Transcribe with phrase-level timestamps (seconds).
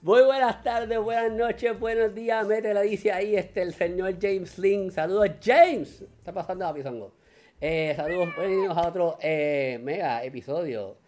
[0.00, 2.46] Muy buenas tardes, buenas noches, buenos días.
[2.46, 4.92] Mete la dice ahí este, el señor James Link.
[4.92, 6.02] Saludos, James.
[6.16, 7.10] está pasando a Pisongo?
[7.60, 10.98] Eh, saludos, bienvenidos a otro eh, mega episodio.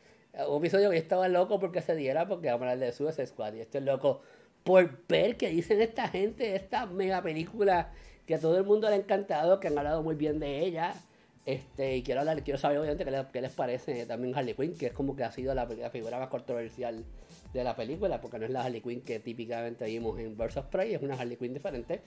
[0.49, 3.29] Un episodio que yo estaba loco porque se diera, porque vamos a hablar de Suicide
[3.29, 3.55] Squad.
[3.55, 4.22] Y estoy loco
[4.65, 7.93] por ver qué dicen esta gente esta mega película
[8.27, 10.95] que a todo el mundo le ha encantado, que han hablado muy bien de ella.
[11.47, 14.93] Este, y quiero hablar, quiero saber obviamente qué les, parece también Harley Quinn, que es
[14.93, 17.05] como que ha sido la, figura más controversial
[17.52, 20.95] de la película, porque no es la Harley Quinn que típicamente vimos en of Prey,
[20.95, 22.00] es una Harley Quinn diferente.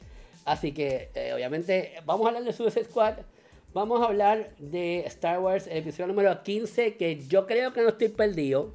[0.45, 3.15] Así que, eh, obviamente, vamos a hablar de Suicide Squad,
[3.73, 7.89] vamos a hablar de Star Wars, el episodio número 15, que yo creo que no
[7.89, 8.73] estoy perdido,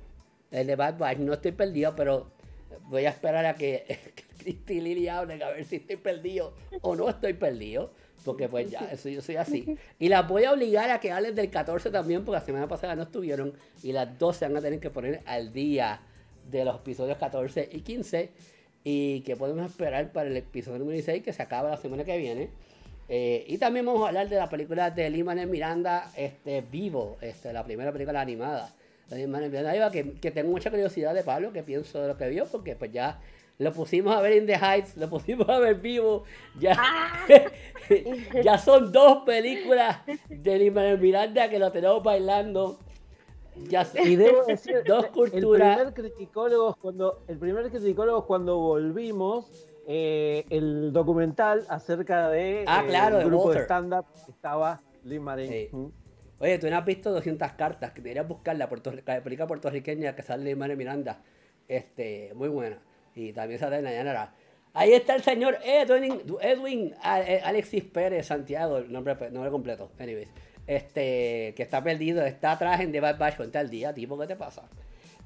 [0.51, 2.31] el de Bad Batch, no estoy perdido, pero
[2.89, 3.99] voy a esperar a que
[4.39, 7.93] Cristi y Lily a ver si estoy perdido o no estoy perdido.
[8.25, 9.79] Porque pues ya, eso yo soy así.
[9.99, 12.95] Y las voy a obligar a que hablen del 14 también, porque la semana pasada
[12.97, 13.55] no estuvieron.
[13.83, 16.01] Y las dos se van a tener que poner al día
[16.51, 18.31] de los episodios 14 y 15.
[18.85, 22.17] Y que podemos esperar para el episodio número 16, que se acaba la semana que
[22.17, 22.51] viene.
[23.09, 27.53] Eh, y también vamos a hablar de la película de Lin Miranda, este, Vivo, este,
[27.53, 28.75] la primera película animada.
[29.11, 32.77] Miranda, que, que tengo mucha curiosidad de Pablo, que pienso de lo que vio, porque
[32.77, 33.19] pues ya
[33.57, 36.25] lo pusimos a ver in the Heights, lo pusimos a ver vivo.
[36.61, 37.27] Ya, ah.
[38.45, 42.79] ya son dos películas de Lin Miranda que lo tenemos bailando.
[43.69, 45.79] Ya y debo decir, dos culturas.
[45.81, 52.85] El primer criticólogo cuando, el primer criticólogo cuando volvimos, eh, el documental acerca de ah,
[52.87, 55.93] claro, el grupo de, stand-up estaba Lin Marín.
[56.41, 58.69] Oye, tú no has visto 200 cartas, que deberías buscar la,
[59.07, 61.23] la película puertorriqueña que sale Lin Miranda.
[61.67, 62.79] Este, muy buena.
[63.15, 64.35] Y también sale Nayanara.
[64.75, 69.91] Ahí está el señor Edwin, Edwin eh, Alexis Pérez Santiago, el nombre, nombre completo.
[69.99, 70.29] Anyways,
[70.69, 74.27] este, que está perdido, está atrás en The Bad Batch, cuenta el día, tipo, ¿qué
[74.27, 74.63] te pasa?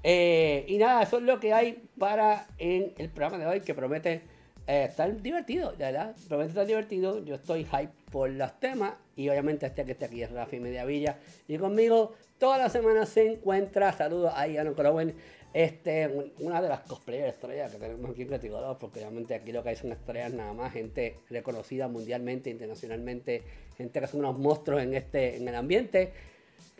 [0.04, 3.74] Eh, y nada, eso es lo que hay para en el programa de hoy, que
[3.74, 4.22] promete
[4.68, 7.24] eh, estar divertido, verdad, promete estar divertido.
[7.24, 11.18] Yo estoy hype por los temas, y obviamente este que está aquí es Rafi Mediavilla,
[11.48, 15.14] y conmigo toda la semana se encuentra, saludos a Ian Crowen,
[15.54, 19.62] este, una de las cosplayers estrellas que tenemos aquí en Creativo porque obviamente aquí lo
[19.62, 23.42] que hay son estrellas nada más, gente reconocida mundialmente, internacionalmente,
[23.76, 26.12] gente que son unos monstruos en este, en el ambiente.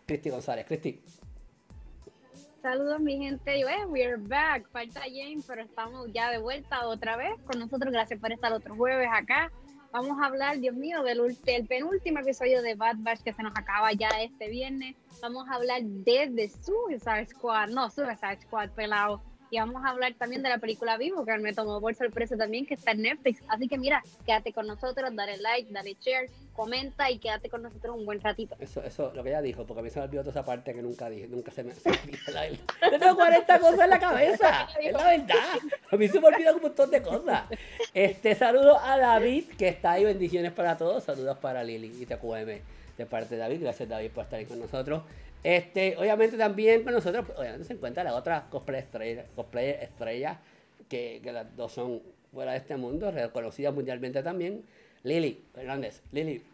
[0.06, 1.00] Cristi González, Cristi.
[2.62, 7.34] Saludos mi gente, eh, we're back, falta James, pero estamos ya de vuelta otra vez
[7.44, 9.50] con nosotros, gracias por estar otro jueves acá
[9.92, 11.20] vamos a hablar, Dios mío, del,
[11.68, 14.96] penúltimo episodio de Bad Batch que se nos acaba ya este viernes.
[15.20, 19.22] Vamos a hablar desde Suicide Squad, no, Suicide Squad, pelado.
[19.52, 22.64] Y vamos a hablar también de la película Vivo, que me tomó por sorpresa también,
[22.64, 23.42] que está en Netflix.
[23.48, 27.94] Así que mira, quédate con nosotros, dale like, dale share, comenta y quédate con nosotros
[27.94, 28.56] un buen ratito.
[28.58, 30.72] Eso, eso, lo que ella dijo, porque a mí se me olvidó toda esa parte
[30.72, 34.68] que nunca dije, nunca se me, olvidó la Yo tengo 40 cosas en la cabeza,
[34.80, 35.58] es la verdad.
[35.90, 37.44] A mí se me olvidó un montón de cosas.
[37.92, 41.04] Este, saludo a David, que está ahí, bendiciones para todos.
[41.04, 42.62] Saludos para Lili y TQM
[42.96, 43.60] de parte de David.
[43.60, 45.02] Gracias David por estar ahí con nosotros.
[45.42, 50.38] Este, obviamente también con nosotros, pues, obviamente se encuentra la otra cosplay estrella, cosplay estrella
[50.88, 52.00] que, que, las dos son
[52.32, 54.64] fuera de este mundo, reconocidas mundialmente también.
[55.02, 56.44] Lili Hernández, Lili.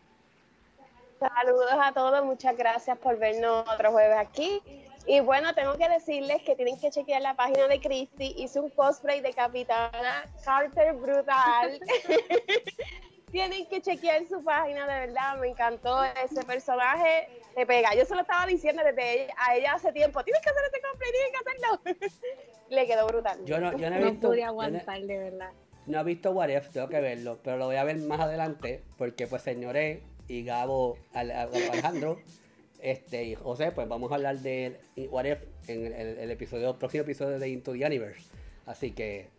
[1.19, 4.63] Saludos a todos, muchas gracias por vernos otro jueves aquí.
[5.07, 8.35] Y bueno, tengo que decirles que tienen que chequear la página de Christy.
[8.37, 11.81] Hice un cosplay de Capitana Carter brutal.
[13.33, 17.95] tienen que chequear su página, de verdad, me encantó ese personaje, te pega.
[17.95, 21.11] Yo se lo estaba diciendo desde a ella hace tiempo, tienes que hacer este cosplay,
[21.13, 22.19] tienes que hacerlo.
[22.71, 23.45] Le quedó brutal.
[23.45, 24.35] Yo no, yo no he visto.
[24.35, 25.51] No aguantar, de verdad.
[25.87, 28.83] No he visto What If, tengo que verlo, pero lo voy a ver más adelante,
[28.99, 32.19] porque pues señoré y Gabo Alejandro,
[32.81, 34.79] este, y José, pues vamos a hablar de
[35.09, 38.29] What If en el, el episodio, el próximo episodio de Into the Universe.
[38.67, 39.31] Así que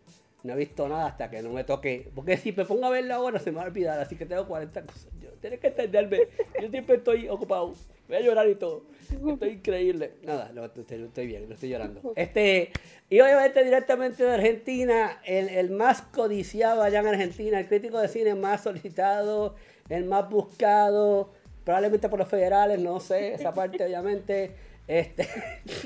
[0.42, 2.10] no he visto nada hasta que no me toque.
[2.14, 4.00] Porque si me pongo a verlo ahora se me va a olvidar.
[4.00, 5.08] Así que tengo 40 cosas.
[5.20, 6.18] Yo, tienes que entenderme.
[6.60, 7.74] Yo siempre estoy ocupado.
[8.10, 8.82] Voy a llorar y todo.
[9.08, 10.14] Estoy increíble.
[10.24, 12.12] Nada, lo, estoy, bien, lo estoy llorando.
[12.16, 12.72] Este,
[13.08, 18.08] y obviamente directamente de Argentina, el, el, más codiciado allá en Argentina, el crítico de
[18.08, 19.54] cine más solicitado,
[19.88, 21.30] el más buscado,
[21.64, 24.56] probablemente por los federales, no sé, esa parte obviamente.
[24.88, 25.28] Este,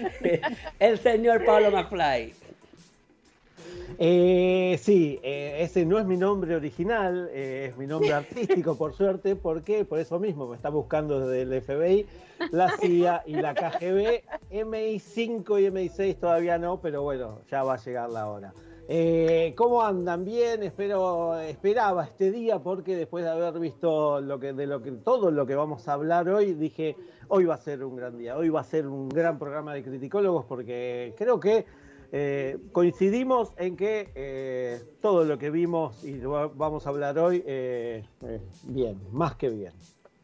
[0.79, 2.33] el señor Pablo McFly.
[3.99, 8.95] Eh, sí, eh, ese no es mi nombre original, eh, es mi nombre artístico, por
[8.95, 12.07] suerte, porque por eso mismo me está buscando desde el FBI,
[12.51, 14.23] la CIA y la KGB.
[14.51, 18.53] MI5 y MI6 todavía no, pero bueno, ya va a llegar la hora.
[19.57, 20.27] ¿Cómo andan?
[20.27, 24.93] Bien, espero, esperaba este día porque después de haber visto lo que, de lo que,
[24.93, 26.95] todo lo que vamos a hablar hoy, dije,
[27.29, 29.83] hoy va a ser un gran día, hoy va a ser un gran programa de
[29.83, 31.65] criticólogos porque creo que
[32.17, 37.43] Eh, coincidimos en que eh, todo lo que vimos y lo vamos a hablar hoy,
[37.45, 38.05] eh,
[38.63, 39.73] bien, más que bien.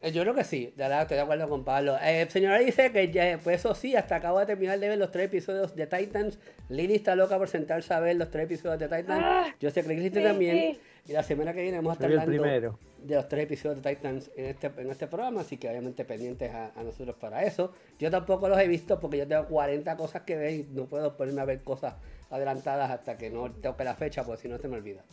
[0.00, 1.96] Yo creo que sí, de verdad estoy de acuerdo con Pablo.
[2.00, 5.10] El señora dice que ya, pues eso sí, hasta acabo de terminar de ver los
[5.10, 6.38] tres episodios de Titans.
[6.68, 9.24] Lily está loca por sentarse a ver los tres episodios de Titans.
[9.24, 10.78] Ah, Yo sé que Lily también.
[11.08, 14.30] Y la semana que viene vamos a estar hablando de los tres episodios de Titans
[14.36, 17.72] en este, en este programa, así que obviamente pendientes a, nosotros para eso.
[17.98, 21.16] Yo tampoco los he visto porque yo tengo 40 cosas que ver y no puedo
[21.16, 21.94] ponerme a ver cosas
[22.30, 25.04] adelantadas hasta que no toque la fecha, porque si no se me olvida.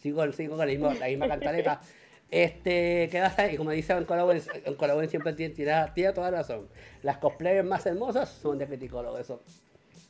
[0.00, 1.80] Sigo, sigo con la misma, la misma cantaleta.
[2.28, 6.68] Este, ¿qué vas a Y como dice en Colaboren, siempre tiene, tiene, tiene, toda razón.
[7.04, 9.40] Las cosplayers más hermosas son de criticólogos, eso.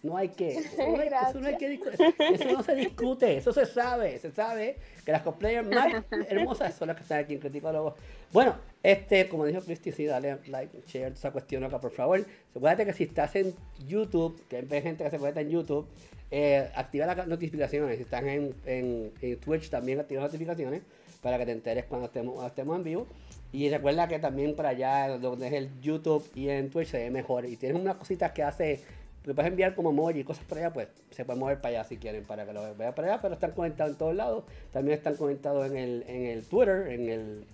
[0.06, 3.52] No hay que, eso no, hay, eso no hay que eso no se discute, eso
[3.52, 7.40] se sabe, se sabe que las cosplayers más hermosas son las que están aquí en
[7.40, 7.94] Criticólogos.
[8.32, 12.24] Bueno, este, como dijo Cristi, sí, dale like, share esa cuestión acá, por favor.
[12.54, 13.54] Acuérdate que si estás en
[13.86, 15.86] YouTube, que hay gente que se conecta en YouTube,
[16.30, 17.96] eh, activa las notificaciones.
[17.96, 20.82] Si estás en, en, en Twitch, también activa las notificaciones
[21.20, 23.06] para que te enteres cuando estemos, estemos en vivo.
[23.52, 27.10] Y recuerda que también para allá, donde es el YouTube y en Twitch se ve
[27.10, 27.46] mejor.
[27.46, 28.80] Y tienes unas cositas que hace,
[29.26, 31.88] que puedes enviar como emoji y cosas para allá, pues se puede mover para allá
[31.88, 33.20] si quieren, para que lo vean para allá.
[33.20, 34.44] Pero están conectados en todos lados.
[34.72, 37.44] También están conectados en el, en el Twitter, en el...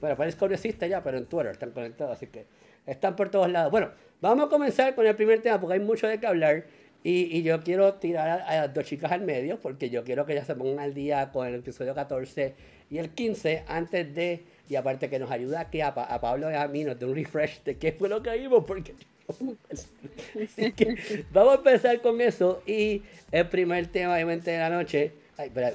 [0.00, 2.44] Bueno, parece que no existe ya, pero en Twitter están conectados, así que
[2.86, 3.70] están por todos lados.
[3.70, 3.88] Bueno,
[4.20, 6.64] vamos a comenzar con el primer tema porque hay mucho de qué hablar.
[7.02, 10.32] Y, y, yo quiero tirar a, las dos chicas al medio porque yo quiero que
[10.32, 12.54] ellas se pongan al día con el episodio 14
[12.90, 16.54] y el 15 antes de, y aparte que nos ayuda aquí a, a Pablo y
[16.54, 18.94] a mí, nos dé un refresh de qué fue lo que vimos, porque
[20.44, 25.12] Así que vamos a empezar con eso y el primer tema obviamente de la noche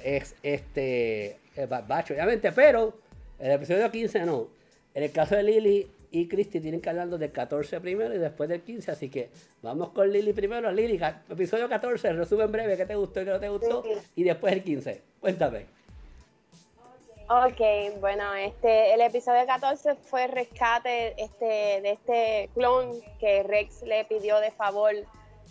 [0.03, 1.37] es este
[1.87, 2.93] Bacho obviamente, pero
[3.39, 4.47] el episodio 15 no.
[4.93, 8.49] En el caso de Lily y Christy tienen que hablar del 14 primero y después
[8.49, 9.29] del 15, así que
[9.61, 10.71] vamos con Lily primero.
[10.71, 10.99] Lily,
[11.29, 13.83] episodio 14, resumen breve, ¿qué te gustó y qué no te gustó?
[14.15, 15.01] Y después el 15.
[15.19, 15.78] Cuéntame.
[17.31, 24.03] Ok, bueno, este, el episodio 14 fue rescate este, de este clon que Rex le
[24.05, 24.93] pidió de favor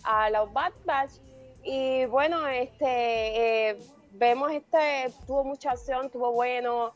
[0.03, 1.11] a los Bad Batch.
[1.63, 3.77] Y bueno, este, eh,
[4.11, 6.91] vemos este, tuvo mucha acción, tuvo bueno,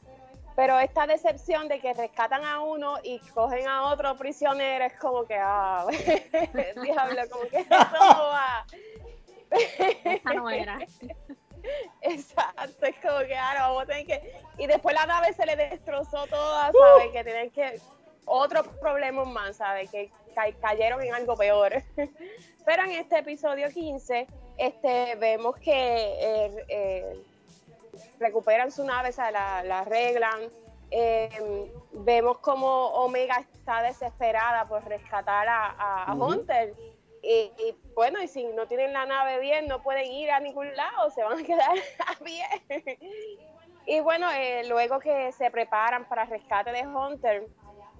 [0.53, 5.23] pero esta decepción de que rescatan a uno y cogen a otro prisionero es como
[5.23, 5.87] que, ah,
[6.83, 8.65] diablo, como que eso no va.
[10.03, 10.77] Esa no era.
[12.01, 14.33] Exacto, es como que ahora vamos a tener que.
[14.57, 17.11] Y después la nave se le destrozó toda, ¿sabes?
[17.11, 17.79] Que tienen que.
[18.25, 19.89] Otros problemas más, ¿sabes?
[19.91, 20.09] Que
[20.61, 21.83] cayeron en algo peor.
[22.65, 24.27] Pero en este episodio 15,
[24.57, 27.23] este, vemos que eh, eh,
[28.19, 30.39] recuperan su nave, o sea, la, arreglan.
[30.89, 36.73] Em, vemos como Omega está desesperada por rescatar a, a Hunter
[37.23, 41.09] y, bueno, y si no tienen la nave bien, no pueden ir a ningún lado,
[41.09, 41.71] se van a quedar
[42.07, 42.43] a pie.
[43.85, 47.47] y bueno, eh, luego que se preparan para rescate de Hunter,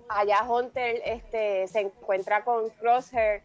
[0.09, 3.41] allá Hunter este, se encuentra con Crosshair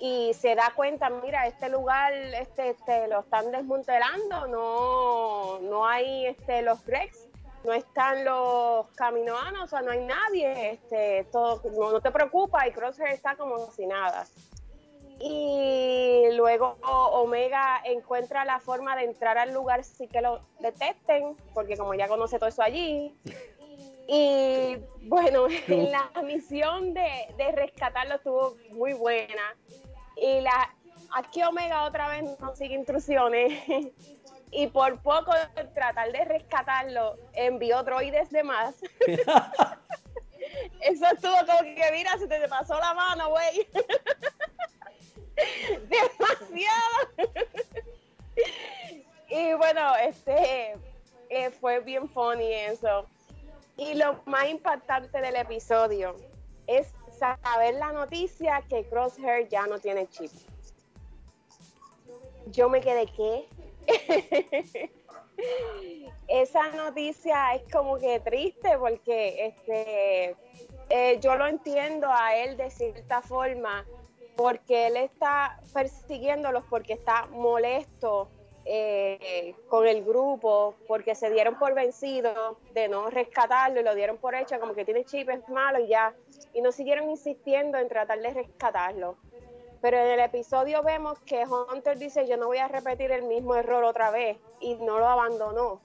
[0.00, 6.26] y se da cuenta, mira, este lugar este, este, lo están desmantelando, no, no hay
[6.26, 7.28] este, los Rex,
[7.62, 12.62] no están los caminoanos, o sea, no hay nadie, este, todo, no, no te preocupes,
[12.66, 14.26] y Crosshair está como si nada
[15.20, 21.76] y luego Omega encuentra la forma de entrar al lugar sin que lo detecten, porque
[21.76, 23.14] como ya conoce todo eso allí.
[24.08, 29.56] Y bueno, la misión de, de rescatarlo estuvo muy buena.
[30.16, 30.74] Y la,
[31.14, 33.62] aquí Omega otra vez no sigue instrucciones.
[34.52, 35.32] y por poco
[35.74, 38.74] tratar de rescatarlo, envió droides de más.
[40.80, 43.68] Eso estuvo como que, mira, se te pasó la mano, güey.
[45.88, 47.40] Demasiado.
[49.28, 50.74] y bueno, este
[51.28, 53.06] eh, fue bien funny eso.
[53.76, 56.14] Y lo más impactante del episodio
[56.66, 60.30] es saber la noticia que Crosshair ya no tiene chip.
[62.46, 63.48] Yo me quedé que
[66.28, 70.36] esa noticia es como que triste porque este
[70.88, 73.86] eh, yo lo entiendo a él de cierta forma
[74.36, 78.28] porque él está persiguiéndolos porque está molesto
[78.64, 84.18] eh, con el grupo, porque se dieron por vencidos de no rescatarlo y lo dieron
[84.18, 86.14] por hecho, como que tiene chip, es malo y ya,
[86.52, 89.16] y no siguieron insistiendo en tratar de rescatarlo.
[89.80, 93.54] Pero en el episodio vemos que Hunter dice, yo no voy a repetir el mismo
[93.54, 95.80] error otra vez, y no lo abandonó.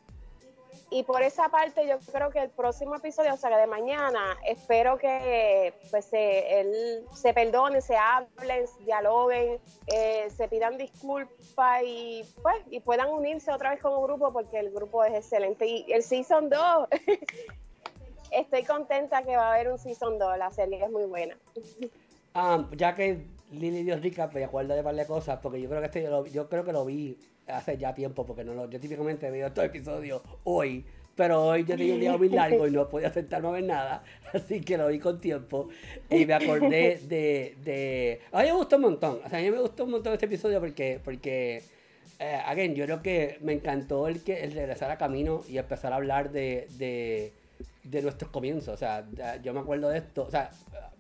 [0.92, 4.98] Y por esa parte yo creo que el próximo episodio, o sea, de mañana, espero
[4.98, 12.58] que pues se, él, se perdonen, se hablen, dialoguen, eh, se pidan disculpas y pues
[12.70, 15.66] y puedan unirse otra vez un grupo porque el grupo es excelente.
[15.66, 16.88] Y el Season 2,
[18.32, 21.36] estoy contenta que va a haber un Season 2, la serie es muy buena.
[22.36, 25.88] Ah, ya que Lili dio rica, me acuerdo de varias cosas, porque yo creo que
[25.88, 29.30] este yo, yo creo que lo vi hace ya tiempo, porque no lo, yo típicamente
[29.30, 30.86] veo estos episodios hoy,
[31.16, 34.04] pero hoy yo tenía un día muy largo y no podía sentarme a ver nada,
[34.34, 35.70] así que lo vi con tiempo
[36.10, 38.22] y me acordé de, de...
[38.32, 40.26] A mí me gustó un montón, o sea, a mí me gustó un montón este
[40.26, 41.64] episodio porque, porque
[42.20, 45.94] eh, again, yo creo que me encantó el, que, el regresar a camino y empezar
[45.94, 47.32] a hablar de, de,
[47.84, 49.06] de nuestros comienzos, o sea,
[49.42, 50.52] yo me acuerdo de esto, o sea,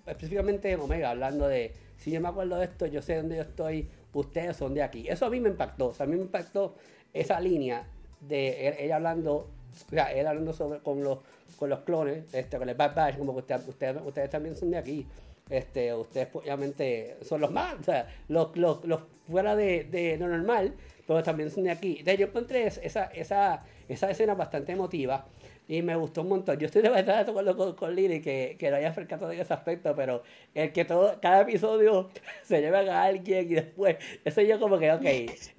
[0.05, 3.87] específicamente Omega, hablando de, si yo me acuerdo de esto, yo sé dónde yo estoy,
[4.15, 5.07] ustedes son de aquí.
[5.07, 6.75] Eso a mí me impactó, o sea, a mí me impactó
[7.13, 7.85] esa línea
[8.21, 11.19] de ella hablando, o sea, él hablando sobre, con, los,
[11.57, 14.71] con los clones, este, con el Bad Batch, como que usted, ustedes, ustedes también son
[14.71, 15.05] de aquí.
[15.49, 20.17] Este, ustedes pues, obviamente son los más, o sea, los, los, los fuera de, de
[20.17, 20.73] lo normal,
[21.05, 21.97] pero también son de aquí.
[21.99, 25.25] Entonces yo encontré esa, esa, esa escena bastante emotiva
[25.67, 26.57] y me gustó un montón.
[26.57, 29.39] Yo estoy de verdad de acuerdo con, con Lili que, que no haya percatado de
[29.39, 32.09] ese aspecto, pero el que todo, cada episodio
[32.43, 35.05] se lleve a alguien y después, eso yo como que, ok,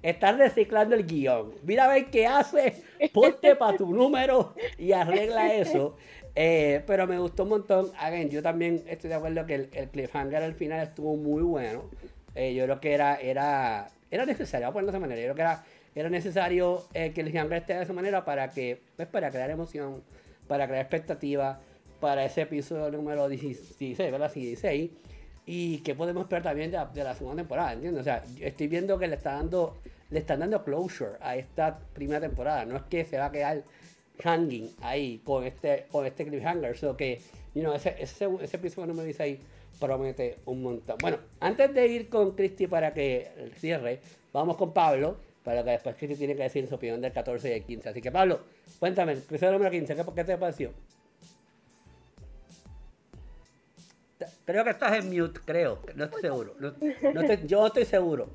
[0.01, 1.53] estás reciclando el guion.
[1.63, 2.75] Mira a ver qué hace,
[3.13, 5.95] ponte para tu número y arregla eso.
[6.39, 7.91] Eh, pero me gustó un montón.
[7.97, 11.89] Again, yo también estoy de acuerdo que el, el cliffhanger al final estuvo muy bueno.
[12.35, 15.19] Eh, yo creo que era, era, era necesario, ponerlo de esa manera.
[15.19, 15.63] Yo creo que era
[15.99, 19.49] era necesario eh, que el cliffhanger esté de esa manera para que, pues, para crear
[19.49, 20.03] emoción,
[20.47, 21.59] para crear expectativa
[21.99, 24.31] para ese episodio número 16, ¿verdad?
[24.31, 24.91] 16.
[25.47, 28.01] Y que podemos esperar también de la, segunda temporada, ¿entiendes?
[28.01, 29.77] O sea, estoy viendo que le está dando,
[30.11, 32.63] le están dando closure a esta primera temporada.
[32.65, 33.63] No es que se va a quedar
[34.23, 36.77] hanging ahí con este, con este cliffhanger.
[36.77, 37.21] sino que,
[37.55, 39.39] you know, ese, ese, ese episodio número 16
[39.79, 40.97] promete un montón.
[40.99, 43.99] Bueno, antes de ir con Christy para que cierre,
[44.31, 47.53] vamos con Pablo para que después Cristi tiene que decir su opinión del 14 y
[47.53, 47.87] el 15.
[47.87, 48.41] Así que Pablo,
[48.79, 50.73] cuéntame, episodio número 15, ¿qué, ¿qué te pareció?
[54.43, 55.79] Creo que estás en mute, creo.
[55.95, 56.53] No estoy seguro.
[56.59, 56.73] No,
[57.45, 58.29] yo no estoy seguro.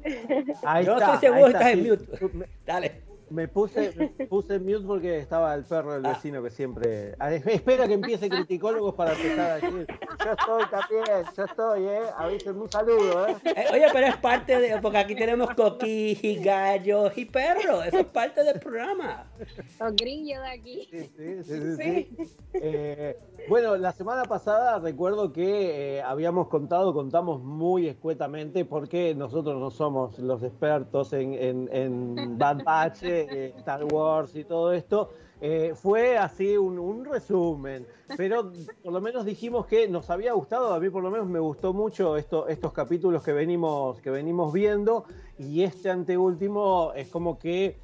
[0.65, 2.49] Ahí yo no estoy seguro que estás en mute.
[2.67, 3.12] Dale.
[3.33, 6.11] Me puse, me puse mute porque estaba el perro del ah.
[6.11, 7.15] vecino que siempre.
[7.47, 9.87] Espera que empiece criticólogos para empezar a decir:
[10.25, 12.01] Yo estoy también, yo estoy, ¿eh?
[12.17, 13.37] Avísenme un saludo, ¿eh?
[13.45, 13.65] ¿eh?
[13.73, 14.81] Oye, pero es parte de.
[14.81, 17.87] Porque aquí tenemos coquis y gallos y perros.
[17.87, 19.27] Eso es parte del programa.
[19.81, 20.89] Los grillos de aquí.
[20.91, 21.77] Sí, sí, sí.
[21.77, 23.17] sí, eh,
[23.49, 29.71] bueno, la semana pasada recuerdo que eh, habíamos contado, contamos muy escuetamente, porque nosotros no
[29.71, 33.03] somos los expertos en, en, en Bad Batch
[33.59, 35.11] Star Wars y todo esto,
[35.41, 37.85] eh, fue así un, resumen,
[38.17, 38.53] pero
[38.83, 41.73] por lo menos dijimos que nos había gustado, a mí por lo menos me gustó
[41.73, 45.05] mucho esto, estos capítulos que venimos, que venimos viendo
[45.39, 47.81] y este anteúltimo es como que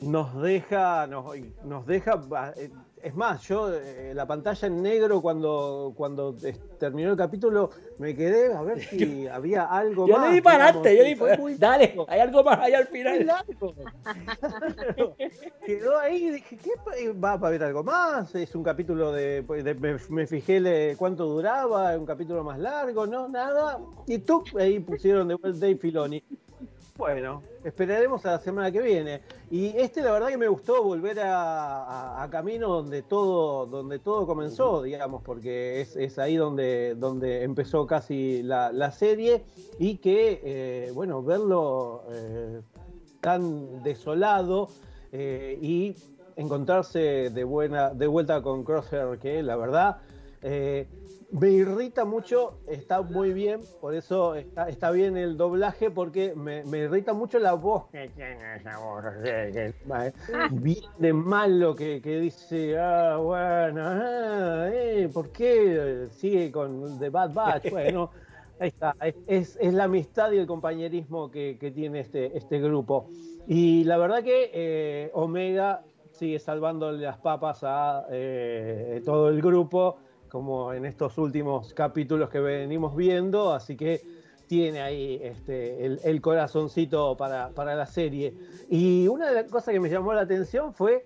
[0.00, 1.26] nos deja, nos,
[1.64, 2.22] nos deja
[2.56, 2.70] eh,
[3.02, 6.36] es más, yo eh, la pantalla en negro cuando, cuando
[6.78, 10.16] terminó el capítulo me quedé a ver si había algo más.
[10.16, 13.32] Yo le di para adelante, yo le di Dale, hay algo más ahí al final.
[15.66, 18.34] Quedó ahí y dije, ¿qué va a haber algo más?
[18.34, 19.42] Es un capítulo de.
[19.42, 19.64] Pues,
[20.10, 23.80] me, fijé cuánto duraba, un capítulo más largo, no, nada.
[24.06, 26.22] Y tú ahí pusieron de vuelta Dave Filoni.
[26.96, 29.20] Bueno, esperaremos a la semana que viene.
[29.50, 34.82] Y este, la verdad que me gustó volver a, Camino donde todo, donde todo comenzó,
[34.82, 39.44] digamos, porque es, ahí donde, donde empezó casi la, serie
[39.78, 42.60] y que, eh, bueno, verlo eh,
[43.20, 44.68] tan desolado
[45.12, 45.94] eh, y
[46.36, 49.98] encontrarse de, buena, de vuelta con Crosshair, que la verdad
[51.32, 57.14] me irrita mucho, está muy bien, por eso está, bien el doblaje, porque me, irrita
[57.14, 59.04] mucho la voz que tiene esa voz.
[60.52, 67.08] Bien de malo que, que dice, ah, bueno, ah, eh, ¿por qué sigue con The
[67.08, 67.70] Bad Batch?
[67.70, 68.10] Bueno,
[68.60, 68.94] ahí está,
[69.26, 73.08] es, es la amistad y el compañerismo que, que tiene este, este grupo.
[73.46, 79.96] Y la verdad que eh, Omega sigue salvando las papas a eh, todo el grupo
[80.32, 84.00] como en estos últimos capítulos que venimos viendo, así que
[84.46, 88.32] tiene ahí este, el, corazoncito para, la serie.
[88.70, 91.04] Y una de las cosas que me llamó la atención fue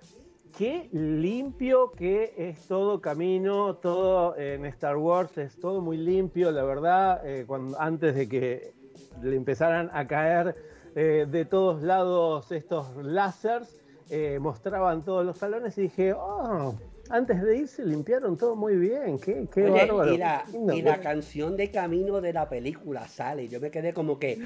[0.57, 6.63] qué limpio que es todo camino, todo en Star Wars es todo muy limpio, la
[6.63, 8.75] verdad, eh, cuando, antes de que
[9.23, 10.55] le empezaran a caer
[10.95, 16.77] eh, de todos lados estos lásers, eh, mostraban todos los salones y dije, oh,
[17.11, 20.13] antes de irse limpiaron todo muy bien, qué, qué Oye, bárbaro.
[20.13, 23.49] y la, y canción de camino de la película sale.
[23.49, 24.37] Yo me quedé como que.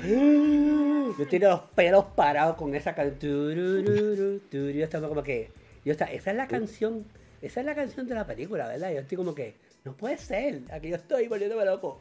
[1.19, 4.41] Yo tengo los pelos parados con esa canción.
[4.51, 5.51] Yo estaba como que.
[5.85, 7.05] Yo estaba, esa es la canción.
[7.43, 8.93] Esa es la canción de la película, ¿verdad?
[8.93, 9.55] Yo estoy como que.
[9.85, 10.61] No puede ser.
[10.73, 12.01] Aquí yo estoy volviéndome loco.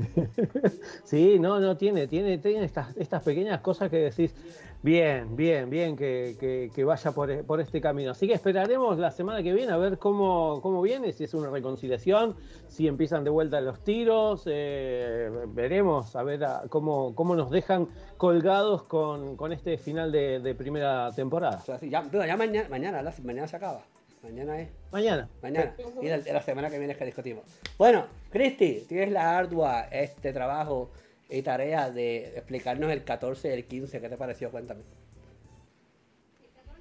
[1.04, 4.32] Sí, no, no, tiene, tiene, tiene estas, estas pequeñas cosas que decís,
[4.82, 8.12] bien, bien, bien, que, que- que vaya por, e- por este camino.
[8.12, 11.50] Así que esperaremos la semana que viene a ver cómo, cómo viene, si es una
[11.50, 12.34] reconciliación,
[12.68, 17.88] si empiezan de vuelta los tiros, eh, veremos a ver a- cómo, cómo nos dejan
[18.16, 21.58] colgados con, con este final de, de primera temporada.
[21.62, 23.82] O sea, sí, ya, mañana, mañana, mañana se acaba.
[24.22, 24.68] Mañana es.
[24.92, 25.28] Mañana.
[25.42, 25.74] Mañana.
[26.02, 27.42] Y la, la semana que viene es que discutimos.
[27.78, 30.90] Bueno, Cristi, tienes la ardua este trabajo
[31.30, 34.00] y tarea de explicarnos el 14 y el 15.
[34.00, 34.50] ¿Qué te pareció?
[34.50, 34.82] Cuéntame.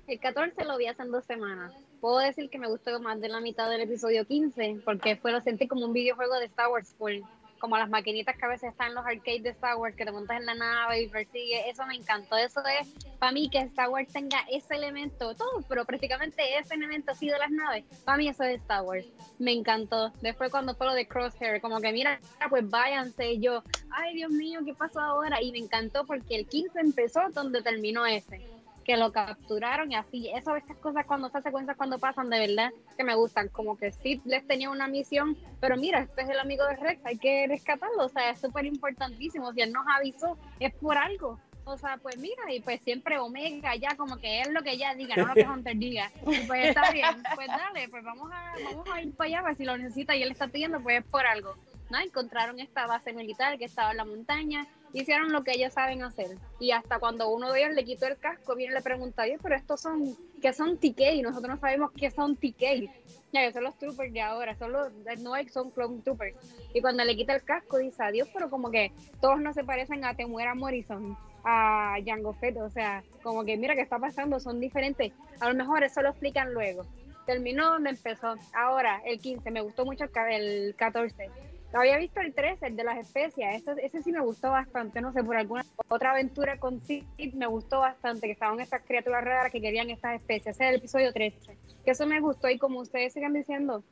[0.07, 1.71] El 14 lo vi hace dos semanas.
[2.01, 5.41] Puedo decir que me gustó más de la mitad del episodio 15, porque fue lo
[5.41, 7.19] sentí como un videojuego de Star Wars, full.
[7.59, 10.11] Como las maquinitas que a veces están en los arcades de Star Wars, que te
[10.11, 11.61] montas en la nave y persigues.
[11.67, 12.37] Eso me encantó.
[12.37, 12.87] Eso es,
[13.19, 17.37] para mí, que Star Wars tenga ese elemento, todo, pero prácticamente ese elemento así de
[17.37, 17.85] las naves.
[18.05, 19.05] Para mí, eso es Star Wars.
[19.37, 20.11] Me encantó.
[20.21, 23.33] Después, cuando fue lo de Crosshair, como que mira, pues váyanse.
[23.33, 25.41] Y yo, ay, Dios mío, ¿qué pasó ahora?
[25.41, 28.41] Y me encantó porque el 15 empezó donde terminó ese
[28.89, 30.31] que lo capturaron y así.
[30.33, 33.47] Eso, estas cosas cuando esas secuencias cuando pasan, de verdad que me gustan.
[33.49, 37.05] Como que Sid les tenía una misión, pero mira, este es el amigo de Rex,
[37.05, 38.05] hay que rescatarlo.
[38.05, 39.53] O sea, es súper importantísimo.
[39.53, 41.39] Si él nos avisó, es por algo.
[41.65, 44.95] O sea, pues mira, y pues siempre Omega ya como que es lo que ella
[44.95, 46.11] diga, no lo que Hunter diga.
[46.25, 49.57] Y pues está bien, pues dale, pues vamos a, vamos a ir para allá, pues
[49.57, 51.53] si lo necesita y él está pidiendo, pues es por algo.
[51.91, 51.99] ¿no?
[51.99, 56.37] Encontraron esta base militar que estaba en la montaña, hicieron lo que ellos saben hacer.
[56.59, 59.37] Y hasta cuando uno de ellos le quitó el casco, viene y le pregunta, oye,
[59.41, 61.21] pero estos son, ¿qué son TK?
[61.23, 62.89] Nosotros no sabemos qué son TK.
[63.31, 66.35] Ya, son los troopers de ahora, son los, no son clone troopers.
[66.73, 68.91] Y cuando le quita el casco, dice adiós, pero como que
[69.21, 73.75] todos no se parecen a Temuera Morrison, a Jango Fett, o sea, como que mira
[73.75, 75.13] qué está pasando, son diferentes.
[75.39, 76.85] A lo mejor eso lo explican luego.
[77.27, 78.35] Terminó donde empezó.
[78.53, 81.29] Ahora, el 15, me gustó mucho el 14.
[81.71, 83.55] Había visto el 13, el de las especias.
[83.55, 85.01] Ese, ese sí me gustó bastante.
[85.01, 87.03] No sé, por alguna otra aventura con Sid
[87.33, 88.27] me gustó bastante.
[88.27, 90.55] Que estaban estas criaturas raras que querían estas especies.
[90.55, 91.57] Ese es el episodio 13.
[91.85, 92.49] Que eso me gustó.
[92.49, 93.83] Y como ustedes sigan diciendo,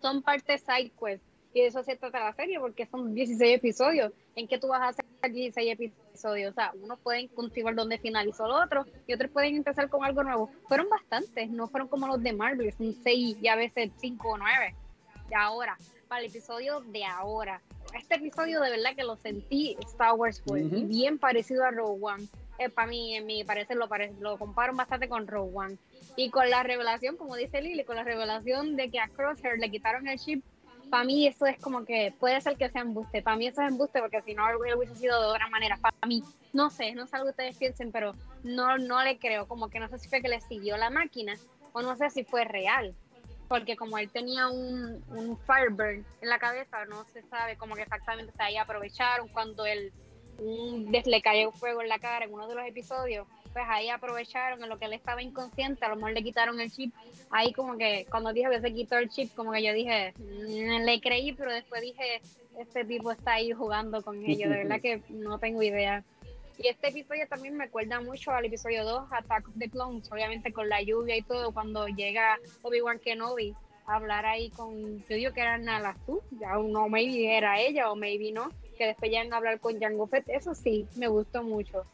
[0.00, 1.22] son parte side quest.
[1.54, 4.12] Y de eso se trata la serie, porque son 16 episodios.
[4.34, 6.50] ¿En qué tú vas a hacer 16 episodios?
[6.50, 10.24] O sea, unos pueden continuar donde finalizó el otro y otros pueden empezar con algo
[10.24, 10.50] nuevo.
[10.66, 14.36] Fueron bastantes, no fueron como los de Marvel, son 6 y a veces 5 o
[14.36, 14.74] 9.
[15.28, 15.78] De ahora,
[16.14, 17.60] para el episodio de ahora.
[17.92, 20.76] Este episodio de verdad que lo sentí Star Wars fue Ujú.
[20.76, 22.28] y bien parecido a Rogue One.
[22.58, 25.76] Eh, para mí, en mi parecer, lo, pare- lo comparo bastante con Rogue One.
[26.14, 29.72] Y con la revelación, como dice Lily, con la revelación de que a Crosshair le
[29.72, 30.44] quitaron el chip,
[30.88, 33.20] para mí eso es como que puede ser que sea embuste.
[33.20, 35.76] Para mí eso es embuste porque si no hubiese sido de otra manera.
[35.82, 36.22] Para mí,
[36.52, 38.12] no sé, no sé algo que ustedes piensen, pero
[38.44, 39.48] no, no le creo.
[39.48, 41.34] Como que no sé si fue que le siguió la máquina
[41.72, 42.94] o no sé si fue real.
[43.54, 47.82] Porque como él tenía un, un fireburn en la cabeza, no se sabe como que
[47.82, 49.92] exactamente se ahí aprovecharon cuando él
[50.40, 54.60] un, le cayó fuego en la cara en uno de los episodios, pues ahí aprovecharon
[54.60, 56.92] en lo que él estaba inconsciente, a lo mejor le quitaron el chip.
[57.30, 60.84] Ahí como que cuando dijo que se quitó el chip, como que yo dije, "Mm,
[60.84, 62.22] le creí, pero después dije,
[62.58, 66.02] este tipo está ahí jugando con ellos, de verdad que no tengo idea.
[66.56, 70.52] Y este episodio también me acuerda mucho al episodio 2, Attack of the Clones, obviamente
[70.52, 73.54] con la lluvia y todo, cuando llega Obi-Wan Kenobi
[73.86, 77.96] a hablar ahí con, yo digo que era Nalazu, ya no maybe era ella o
[77.96, 81.84] maybe no, que después llegan a hablar con Jango Fett, eso sí, me gustó mucho.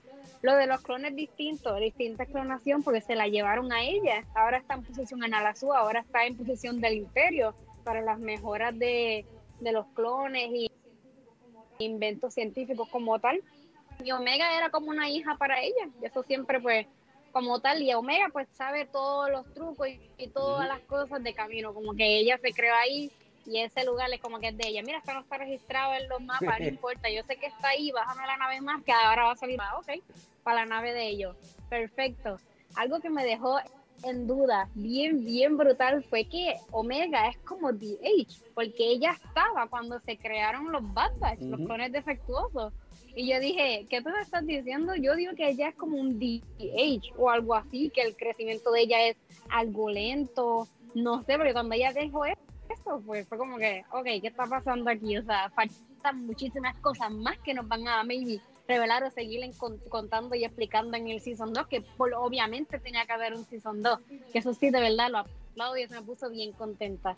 [0.43, 4.75] Lo de los clones distintos, distinta clonación, porque se la llevaron a ella, ahora está
[4.75, 9.25] en posición en Nalazu, ahora está en posición del Imperio, para las mejoras de,
[9.61, 10.71] de los clones y
[11.79, 13.43] inventos científicos como tal
[14.05, 16.87] y Omega era como una hija para ella, y eso siempre pues
[17.33, 21.33] como tal, y Omega pues sabe todos los trucos y, y todas las cosas de
[21.33, 23.11] camino, como que ella se creó ahí
[23.47, 24.83] y ese lugar es como que es de ella.
[24.83, 27.91] Mira, esto no está registrado en los mapas, no importa, yo sé que está ahí,
[27.91, 30.03] bájame la nave más, que ahora va a salir, ah, ok,
[30.43, 31.37] para la nave de ellos.
[31.69, 32.37] Perfecto.
[32.77, 33.59] Algo que me dejó
[34.05, 39.99] en duda, bien, bien brutal, fue que Omega es como DH, porque ella estaba cuando
[40.01, 42.73] se crearon los Bad Batch, los clones defectuosos.
[43.21, 44.95] Y yo dije, ¿qué tú me estás diciendo?
[44.95, 48.81] Yo digo que ella es como un DH o algo así, que el crecimiento de
[48.81, 49.19] ella es
[49.51, 54.29] algo lento, no sé, porque cuando ella dejó eso, pues fue como que, ok, ¿qué
[54.29, 55.19] está pasando aquí?
[55.19, 59.43] O sea, faltan muchísimas cosas más que nos van a maybe revelar o seguir
[59.91, 63.99] contando y explicando en el Season 2, que obviamente tenía que haber un Season 2,
[64.33, 67.15] que eso sí, de verdad lo aplaudo y eso me puso bien contenta.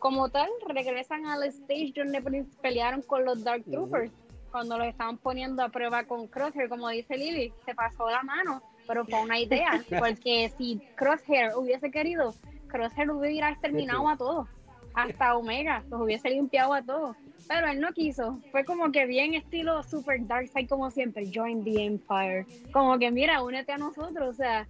[0.00, 4.10] Como tal, regresan al stage donde pelearon con los Dark Troopers,
[4.54, 8.62] cuando los estaban poniendo a prueba con Crosshair, como dice Lily, se pasó la mano,
[8.86, 12.32] pero fue una idea, porque si Crosshair hubiese querido,
[12.68, 14.48] Crosshair hubiera exterminado a todos,
[14.94, 18.40] hasta Omega, los hubiese limpiado a todos pero él no quiso.
[18.52, 22.46] Fue como que bien estilo super dark side como siempre, join the empire.
[22.72, 24.66] Como que mira, únete a nosotros, o sea,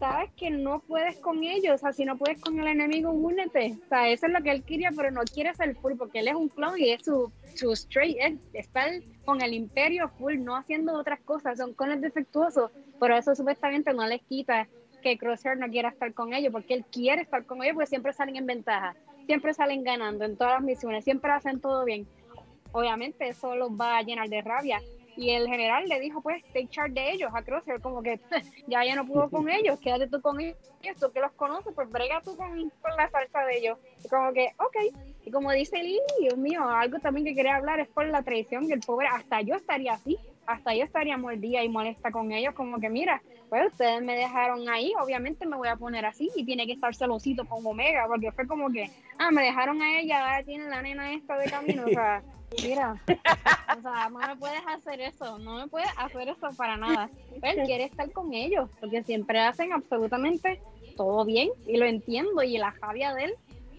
[0.00, 3.76] sabes que no puedes con ellos, o sea, si no puedes con el enemigo, únete.
[3.84, 6.28] O sea, eso es lo que él quería, pero no quiere ser full porque él
[6.28, 8.90] es un clon y es su, su straight, es estar
[9.24, 14.04] con el imperio full, no haciendo otras cosas, son clones defectuosos, pero eso supuestamente no
[14.06, 14.66] les quita
[15.02, 18.12] que Crosshair no quiera estar con ellos, porque él quiere estar con ellos, porque siempre
[18.12, 18.96] salen en ventaja
[19.30, 22.04] siempre salen ganando en todas las misiones, siempre hacen todo bien.
[22.72, 24.80] Obviamente eso los va a llenar de rabia.
[25.20, 28.18] Y el general le dijo, pues, take charge de ellos a Crosshair, como que
[28.66, 30.56] ya ya no pudo con ellos, quédate tú con ellos,
[30.98, 33.78] tú que los conoces, pues brega tú con, la salsa de ellos.
[34.02, 34.96] Y como que, ok.
[35.26, 38.66] Y como dice Lee, Dios mío, algo también que quería hablar es por la traición,
[38.66, 42.54] que el pobre, hasta yo estaría así, hasta yo estaría mordida y molesta con ellos,
[42.54, 43.20] como que mira,
[43.50, 46.94] pues ustedes me dejaron ahí, obviamente me voy a poner así y tiene que estar
[46.94, 50.80] celosito con Omega, porque fue como que, ah, me dejaron a ella, ahora tiene la
[50.80, 52.22] nena esta de camino, o sea,
[52.62, 52.94] mira,
[53.76, 57.10] o sea, no me puedes hacer eso, no me puedes hacer eso para nada.
[57.42, 60.60] Él quiere estar con ellos, porque siempre hacen absolutamente
[60.96, 63.34] todo bien y lo entiendo y la rabia de él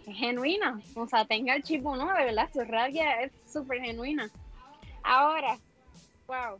[0.05, 3.79] es genuina, o sea, tenga el chip o no, de verdad, su rabia es súper
[3.81, 4.29] genuina.
[5.01, 5.57] Ahora,
[6.27, 6.59] wow,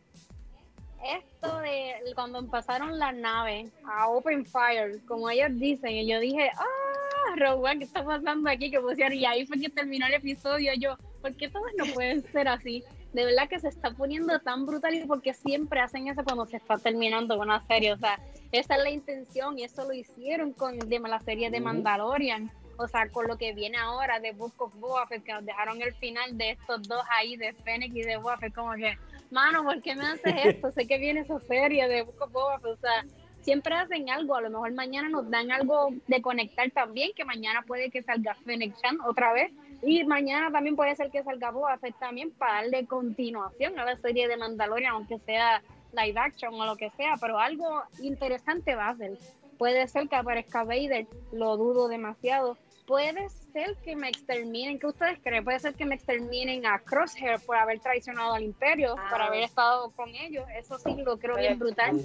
[1.04, 6.52] esto de cuando pasaron la nave a Open Fire, como ellos dicen, y yo dije,
[6.56, 8.70] ah, Rogue ¿qué está pasando aquí?
[8.70, 10.74] Que pusieron, y ahí fue que terminó el episodio.
[10.78, 12.84] Yo, ¿por qué todos no pueden ser así?
[13.14, 16.58] De verdad que se está poniendo tan brutal y porque siempre hacen eso cuando se
[16.58, 17.94] está terminando una serie.
[17.94, 18.20] O sea,
[18.52, 22.52] esa es la intención y eso lo hicieron con de, la serie de Mandalorian.
[22.78, 25.82] O sea, con lo que viene ahora de Book of Boba Fett, que nos dejaron
[25.82, 28.98] el final de estos dos ahí, de Fennec y de Boba Fett, como que
[29.32, 30.72] mano, ¿por qué me haces esto?
[30.72, 33.06] sé que viene esa serie de Book of Boba o sea,
[33.42, 37.64] siempre hacen algo, a lo mejor mañana nos dan algo de conectar también, que mañana
[37.64, 41.78] puede que salga Fennec Chan otra vez, y mañana también puede ser que salga Boba
[41.80, 45.62] Fett también para darle continuación a la serie de Mandalorian, aunque sea
[45.94, 49.18] live action o lo que sea, pero algo interesante va a ser.
[49.58, 55.20] Puede ser que aparezca Vader, lo dudo demasiado, puede ser que me exterminen, ¿qué ustedes
[55.24, 55.44] creen?
[55.44, 59.28] Puede ser que me exterminen a Crosshair por haber traicionado al Imperio, por ah.
[59.28, 62.02] haber estado con ellos, eso sí lo creo bien brutal.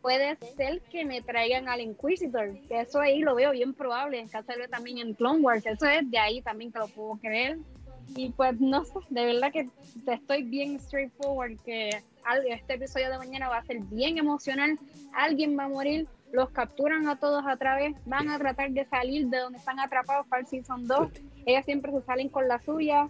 [0.00, 4.28] Puede ser que me traigan al Inquisitor, que eso ahí lo veo bien probable, en
[4.28, 7.58] caso de también en Clone Wars, eso es de ahí también que lo puedo creer.
[8.16, 9.68] Y pues no sé, de verdad que
[10.06, 11.90] estoy bien straightforward que
[12.48, 14.78] este episodio de mañana va a ser bien emocional,
[15.14, 19.28] alguien va a morir, los capturan a todos a través, van a tratar de salir
[19.28, 21.08] de donde están atrapados para el Season 2,
[21.46, 23.08] ellas siempre se salen con la suya,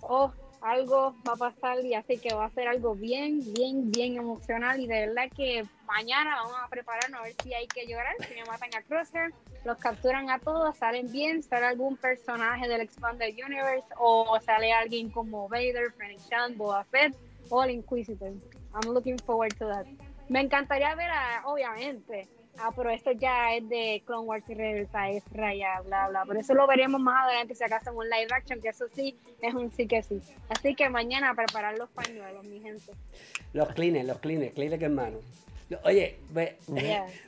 [0.00, 0.32] o
[0.62, 4.80] algo va a pasar y así que va a ser algo bien, bien, bien emocional.
[4.80, 8.34] Y de verdad que mañana vamos a prepararnos a ver si hay que llorar, si
[8.34, 9.32] me matan a Crosshair,
[9.64, 15.10] los capturan a todos, salen bien, sale algún personaje del Expanded Universe o sale alguien
[15.10, 17.16] como Vader, Fennec Chan, Boba Fett
[17.50, 18.32] o el Inquisitor.
[18.74, 19.86] I'm looking forward to that.
[20.28, 22.28] Me encantaría ver a, obviamente,
[22.60, 26.24] ah, pero esto ya es de Clone Wars y Reversa, es raya, bla, bla.
[26.24, 29.16] Por eso lo veremos más adelante si acaso en un live action, que eso sí
[29.40, 30.20] es un sí que sí.
[30.48, 32.92] Así que mañana preparar los pañuelos, mi gente.
[33.52, 34.78] Los clines, los clines, clines
[35.70, 35.88] hermano.
[35.88, 36.56] Oye, me,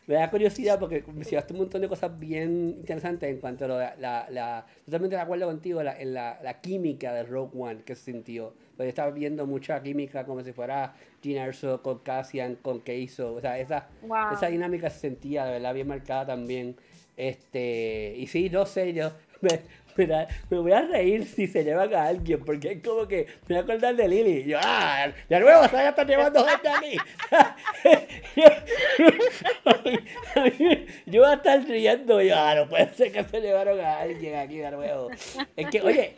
[0.06, 4.66] da curiosidad porque mencionaste un montón de cosas bien interesantes en cuanto a la, la,
[4.84, 8.54] totalmente de acuerdo contigo la, en la, la química de Rogue One que se sintió.
[8.76, 13.34] Porque estaba viendo mucha química como si fuera Gina Erso con Cassian, con Keiso.
[13.34, 13.88] O sea, esa,
[14.32, 16.76] esa dinámica se sentía de verdad bien marcada también.
[17.16, 19.60] Este, y sí, no sé, yo me,
[20.06, 23.56] me voy a reír si se llevan a alguien, porque es como que me voy
[23.56, 24.44] a acordar de Lili.
[24.44, 26.96] yo, ah, de nuevo, se ya está llevando gente aquí.
[31.06, 33.98] yo voy a estar riendo, y yo, ah, no puede ser que se llevaron a
[33.98, 35.10] alguien aquí de nuevo.
[35.56, 36.14] Es que, oye,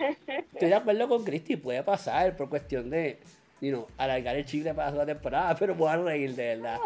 [0.53, 3.19] estoy de acuerdo con Cristi, puede pasar por cuestión de,
[3.61, 6.79] you know, alargar el chicle para la temporada, pero voy a reír de verdad.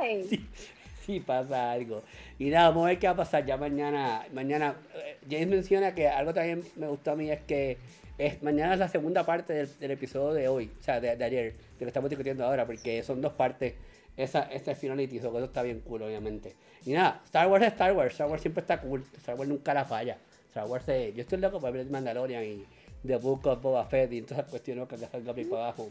[1.04, 2.02] Si pasa algo.
[2.38, 4.26] Y nada, vamos a ver qué va a pasar ya mañana.
[4.32, 7.76] Mañana, eh, James menciona que algo también me gustó a mí es que
[8.16, 11.52] es, mañana es la segunda parte del, episodio de hoy, o sea, de, ayer, de
[11.52, 13.74] lo que estamos discutiendo ahora, porque son dos partes.
[14.16, 16.54] Esa, esa finality, eso, eso está bien cool, obviamente.
[16.86, 19.74] Y nada, Star Wars es Star Wars, Star Wars siempre está cool, Star Wars nunca
[19.74, 20.16] la falla.
[20.48, 22.64] Star Wars yo estoy loco para ver Mandalorian y
[23.04, 25.88] The Book of Boba Fett y todas esas cuestiones que salga para abajo.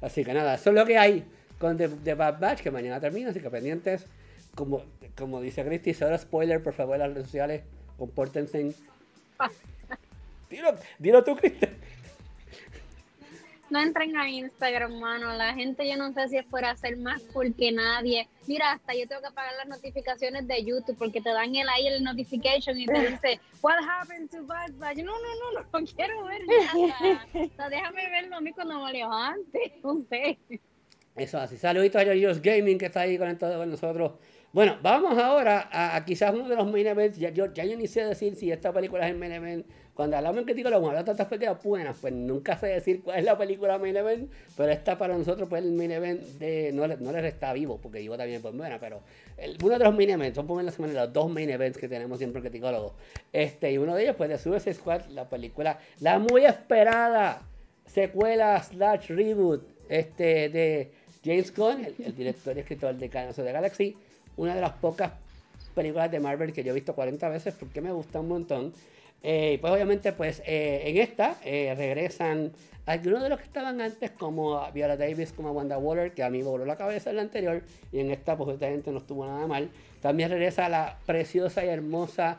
[0.00, 1.24] Así que nada, eso es lo que hay.
[1.58, 4.06] con The, The Bad Batch, que mañana termina, así que pendientes.
[4.56, 4.82] Como,
[5.16, 7.62] como dice Christy, solo spoiler, por favor, en las redes sociales,
[7.96, 8.74] compórtense.
[10.50, 11.68] dilo, dilo tú, Christy.
[13.68, 15.32] No entren a Instagram, mano.
[15.34, 18.28] La gente yo no sé si es por hacer más porque nadie.
[18.46, 21.88] Mira, hasta yo tengo que apagar las notificaciones de YouTube porque te dan el ahí
[21.88, 24.98] el notification y te dice, What happened to Bad Batch?
[24.98, 27.26] No, no, no, no, no quiero ver nada.
[27.34, 29.80] O sea, déjame verlo a mí cuando me levante.
[29.82, 30.38] No sé.
[31.16, 31.56] Eso así.
[31.56, 34.12] Saluditos a Yoyos Gaming que está ahí conectado con nosotros.
[34.52, 37.18] Bueno, vamos ahora a, a quizás uno de los main events.
[37.18, 39.66] Ya yo, ya yo ni sé decir si esta película es el main event.
[39.92, 43.24] Cuando hablamos en crítico, lo hablamos tantas películas buenas, pues nunca sé decir cuál es
[43.24, 46.70] la película main event, pero esta para nosotros pues el main event de.
[46.72, 49.00] No, no le resta vivo, porque vivo también pues buena, pero
[49.38, 52.18] el- uno de los main events, son la semana los dos main events que tenemos
[52.18, 52.92] siempre en criticólogos.
[53.32, 57.42] Este, y uno de ellos pues de Suicide Squad, la película, la muy esperada
[57.86, 60.90] secuela slash reboot este, de
[61.24, 63.96] James Gunn, el, el director y escritor de Guardians of the Galaxy,
[64.36, 65.12] una de las pocas
[65.74, 68.72] películas de Marvel que yo he visto 40 veces porque me gusta un montón.
[69.22, 72.52] Eh, pues obviamente pues eh, en esta eh, regresan
[72.86, 76.42] algunos de los que estaban antes como Viola Davis, como Wanda Waller, que a mí
[76.42, 79.46] voló la cabeza en la anterior, y en esta pues esta gente no estuvo nada
[79.48, 79.70] mal.
[80.00, 82.38] También regresa la preciosa y hermosa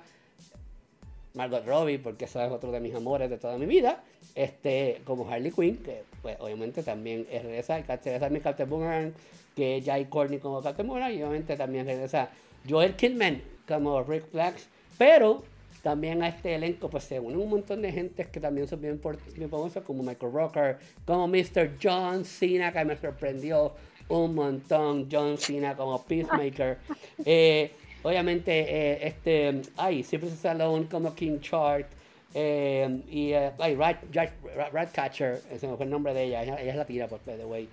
[1.33, 4.01] Margot Robbie, porque esa es otro de mis amores de toda mi vida,
[4.36, 9.13] este, como Harley Quinn, que pues obviamente también es regresa, regresa mi Captain Boomerang,
[9.58, 12.30] que es Jai Courtney como Boomerang, y obviamente también regresa
[12.70, 14.67] Joel Kidman como Rick Flags,
[15.00, 15.43] pero
[15.82, 19.02] también a este elenco pues se unen un montón de gente que también son bien,
[19.36, 21.72] bien famosos, como Michael Rocker, como Mr.
[21.82, 23.74] John Cena, que me sorprendió
[24.10, 26.78] un montón, John Cena como Peacemaker,
[27.26, 27.72] eh,
[28.04, 31.88] obviamente eh, este, ay, siempre se Stallone como King Chart,
[32.34, 36.62] eh, y eh, ay, Rat, Rat- Rat- Ratcatcher, ese fue el nombre de ella, ella,
[36.62, 37.67] ella es latina, por by the way.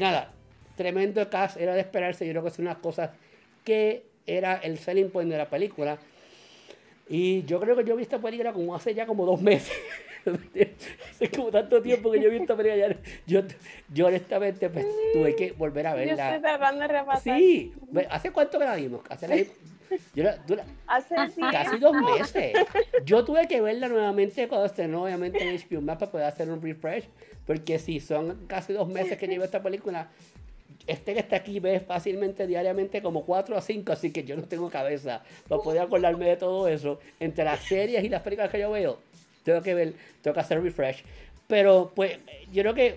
[0.00, 0.30] Nada,
[0.78, 3.12] tremendo cast, era de esperarse, yo creo que es una cosa
[3.64, 5.98] que era el selling point de la película.
[7.10, 9.72] Y yo creo que yo vi esta película como hace ya como dos meses.
[11.10, 12.88] hace como tanto tiempo que yo vi esta película.
[12.88, 13.42] ya- Yo,
[13.92, 16.40] yo honestamente pues, tuve que volver a Yo estoy verla.
[16.40, 17.38] tratando de repasar.
[17.38, 17.72] Sí,
[18.10, 19.00] ¿hace cuánto que la vimos?
[19.08, 19.36] Hace la-
[20.14, 21.14] yo la- Hace
[21.50, 22.52] casi dos meses.
[23.06, 26.60] Yo tuve que verla nuevamente cuando estrenó, obviamente, en HBO Max para poder hacer un
[26.60, 27.04] refresh.
[27.46, 30.08] Porque si son casi dos meses que llevo esta película,
[30.88, 34.42] este que está aquí ve fácilmente diariamente como 4 a 5, así que yo no
[34.44, 36.98] tengo cabeza para poder acordarme de todo eso.
[37.20, 38.98] Entre las series y las películas que yo veo,
[39.44, 41.04] tengo que ver, tengo que hacer refresh.
[41.46, 42.18] Pero pues
[42.52, 42.96] yo creo que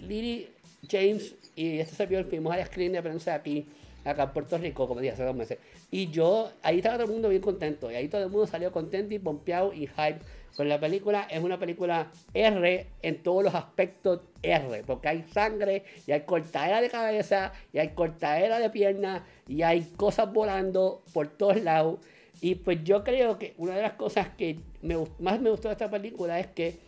[0.00, 0.48] Lily,
[0.90, 3.66] James y este servidor fuimos al screen de prensa aquí,
[4.04, 5.58] acá en Puerto Rico, como dije hace dos meses.
[5.90, 7.90] Y yo, ahí estaba todo el mundo bien contento.
[7.90, 10.20] Y ahí todo el mundo salió contento y pompeado y hype
[10.56, 11.26] con la película.
[11.30, 16.80] Es una película R en todos los aspectos R, porque hay sangre y hay cortadera
[16.80, 22.00] de cabeza y hay cortadera de pierna y hay cosas volando por todos lados.
[22.40, 25.72] Y pues yo creo que una de las cosas que me, más me gustó de
[25.72, 26.78] esta película es que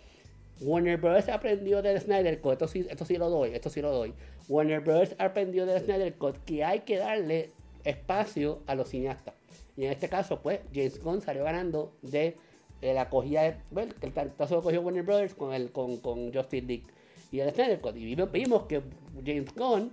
[0.60, 1.28] Warner Bros.
[1.28, 4.12] aprendió del Snyder Cut, esto sí, esto sí lo doy, esto sí lo doy.
[4.48, 5.14] Warner Bros.
[5.18, 7.50] aprendió del Snyder Cut que hay que darle
[7.84, 9.34] espacio a los cineastas.
[9.76, 12.36] Y en este caso, pues, James Gunn salió ganando de,
[12.80, 13.08] de la
[13.42, 15.34] de, bueno, el tantazo lo cogió Warner Bros.
[15.34, 16.84] con, el, con, con Justin League
[17.30, 17.80] y el Snyder.
[17.96, 18.82] Y vimos, que
[19.24, 19.92] James Gunn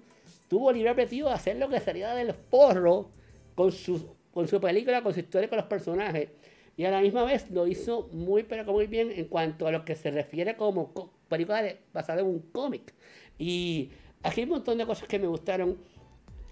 [0.50, 3.10] tuvo libre apetito de hacer lo que salía del forro
[3.56, 6.30] con su, con su película, con su historia, con los personajes.
[6.78, 9.84] Y a la misma vez lo hizo muy, pero muy bien en cuanto a lo
[9.84, 12.93] que se refiere como co- película de- basada en un cómic.
[13.39, 13.89] Y
[14.23, 15.78] aquí hay un montón de cosas que me gustaron.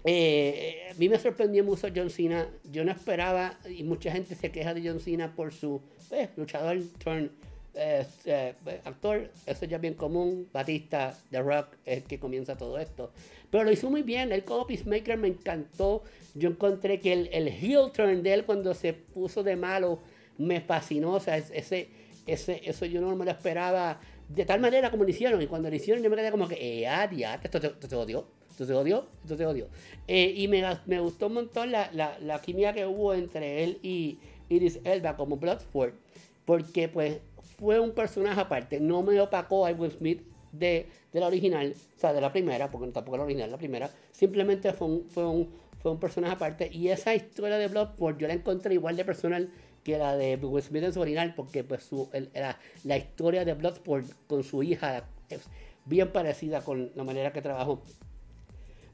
[0.08, 2.46] Eh, a mí me sorprendió mucho John Cena.
[2.70, 5.80] Yo no esperaba, y mucha gente se queja de John Cena por su
[6.12, 7.30] eh, luchador, turn,
[7.74, 9.30] eh, eh, actor.
[9.46, 10.48] Eso ya es bien común.
[10.52, 13.10] Batista, The Rock, es el que comienza todo esto.
[13.50, 14.30] Pero lo hizo muy bien.
[14.32, 16.04] El como Peacemaker me encantó.
[16.34, 19.98] Yo encontré que el, el heel turn de él cuando se puso de malo
[20.38, 21.14] me fascinó.
[21.14, 21.88] O sea, es- ese,
[22.28, 25.42] ese, eso yo no me lo esperaba de tal manera como lo hicieron.
[25.42, 27.10] Y cuando lo hicieron, yo me quedé como que, eh, ah,
[27.42, 28.28] esto te, esto te odió.
[28.56, 29.66] Esto te odió, esto te odió.
[30.08, 30.64] Eh, y me,
[30.98, 34.16] gustó un montón la, la, química que hubo entre él y
[34.48, 35.92] Iris Elba como Bloodsport.
[36.46, 37.18] Porque, pues,
[37.58, 38.80] fue un personaje aparte.
[38.80, 42.90] No me opacó a Will Smith de, la original, o sea, de la primera, porque
[42.92, 43.90] tampoco la original, la primera.
[44.10, 45.50] Simplemente fue un,
[46.00, 46.70] personaje aparte.
[46.72, 49.50] Y esa historia de Bloodsport yo la encontré igual de personal
[49.84, 53.44] que la de Will Smith en su original, porque pues su, el- la, la historia
[53.44, 55.42] de Bloodsport con su hija es
[55.84, 57.82] bien parecida con la manera que trabajó.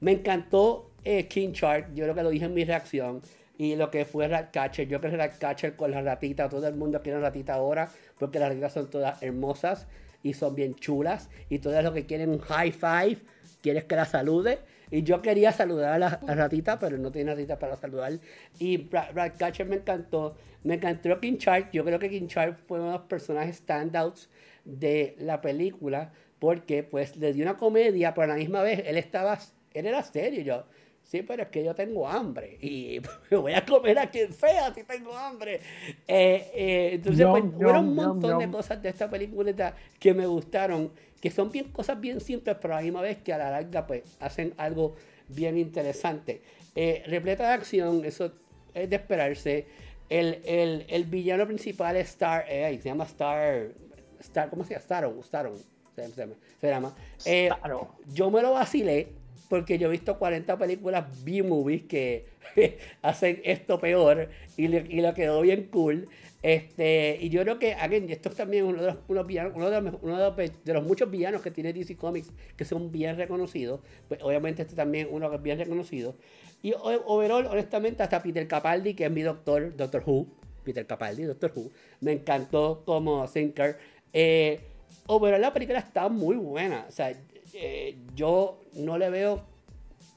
[0.02, 3.22] Me encantó eh, King Shark, yo creo que lo dije en mi reacción.
[3.56, 7.00] Y lo que fue Ratcatcher, yo creo que Ratcatcher con la ratita, todo el mundo
[7.02, 7.88] quiere ratita ahora,
[8.18, 9.86] porque las ratitas son todas hermosas
[10.24, 11.30] y son bien chulas.
[11.48, 13.18] Y todas lo que quieren un high five,
[13.62, 14.58] quieres que la salude.
[14.90, 18.18] Y yo quería saludar a la, ratita, pero no tiene ratita para saludar.
[18.58, 20.36] Y Brad, Catcher me encantó.
[20.64, 21.70] Me encantó King Shark.
[21.72, 24.28] Yo creo que King Shark fue uno de los personajes standouts
[24.64, 26.12] de la película.
[26.40, 29.38] Porque pues le dio una comedia, pero a la misma vez él estaba,
[29.74, 30.42] él era serio.
[30.42, 30.64] Yo,
[31.04, 34.72] Sí, pero es que yo tengo hambre y me voy a comer a quien sea
[34.72, 35.60] si tengo hambre.
[36.06, 40.90] Eh, eh, entonces, pues, hubo un montón de cosas de esta película que me gustaron,
[41.20, 43.86] que son bien cosas bien simples, pero a la misma vez que a la larga
[43.86, 44.94] pues hacen algo
[45.28, 46.40] bien interesante.
[46.74, 48.32] Eh, repleta de acción, eso
[48.72, 49.66] es de esperarse.
[50.08, 53.68] El, el, el villano principal es Star, se llama Star,
[54.20, 54.82] Star, ¿cómo se llama?
[54.82, 55.58] Staron, Staron,
[55.94, 56.08] se,
[56.60, 56.94] se llama.
[58.14, 59.21] yo me lo vacilé
[59.52, 62.24] porque yo he visto 40 películas B-movies que
[63.02, 66.08] hacen esto peor y le, y lo quedó bien cool.
[66.42, 69.52] Este, y yo creo que, again, esto es también uno de los, uno de, los,
[70.00, 73.80] uno de, los, muchos villanos que tiene DC Comics que son bien reconocidos.
[74.08, 76.16] Pues obviamente este también uno que es bien reconocido.
[76.62, 80.28] Y overall, honestamente, hasta Peter Capaldi, que es mi doctor, Doctor Who,
[80.64, 83.76] Peter Capaldi, Doctor Who, me encantó como thinker.
[84.14, 84.60] Eh,
[85.08, 86.86] overall la película está muy buena.
[86.88, 87.12] O sea,
[87.54, 89.44] eh, yo no le veo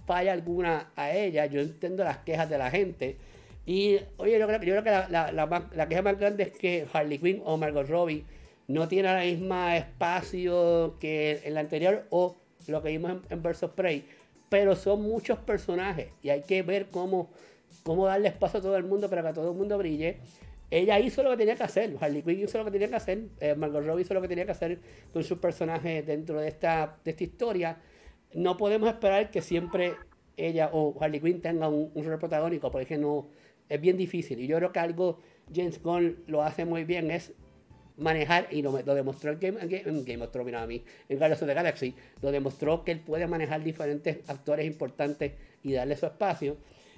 [0.05, 3.17] falla alguna a ella, yo entiendo las quejas de la gente.
[3.65, 7.17] Y oye, yo creo, yo creo que la, la, queja más grande es que Harley
[7.17, 8.23] Quinn o Margot Robbie
[8.67, 12.35] no tienen el mismo espacio que en la anterior o
[12.67, 14.05] lo que vimos en, en Versus Prey,
[14.49, 17.29] pero son muchos personajes y hay que ver cómo,
[17.83, 20.17] cómo darle espacio a todo el mundo para que todo el mundo brille.
[20.75, 23.29] Ella hizo lo que tenía que hacer, Harley Quinn hizo lo que tenía que hacer,
[23.39, 24.79] eh, Margot Robbie hizo lo que tenía que hacer
[25.13, 27.77] con su personaje dentro de esta, de esta historia
[28.35, 29.95] no podemos esperar que siempre
[30.37, 33.29] ella o Harley Quinn tenga un, rol protagónico, porque no,
[33.69, 34.39] es bien difícil.
[34.39, 35.21] Y yo creo que algo
[35.53, 37.33] James Gunn lo hace muy bien es
[37.97, 41.47] manejar, y lo, demostró en Game, en Game of Thrones, a mí, en Guardians of
[41.47, 45.31] the Galaxy, lo demostró que él puede manejar diferentes actores importantes
[45.63, 46.57] y darle su espacio.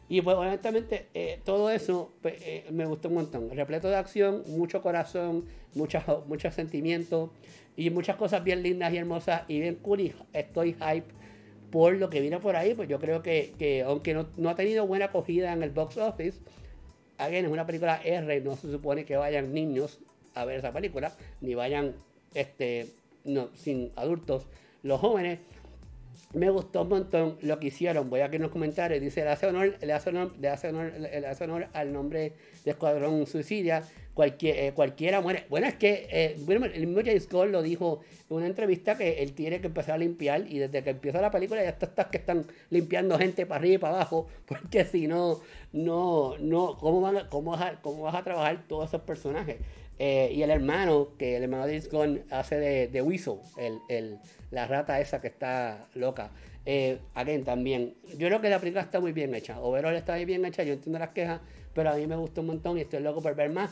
[0.09, 3.49] Y pues honestamente eh, todo eso pues, eh, me gustó un montón.
[3.49, 7.29] Repleto de acción, mucho corazón, muchos sentimientos
[7.75, 10.13] y muchas cosas bien lindas y hermosas y bien cool.
[10.33, 11.17] estoy hype
[11.71, 15.05] por lo que viene por ahí, pues yo creo que, aunque no, ha tenido buena
[15.05, 16.39] acogida en el box office,
[17.17, 19.99] again, es una película R, no se supone que vayan niños
[20.33, 21.95] a ver esa película, ni vayan
[22.33, 22.87] este,
[23.25, 24.45] no, sin adultos,
[24.83, 25.39] los jóvenes.
[26.33, 28.09] Me gustó un montón lo que hicieron.
[28.09, 29.01] Voy a que en los comentarios.
[29.01, 32.33] Dice, le hace honor, le hace honor, le hace le hace honor al nombre
[32.65, 33.83] de Escuadrón Suicidia
[34.17, 35.45] cualquier, eh, cualquiera muere.
[35.47, 39.33] Bueno, es que eh, el mismo James Cole lo dijo en una entrevista que él
[39.33, 42.45] tiene que empezar a limpiar y desde que empieza la película ya está, que están
[42.71, 45.39] limpiando gente para arriba y para abajo, porque si no,
[45.71, 49.57] no, no, ¿cómo, van cómo, vas, a, cómo vas a trabajar todos esos personajes?
[49.99, 53.79] Eh, y el hermano, que el hermano de James Cole hace de, de Weasel, el,
[53.89, 54.19] el,
[54.51, 56.31] la rata esa que está loca.
[56.65, 57.95] Eh, again, también.
[58.17, 59.59] Yo creo que la película está muy bien hecha.
[59.61, 60.63] Overall está muy bien hecha.
[60.63, 61.39] Yo entiendo las quejas,
[61.73, 63.71] pero a mí me gusta un montón y estoy loco por ver más.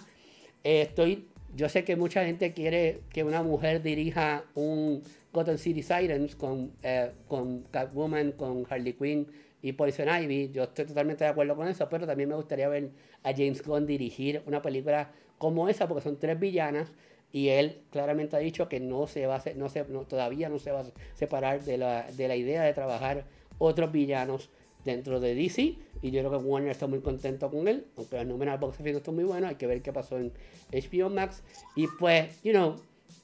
[0.63, 5.83] Eh, estoy, yo sé que mucha gente quiere que una mujer dirija un Gotham City
[5.83, 9.27] Sirens con, eh, con Catwoman, con Harley Quinn
[9.61, 10.51] y Poison Ivy.
[10.53, 12.91] Yo estoy totalmente de acuerdo con eso, pero también me gustaría ver
[13.23, 16.91] a James Gunn dirigir una película como esa, porque son tres villanas
[17.31, 20.71] y él claramente ha dicho que no se va a no se, todavía no se
[20.71, 23.25] va a separar de la, de la idea de trabajar
[23.57, 24.49] otros villanos
[24.85, 25.75] dentro de DC.
[26.01, 28.79] Y yo creo que Warner está muy contento con él, aunque los números de box
[28.79, 29.49] office están muy buenos.
[29.49, 30.31] Hay que ver qué pasó en
[30.71, 31.43] HBO Max.
[31.75, 32.75] Y pues, you know,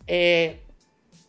[0.08, 0.60] eh,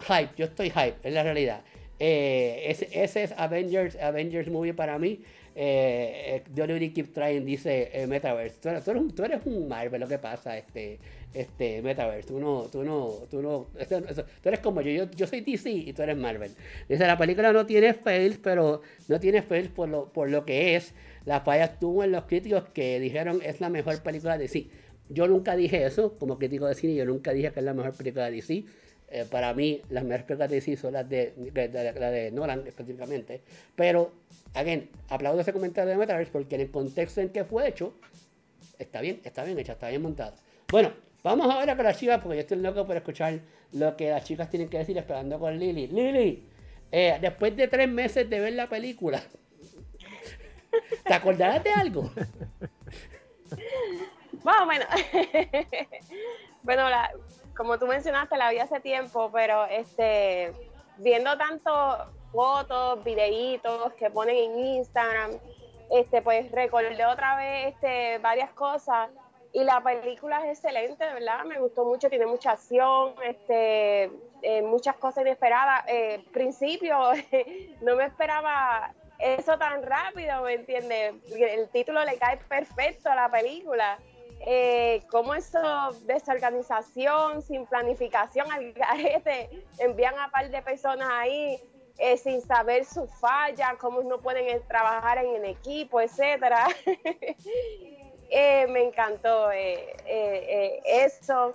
[0.01, 1.63] hype, yo estoy hype, es la realidad.
[2.01, 5.23] Eh, ese, ese, es Avengers, Avengers Movie para mí.
[5.55, 8.57] Eh, eh Keep Trying dice eh, Metaverse.
[8.61, 10.99] Tú eres, tú, eres, un Marvel, lo que pasa, este,
[11.35, 12.29] este Metaverse.
[12.29, 15.93] Tú no, tú no, tú no, tú eres como yo, yo, yo soy DC y
[15.93, 16.53] tú eres Marvel.
[16.89, 20.77] Dice, la película no tiene fails, pero no tiene fails por lo, por lo que
[20.77, 20.95] es.
[21.25, 24.67] La falla estuvo en los críticos que dijeron es la mejor película de DC.
[25.09, 27.95] Yo nunca dije eso como crítico de cine, yo nunca dije que es la mejor
[27.95, 28.65] película de DC.
[29.15, 31.35] Eh, para mí, las mejores películas de DC son las de,
[31.99, 33.43] la de Nolan específicamente.
[33.77, 34.11] Pero,
[34.55, 37.95] again, aplaudo ese comentario de Metaverse porque en el contexto en que fue hecho,
[38.79, 40.35] está bien, está bien hecha, está bien montada.
[40.71, 43.41] Bueno, vamos ahora con las chicas porque yo estoy loco por escuchar
[43.73, 45.89] lo que las chicas tienen que decir esperando con Lily.
[45.89, 46.49] Lily,
[46.91, 49.23] eh, después de tres meses de ver la película,
[51.05, 52.11] ¿Te acordarás de algo?
[54.43, 54.85] Bueno, bueno.
[56.65, 56.85] bueno,
[57.57, 60.53] como tú mencionaste, la vi hace tiempo, pero este,
[60.99, 65.39] viendo tanto fotos, videitos que ponen en Instagram,
[65.91, 69.11] este, pues recordé otra vez este, varias cosas
[69.53, 74.11] y la película es excelente, verdad, me gustó mucho, tiene mucha acción, este,
[74.41, 75.85] eh, muchas cosas inesperadas.
[75.89, 76.97] Eh, principio
[77.83, 81.15] no me esperaba eso tan rápido, ¿me entiendes?
[81.37, 83.99] El título le cae perfecto a la película.
[84.45, 85.61] Eh, cómo eso,
[86.07, 91.61] desorganización, sin planificación al garete, envían a un par de personas ahí
[91.99, 96.67] eh, sin saber su falla, cómo no pueden eh, trabajar en, equipo, etcétera.
[98.69, 101.55] me encantó eso.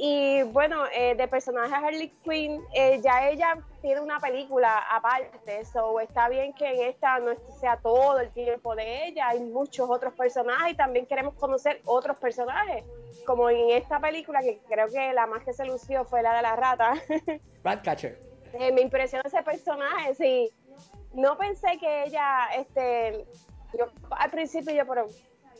[0.00, 5.98] Y bueno, eh, de personaje Harley Quinn, eh, ya ella tiene una película aparte, eso
[5.98, 10.14] está bien que en esta no sea todo el tiempo de ella, hay muchos otros
[10.14, 12.84] personajes y también queremos conocer otros personajes,
[13.26, 16.42] como en esta película que creo que la más que se lució fue la de
[16.42, 16.94] la rata.
[17.64, 18.27] Ratcatcher.
[18.54, 20.50] Eh, me impresionó ese personaje, sí.
[21.12, 23.26] No pensé que ella, este,
[23.76, 25.06] yo al principio yo, pero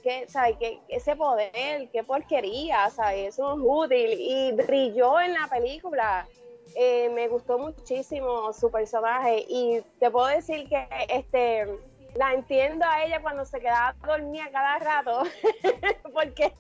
[0.03, 0.57] que, ¿sabes?
[0.59, 3.35] Que ese poder, qué porquería, ¿sabes?
[3.35, 6.27] Eso es útil y brilló en la película.
[6.75, 11.67] Eh, me gustó muchísimo su personaje y te puedo decir que este
[12.15, 15.23] la entiendo a ella cuando se quedaba dormida cada rato,
[16.13, 16.53] porque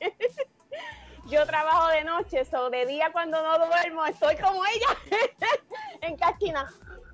[1.28, 5.18] yo trabajo de noche, o de día cuando no duermo estoy como ella
[6.00, 6.68] en casquina.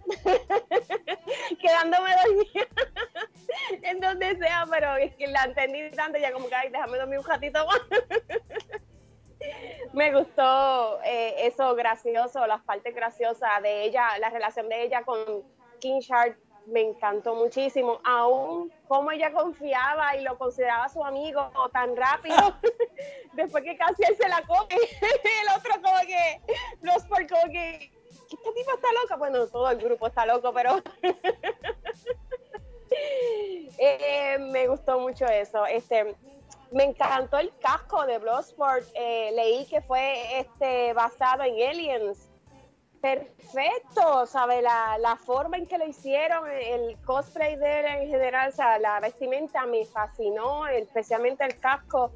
[1.60, 2.66] quedándome dormida
[3.82, 7.18] en donde sea, pero es que la entendí tanto ya como que, ay, déjame dormir
[7.18, 7.80] un ratito más.
[9.92, 15.42] Me gustó eh, eso gracioso, las partes graciosas de ella, la relación de ella con
[15.80, 21.96] King Shark me encantó muchísimo, aún como ella confiaba y lo consideraba su amigo tan
[21.96, 22.36] rápido,
[23.34, 26.40] después que casi él se la come, el otro como que,
[26.82, 27.90] los por como que
[28.34, 29.16] esta tipa está loca.
[29.16, 30.82] Bueno, todo el grupo está loco, pero
[33.78, 35.66] eh, me gustó mucho eso.
[35.66, 36.14] Este,
[36.70, 38.84] me encantó el casco de Bloodsport.
[38.94, 42.30] Eh, leí que fue este basado en Aliens.
[43.04, 44.62] Perfecto, ¿sabe?
[44.62, 48.78] La, la forma en que lo hicieron, el cosplay de él en general, o sea,
[48.78, 52.12] la vestimenta me fascinó, especialmente el casco.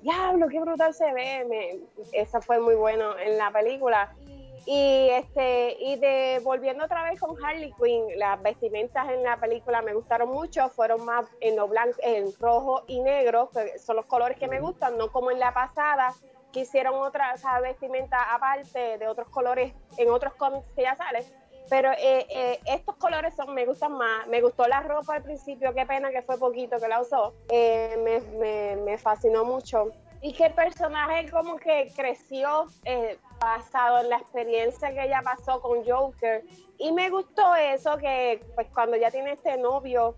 [0.00, 1.44] Diablo, qué brutal se ve.
[1.44, 1.80] Me,
[2.18, 4.16] eso fue muy bueno en la película.
[4.64, 9.82] Y este y de volviendo otra vez con Harley Quinn, las vestimentas en la película
[9.82, 14.38] me gustaron mucho, fueron más en blanco, en rojo y negro, que son los colores
[14.38, 16.14] que me gustan, no como en la pasada
[16.56, 21.22] que hicieron otra esa vestimenta aparte de otros colores en otros cómics que ya salen.
[21.68, 24.26] Pero eh, eh, estos colores son, me gustan más.
[24.28, 27.34] Me gustó la ropa al principio, qué pena que fue poquito que la usó.
[27.50, 29.92] Eh, me, me, me fascinó mucho
[30.22, 35.60] y que el personaje como que creció eh, basado en la experiencia que ella pasó
[35.60, 36.42] con Joker.
[36.78, 40.16] Y me gustó eso que pues cuando ya tiene este novio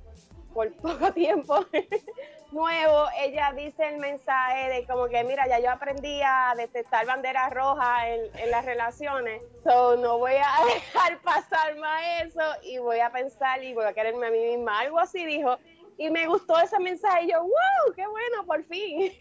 [0.59, 1.65] por poco tiempo
[2.51, 7.53] nuevo, ella dice el mensaje de como que mira, ya yo aprendí a detectar banderas
[7.53, 13.13] rojas en, las relaciones, so no voy a dejar pasar más eso y voy a
[13.13, 14.81] pensar y voy a quererme a mí misma.
[14.81, 15.59] Algo así dijo
[15.97, 19.13] y me gustó ese mensaje y yo, wow, qué bueno, por fin.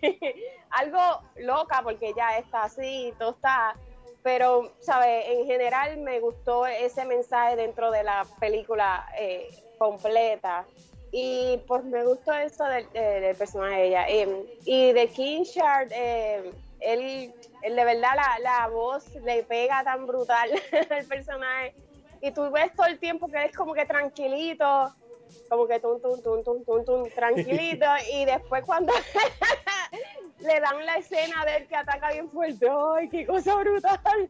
[0.72, 3.76] Algo loca porque ya está así, todo está,
[4.24, 5.26] pero, ¿sabes?
[5.28, 10.66] En general me gustó ese mensaje dentro de la película eh, completa.
[11.20, 14.08] Y pues me gustó eso del, eh, personaje de ella.
[14.08, 19.84] Em, y de King Shard, eh, él, él, de verdad la, la voz le pega
[19.84, 20.52] tan brutal
[20.92, 21.74] al personaje.
[22.22, 24.94] Y tú ves todo el tiempo que es como que tranquilito,
[25.50, 27.88] como que tum, tum, tum, tum, tum, tum, tranquilito.
[28.14, 28.94] y después cuando
[30.38, 34.30] le dan la escena del que ataca bien fuerte, ¡ay, qué cosa brutal!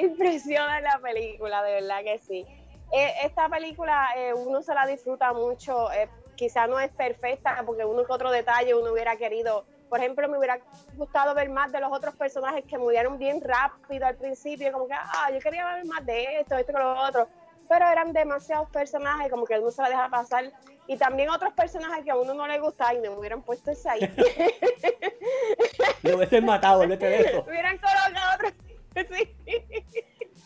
[0.00, 2.44] Impresiona la película, de verdad que sí.
[2.92, 7.84] Eh, esta película eh, uno se la disfruta mucho, eh, quizá no es perfecta porque
[7.84, 10.58] uno que otro detalle uno hubiera querido, por ejemplo, me hubiera
[10.96, 14.94] gustado ver más de los otros personajes que murieron bien rápido al principio, como que,
[14.94, 17.28] ah, yo quería ver más de esto, esto, lo otro
[17.68, 20.50] pero eran demasiados personajes, como que uno se la deja pasar.
[20.86, 23.90] Y también otros personajes que a uno no le gusta y me hubieran puesto ese
[23.90, 24.00] ahí.
[26.02, 27.42] Lo hubiesen matado, no te dejo.
[27.46, 28.48] hubieran colocado otro.
[28.98, 29.36] Sí.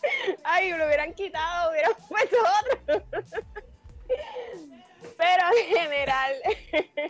[0.43, 2.37] Ay, lo hubieran quitado, hubieran puesto
[2.87, 3.03] otro.
[5.17, 6.33] Pero en general,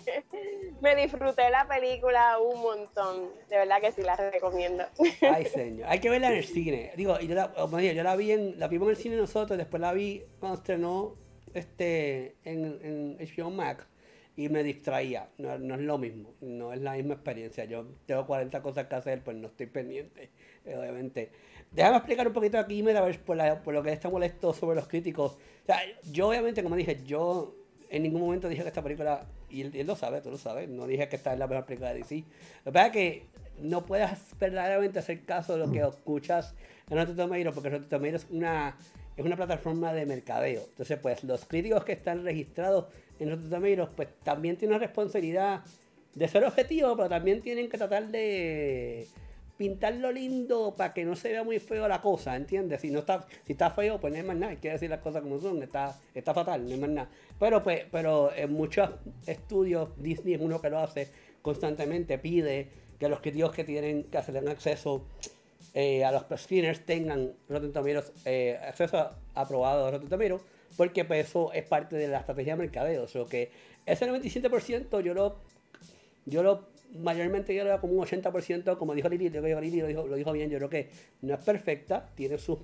[0.82, 3.30] me disfruté la película un montón.
[3.50, 4.84] De verdad que sí la recomiendo.
[5.22, 5.88] Ay, señor.
[5.90, 6.92] Hay que verla en el cine.
[6.96, 9.94] Digo, yo la, yo la vi en, la vimos en el cine nosotros, después la
[9.94, 11.16] vi cuando estrenó
[11.54, 13.88] este en, en HBO Max
[14.36, 15.30] y me distraía.
[15.38, 17.66] No, es lo mismo, no es la misma experiencia.
[17.66, 20.30] Yo tengo 40 cosas que hacer, pues no estoy pendiente,
[20.66, 21.32] obviamente.
[21.74, 24.88] Déjame explicar un poquito aquí, ver por, la, por lo que está molesto sobre los
[24.88, 25.34] críticos.
[25.34, 25.80] O sea,
[26.12, 27.56] yo obviamente, como dije, yo
[27.90, 30.88] en ningún momento dije que esta película, y él, lo sabe, tú lo sabes, no
[30.88, 32.24] dije que esta es la mejor película de DC.
[32.66, 33.26] Lo que pasa es que
[33.60, 34.10] no puedes
[34.40, 36.56] verdaderamente hacer caso de lo que escuchas
[36.90, 38.76] en Rotten porque Rotten es una
[39.16, 40.64] es una plataforma de mercadeo.
[40.70, 42.86] Entonces, pues los críticos que están registrados
[43.20, 45.62] en Tomatoes, pues también tienen una responsabilidad
[46.16, 49.08] de ser objetivos, pero también tienen que tratar de
[49.64, 52.82] pintarlo lindo para que no se vea muy feo la cosa, ¿entiendes?
[52.82, 55.00] Si no está, si está feo, pues no hay más nada, hay que decir las
[55.00, 57.10] cosas como son, está, está fatal, no hay más nada.
[57.40, 58.90] Pero pues, pero en muchos
[59.26, 61.08] estudios, Disney es uno que lo hace
[61.42, 62.68] constantemente, pide
[63.00, 65.06] que los críticos que tienen, que se acceso
[65.74, 70.42] eh, a los screeners tengan Rotten Tomatoes, eh, acceso aprobado a Rotten Tomatoes,
[70.76, 73.04] porque pues, eso es parte de la estrategia de mercadeo.
[73.04, 73.50] O sea que
[73.86, 75.38] ese 97% yo lo,
[76.26, 80.16] yo lo mayormente yo lo veo como un 80%, como dijo Lili, lo dijo, lo
[80.16, 80.90] dijo bien, yo creo que
[81.22, 82.60] no es perfecta, tiene sus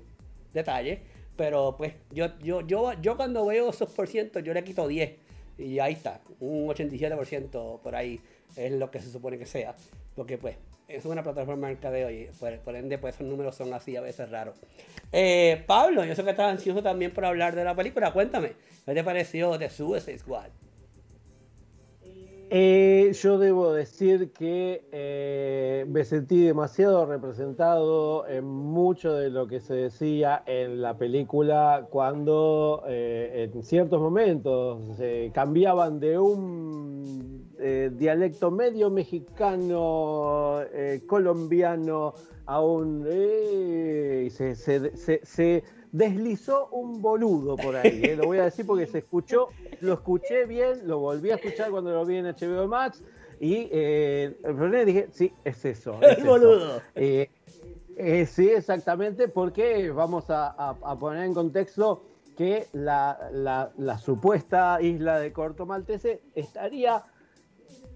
[0.53, 0.99] detalles,
[1.35, 5.11] pero pues yo, yo, yo, yo cuando veo esos por ciento, yo le quito 10
[5.57, 8.19] y ahí está, un 87% por ahí
[8.55, 9.75] es lo que se supone que sea,
[10.15, 10.55] porque pues
[10.87, 12.29] es una plataforma de mercadeo y
[12.63, 14.59] por, ende pues esos números son así a veces raros.
[15.11, 18.53] Eh, Pablo, yo sé que estás ansioso también por hablar de la película, cuéntame,
[18.85, 20.49] ¿qué te pareció de Suicide Squad?
[22.51, 29.59] Eh, yo debo decir que eh, me sentí demasiado representado en mucho de lo que
[29.59, 34.81] se decía en la película cuando en ciertos momentos
[35.31, 42.13] cambiaban de un eh, dialecto medio mexicano, eh, colombiano,
[42.45, 48.15] aún eh, se, se, deslizó un boludo por ahí.
[48.15, 49.49] Lo voy a decir porque se escuchó,
[49.81, 53.01] lo escuché bien, lo volví a escuchar cuando lo vi en HBO Max
[53.39, 54.35] y el
[54.85, 55.99] dije, sí, es eso.
[56.01, 56.81] Es boludo.
[56.95, 62.03] sí, exactamente, porque vamos a, poner en contexto
[62.37, 67.03] que la, la, supuesta isla de Corto Maltese estaría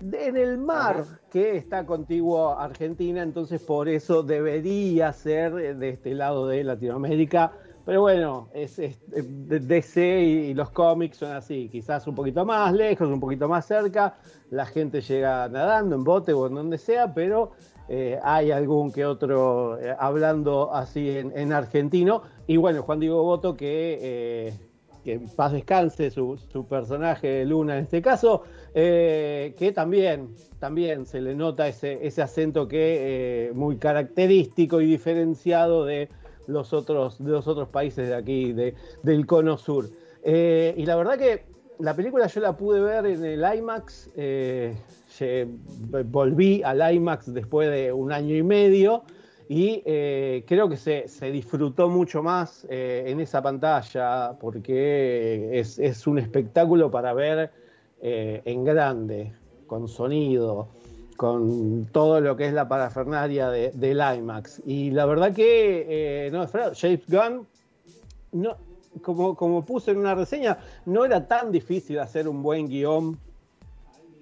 [0.02, 6.14] en el mar que está contiguo a Argentina, entonces por eso debería ser de este
[6.14, 7.54] lado de Latinoamérica.
[7.86, 8.78] Pero bueno, es,
[9.08, 14.16] DC y, los cómics son así, quizás un poquito más lejos, un poquito más cerca,
[14.50, 17.52] la gente llega nadando en bote o en donde sea, pero
[17.90, 22.24] eh, hay algún que otro eh, hablando así en, argentino.
[22.48, 24.54] Y bueno, Juan Diego Boto, que, eh,
[25.04, 30.30] que paz descanse su, su personaje Luna en este caso, eh, que también,
[30.60, 36.10] también se le nota ese, ese acento que eh, muy característico y diferenciado de
[36.48, 39.90] los otros, de los otros países de aquí, de, del cono sur.
[40.24, 41.44] Eh, y la verdad que
[41.80, 44.10] la película yo la pude ver en el IMAX,
[46.06, 49.04] volví al IMAX después de un año y medio
[49.50, 49.82] y
[50.48, 56.90] creo que se, se, disfrutó mucho más en esa pantalla porque es, es un espectáculo
[56.90, 57.52] para ver
[58.06, 59.32] eh, en grande,
[59.66, 60.68] con sonido,
[61.16, 64.62] con todo lo que es la parafernalia de, del IMAX.
[64.66, 65.86] Y la verdad que,
[66.28, 67.48] eh, no, James Gunn,
[68.32, 68.58] no,
[69.02, 73.18] como, como puse en una reseña, no era tan difícil hacer un buen guion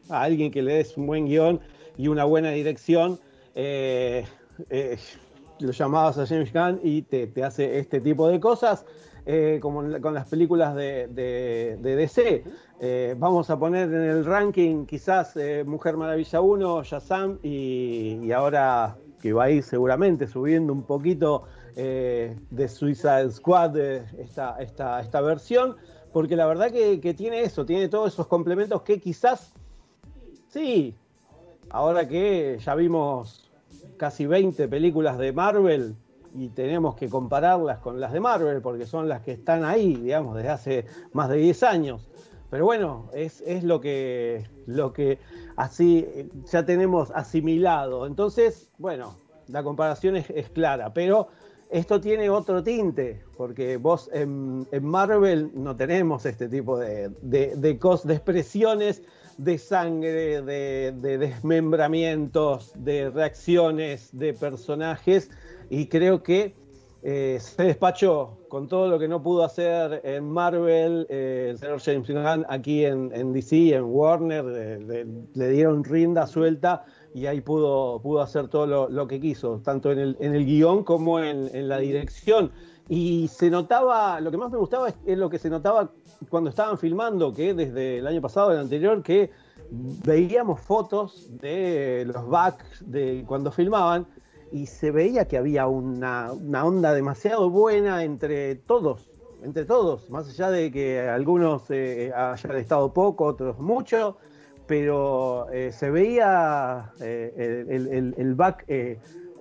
[0.10, 1.60] a alguien que le des un buen guion
[1.98, 3.20] y una buena dirección.
[3.56, 4.26] Eh,
[5.62, 8.86] lo llamabas a James Gunn y te, hace este tipo de cosas,
[9.62, 11.08] como con las películas de,
[11.82, 12.44] DC.
[12.84, 18.98] Eh, vamos a poner en el ranking quizás eh, Mujer Maravilla 1, Shazam y, ahora
[19.22, 21.44] que va a ir seguramente subiendo un poquito
[21.76, 25.76] eh, de Suicide Squad esta, esta, esta, versión,
[26.12, 29.54] porque la verdad que, tiene eso, tiene todos esos complementos que quizás,
[30.48, 30.96] sí,
[31.70, 33.52] ahora que ya vimos
[33.98, 35.96] casi 20 películas de Marvel
[36.36, 40.36] y tenemos que compararlas con las de Marvel, porque son las que están ahí, digamos,
[40.36, 42.08] desde hace más de 10 años.
[42.50, 45.20] Pero bueno, es, lo, que, lo que
[45.56, 46.06] así
[46.52, 48.06] ya tenemos asimilado.
[48.06, 49.16] Entonces, bueno,
[49.48, 51.30] la comparación es, clara, pero
[51.70, 57.80] esto tiene otro tinte, porque vos en, Marvel no tenemos este tipo de, de, de,
[58.04, 59.02] de expresiones
[59.38, 65.32] de sangre, de, desmembramientos, de reacciones de personajes,
[65.72, 66.54] y creo que
[67.02, 71.80] eh, se despachó con todo lo que no pudo hacer en Marvel, eh, el señor
[71.80, 74.44] James Gunn aquí en, DC, en Warner,
[75.34, 80.00] le, dieron rinda suelta y ahí pudo, pudo hacer todo lo, que quiso, tanto en
[80.00, 82.52] el, en el guion como en, la dirección.
[82.90, 85.90] Y se notaba, lo que más me gustaba es, lo que se notaba
[86.28, 89.32] cuando estaban filmando, que desde el año pasado, el anterior, que
[89.72, 94.06] veíamos fotos de los backs de cuando filmaban
[94.52, 99.10] y se veía que había una, onda demasiado buena entre todos,
[99.44, 104.18] entre todos, más allá de que algunos eh, hayan estado poco, otros mucho,
[104.68, 108.66] pero eh, se veía eh, el, el, back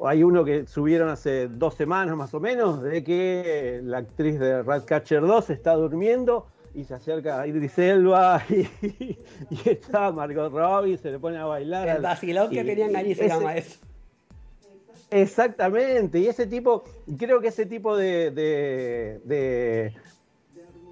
[0.02, 4.62] hay uno que subieron hace dos semanas más o menos, de que la actriz de
[4.62, 8.66] Ratcatcher 2 está durmiendo y se acerca a Idris Elba y,
[9.50, 11.88] y está Margot Robbie, se le pone a bailar.
[11.88, 13.89] El vacilón que tenían allí se llama eso.
[15.10, 16.84] Exactamente, y ese tipo,
[17.18, 19.92] creo que ese tipo de, de,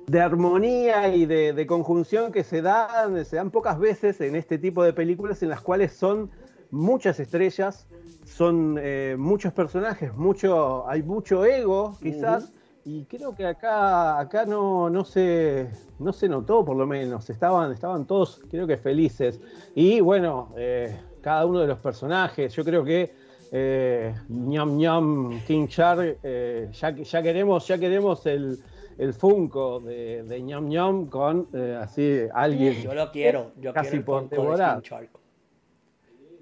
[0.06, 4.82] de, armonía y de, conjunción que se dan, se dan pocas veces en este tipo
[4.82, 6.30] de películas en las cuales son
[6.72, 7.86] muchas estrellas,
[8.24, 12.50] son eh, muchos personajes, mucho, hay mucho ego quizás,
[12.84, 15.68] y creo que acá, acá no, no, se,
[16.00, 19.40] no se notó por lo menos, estaban, estaban todos creo que felices.
[19.74, 25.66] Y bueno, eh, cada uno de los personajes, yo creo que eh, ñam ñam King
[25.68, 28.58] Char, eh, ya, ya, queremos, ya queremos el,
[28.98, 32.82] el Funko de, de ñam ñam con eh, así alguien.
[32.82, 34.82] Yo lo quiero, yo casi por devorar.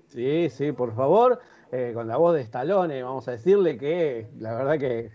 [0.08, 1.40] Sí, sí, por favor,
[1.72, 5.10] eh, con la voz de Stallone, vamos a decirle que la verdad que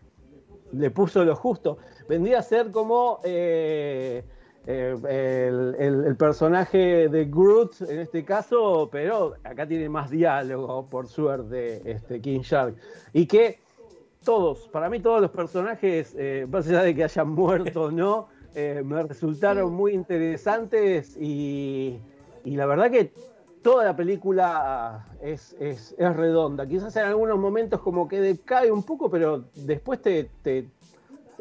[0.71, 1.77] le puso lo justo.
[2.07, 3.19] Vendría a ser como
[4.67, 5.47] eh, eh,
[5.79, 12.21] el, personaje de Groot en este caso, pero acá tiene más diálogo, por suerte, este
[12.21, 12.75] King Shark.
[13.11, 13.59] Y que
[14.23, 18.27] todos, para mí todos los personajes, eh, más allá de que hayan muerto o no,
[18.53, 21.99] me resultaron muy interesantes y,
[22.43, 23.13] la verdad que
[23.63, 26.67] toda la película es, es, redonda.
[26.67, 30.29] Quizás en algunos momentos como que decae un poco, pero después te,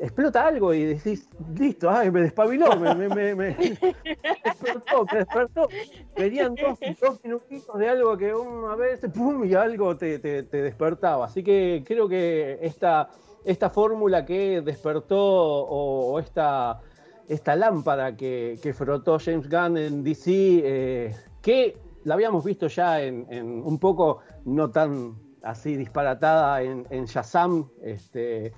[0.00, 5.68] explota algo y decís, listo, ay, me despabiló, me, me, me, despertó, me despertó.
[6.16, 11.26] Venían dos, dos, minutitos de algo que a veces, pum, y algo te, te, despertaba.
[11.26, 13.10] Así que creo que esta,
[13.44, 16.80] esta fórmula que despertó o, esta,
[17.28, 23.02] esta lámpara que, que, frotó James Gunn en DC, eh, que la habíamos visto ya
[23.02, 28.52] en, en, un poco no tan así disparatada en, en Shazam, este,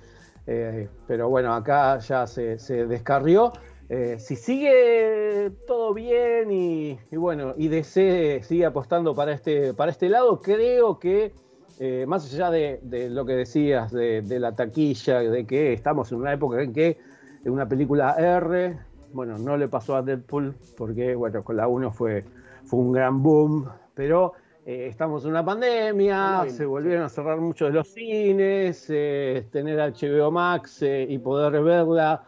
[0.45, 3.53] eh, pero bueno, acá ya se, descarrió.
[3.89, 10.09] Eh, si sigue todo bien y, bueno, y DC sigue apostando para este, para este
[10.09, 11.33] lado, creo que
[11.79, 16.33] eh, más allá de, lo que decías de, la taquilla, de que estamos en una
[16.33, 16.97] época en que
[17.45, 18.79] una película R,
[19.11, 22.23] bueno, no le pasó a Deadpool porque bueno, con la 1 fue,
[22.65, 24.33] fue un gran boom, pero
[24.65, 29.77] eh, estamos en una pandemia, se volvieron a cerrar muchos de los cines, eh, tener
[29.77, 32.23] HBO Max eh, y poder verla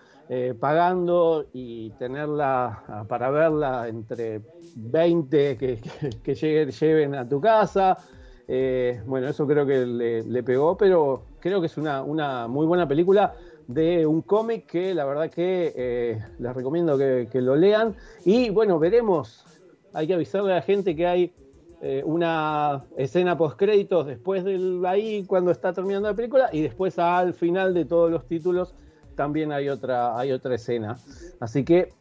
[0.60, 4.42] pagando y tenerla ah, para verla entre
[4.76, 5.80] 20 que,
[6.24, 7.96] que, lleven a tu casa.
[9.06, 13.36] bueno, eso creo que le, pegó, pero creo que es una, una, muy buena película
[13.68, 17.96] de un cómic que la verdad que les recomiendo que, que lo lean.
[18.26, 19.46] Y bueno, veremos,
[19.94, 21.34] hay que avisarle a la gente que hay
[21.82, 26.98] eh, una escena post créditos después del ahí cuando está terminando la película y después
[27.00, 28.74] al final de todos los títulos
[29.16, 30.98] también hay otra, hay otra escena.
[31.40, 31.94] Así que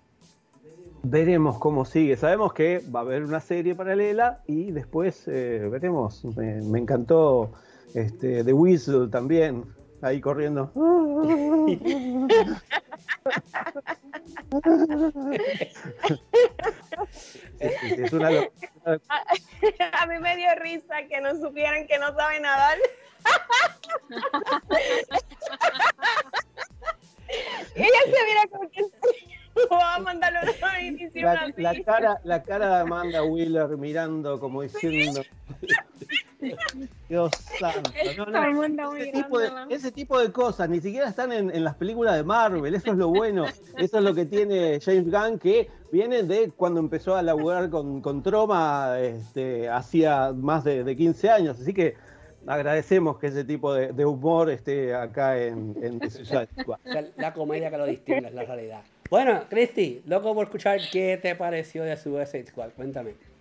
[1.02, 2.16] veremos cómo sigue.
[2.16, 6.24] Sabemos que va a haber una serie paralela y después eh, veremos.
[6.36, 7.52] Me, encantó
[7.94, 9.64] este, The Whistle también,
[10.04, 10.70] ahí corriendo.
[17.58, 18.28] es, una
[19.92, 22.78] a, mí me dio risa que no supieran que no sabe nadar.
[27.74, 28.82] Ella se mira como que
[29.70, 30.40] va a mandarlo
[31.14, 35.22] la, la cara, la cara de Amanda Wheeler mirando como diciendo
[37.08, 37.90] Dios santo.
[39.68, 42.74] ese, tipo de, cosas ni siquiera están en, las películas de Marvel.
[42.74, 43.46] Eso es lo bueno.
[43.76, 48.00] Eso es lo que tiene James Gunn, que viene de cuando empezó a laburar con,
[48.00, 51.60] con Troma este, hacía más de, 15 años.
[51.60, 51.94] Así que
[52.46, 56.00] agradecemos que ese tipo de, humor esté acá en, en
[57.16, 58.82] La comedia que lo distingue, es la realidad.
[59.10, 62.70] Bueno, Cristi, loco por escuchar qué te pareció de Suicide Squad.
[62.70, 63.33] Cuéntame.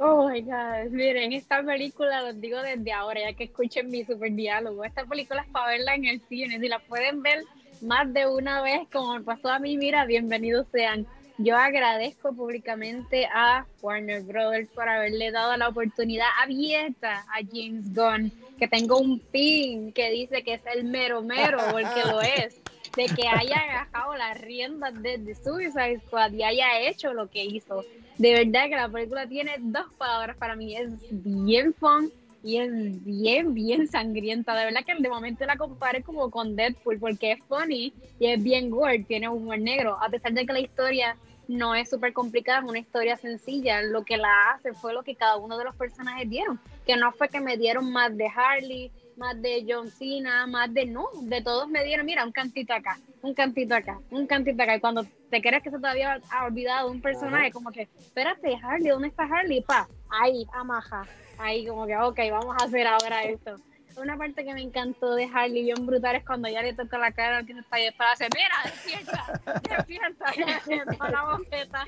[0.00, 4.30] Oh my god, miren, esta película los digo desde ahora, ya que escuchen mi super
[4.30, 4.84] diálogo.
[4.84, 6.60] Esta película es para verla en el cine.
[6.60, 7.42] Si la pueden ver
[7.80, 11.04] más de una vez, como me pasó a mí, mira, bienvenidos sean.
[11.38, 18.30] Yo agradezco públicamente a Warner Brothers por haberle dado la oportunidad abierta a James Gunn,
[18.56, 22.60] que tengo un pin que dice que es el mero mero, porque lo es,
[22.96, 27.44] de que haya agarrado las riendas de, de Suicide Squad y haya hecho lo que
[27.44, 27.84] hizo
[28.18, 30.76] de verdad que la película tiene dos palabras para mí.
[30.76, 32.12] Es bien fun
[32.42, 34.56] y es bien, bien sangrienta.
[34.56, 38.42] De verdad que de momento la compare como con Deadpool porque es funny y es
[38.42, 39.96] bien gore, tiene humor negro.
[40.02, 41.16] A pesar de que la historia
[41.46, 43.82] no es súper complicada, es una historia sencilla.
[43.82, 47.12] Lo que la hace fue lo que cada uno de los personajes dieron, que no
[47.12, 51.42] fue que me dieron más de Harley, más de John Cena, más de no, de
[51.42, 54.76] todos me dieron, mira, un cantito acá, un cantito acá, un cantito acá.
[54.76, 58.88] Y cuando te crees que se te había olvidado un personaje, como que, espérate, Harley,
[58.88, 59.60] ¿dónde está Harley?
[59.60, 61.04] Pa, ahí, amaja,
[61.38, 63.56] ahí como que, ok, vamos a hacer ahora esto.
[63.96, 67.10] Una parte que me encantó de Harley bien brutal es cuando ya le toca la
[67.10, 70.32] cara al que está ahí para hacer, mira, despierta, despierta,
[71.08, 71.84] y la bofeta.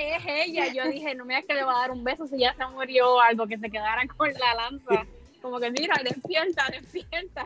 [0.00, 0.72] Es ella.
[0.72, 2.66] Yo dije, no me digas que le va a dar un beso si ya se
[2.66, 5.06] murió o algo, que se quedara con la lanza
[5.42, 7.44] como que mira, despierta, despierta.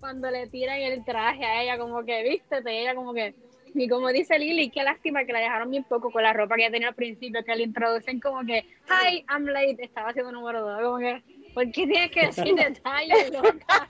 [0.00, 3.34] Cuando le tiran el traje a ella, como que vístete, ella como que,
[3.74, 6.62] y como dice Lily, qué lástima que la dejaron bien poco con la ropa que
[6.62, 10.60] ella tenía al principio, que le introducen como que, hi, I'm late, estaba haciendo número
[10.60, 11.22] dos, como que,
[11.56, 13.88] ¿por qué tienes que decir detalles, loca?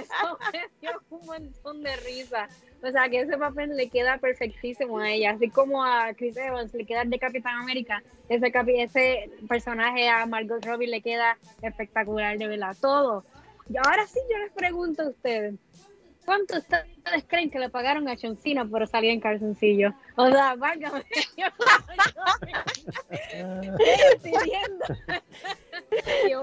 [0.00, 2.48] Eso me dio un montón de risa.
[2.82, 6.74] O sea, que ese papel le queda perfectísimo a ella, así como a Chris Evans
[6.74, 12.36] le queda el de Capitán América, ese, ese personaje a Margot Robbie le queda espectacular,
[12.36, 13.24] de verdad, todo.
[13.72, 15.54] Y ahora sí yo les pregunto a ustedes,
[16.24, 18.38] ¿cuánto ustedes creen que le pagaron a John
[18.70, 19.92] por salir en calzoncillo?
[20.16, 21.04] O sea, válgame,
[21.36, 21.46] yo,
[24.14, 24.84] estoy viendo.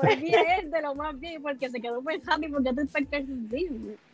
[0.02, 3.02] volví a él de lo más bien porque se quedó pensando y porque tú estás
[3.02, 3.96] en calzoncillo.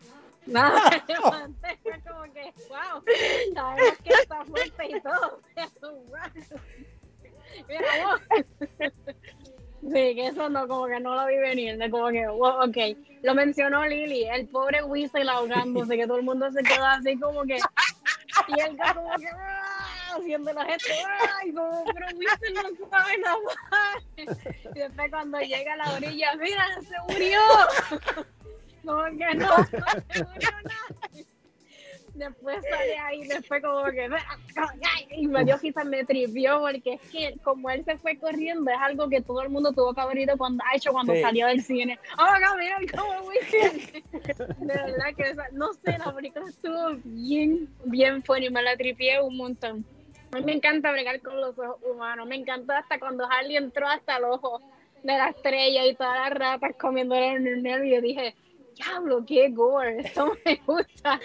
[0.46, 3.02] Levanté, como que, wow,
[3.54, 5.40] sabemos que está fuerte y todo.
[7.68, 8.22] Mira, vos.
[9.92, 12.98] Sí, que eso no, como que no lo vi venir, de como que, wow, ok,
[13.22, 17.44] lo mencionó Lily, el pobre Weasel ahogándose, que todo el mundo se quedó así como
[17.44, 17.58] que,
[18.48, 20.18] y él como que, ¡ah!
[20.18, 20.86] haciendo la gente,
[21.40, 21.54] ¡ay!
[21.54, 23.38] Como, pero Weasel no sabe nada.
[24.76, 27.40] Y después cuando llega a la orilla, mira, se murió.
[28.84, 29.66] Como que no, no
[30.10, 31.26] se murió nada
[32.16, 34.10] después sale ahí, después como que
[35.12, 38.78] y me dio quizás me trivió porque es que como él se fue corriendo es
[38.80, 41.62] algo que todo el mundo tuvo que haber ido cuando ha hecho cuando salió del
[41.62, 42.00] cine.
[42.18, 43.30] Oh, no, mira cómo
[44.60, 49.38] De verdad que no sé, la película estuvo bien, bien funny, me la tripié un
[49.38, 49.86] montón.
[50.32, 53.88] A mí me encanta bregar con los ojos humanos, me encantó hasta cuando Harley entró
[53.88, 54.62] hasta el ojo
[55.04, 58.36] de la estrella y todas las ratas comiéndole en el nervio, dije,
[58.76, 61.20] diablo, qué gore, esto me gusta.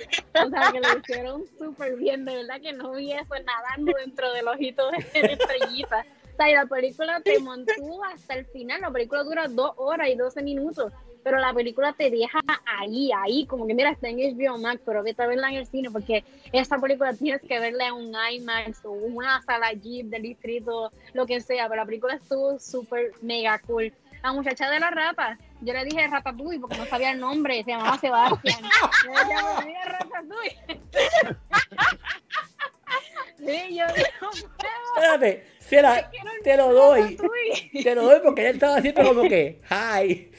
[0.44, 4.32] O sea, que lo hicieron súper bien, de verdad que no vi eso nadando dentro
[4.32, 6.07] del ojito de estrellita.
[6.32, 10.09] O sea, y la película te mantuvo hasta el final, la película dura dos horas
[10.09, 10.92] y doce minutos,
[11.22, 15.03] pero la película te deja ahí, ahí, como que mira, está en HBO Max, pero
[15.03, 18.84] vete a verla en el cine, porque esta película tienes que verla en un IMAX
[18.84, 23.59] o una sala Jeep del distrito, lo que sea, pero la película estuvo súper mega
[23.66, 23.92] cool
[24.23, 25.39] la muchacha de la rata.
[25.61, 28.62] Yo le dije Ratatouille porque no sabía el nombre, se llamaba Sebastián.
[29.05, 29.12] Yo
[29.61, 30.59] le dije Ratatouille.
[33.68, 34.31] sí, yo digo,
[34.97, 35.45] Espérate,
[36.43, 37.18] te lo doy.
[37.83, 40.31] Te lo doy porque él estaba siempre como que, hi.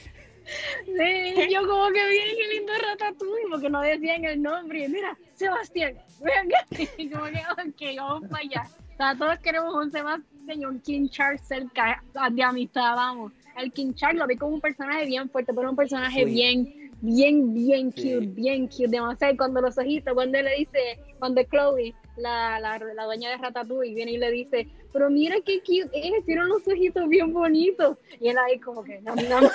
[0.84, 4.88] Sí, yo como que bien qué lindo Ratatouille porque no decían el nombre.
[4.88, 6.66] Mira, Sebastián, venga.
[6.98, 8.68] Y como que, ok, vamos para allá.
[8.92, 10.32] O sea, todos queremos un Sebastián
[10.68, 15.06] un King Charles cerca de amistad, vamos el King Charles lo vi como un personaje
[15.06, 19.36] bien fuerte, pero un personaje bien, bien, bien cute, bien cute, demasiado.
[19.36, 24.12] Cuando los ojitos, cuando le dice, cuando Chloe, la, la, la dueña de Ratatouille, viene
[24.12, 27.96] y le dice, pero mira qué cute es, tiene unos ojitos bien bonitos.
[28.20, 29.40] Y él ahí como que, no, no,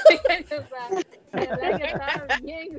[2.41, 2.69] bien,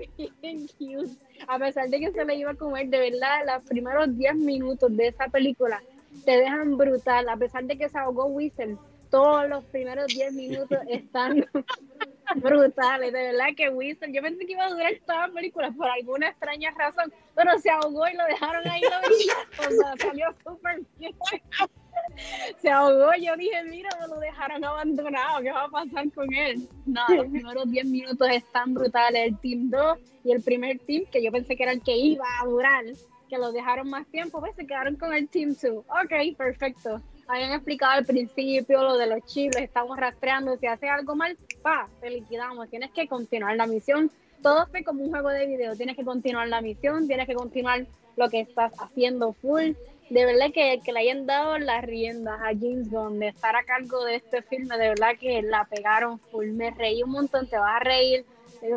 [0.43, 1.13] bien cute.
[1.47, 4.97] A pesar de que se le iba a comer, de verdad, los primeros 10 minutos
[4.97, 5.83] de esa película
[6.25, 8.77] te dejan brutal, a pesar de que se ahogó Whistle
[9.11, 11.47] todos los primeros 10 minutos están
[12.37, 13.13] brutales.
[13.13, 16.29] De verdad que Winston, yo pensé que iba a durar toda la película por alguna
[16.29, 18.83] extraña razón, pero se ahogó y lo dejaron ahí.
[18.83, 21.15] Lo o sea, salió súper bien.
[22.59, 26.67] Se ahogó, yo dije, mira, lo dejaron abandonado, ¿qué va a pasar con él?
[26.87, 29.29] Nada, los primeros 10 minutos están brutales.
[29.29, 32.25] El Team 2 y el primer Team, que yo pensé que era el que iba
[32.41, 32.85] a durar,
[33.29, 35.85] que lo dejaron más tiempo, pues se quedaron con el Team 2.
[35.87, 41.15] Ok, perfecto habían explicado al principio lo de los chips, estamos rastreando, si hace algo
[41.15, 44.11] mal, pa, te liquidamos, tienes que continuar la misión.
[44.43, 47.87] Todo fue como un juego de video, tienes que continuar la misión, tienes que continuar
[48.17, 49.73] lo que estás haciendo full.
[50.11, 53.65] De verdad que, que le hayan dado las riendas a James Gunn de estar a
[53.65, 56.53] cargo de este filme, de verdad que la pegaron full.
[56.53, 58.25] Me reí un montón, te vas a reír.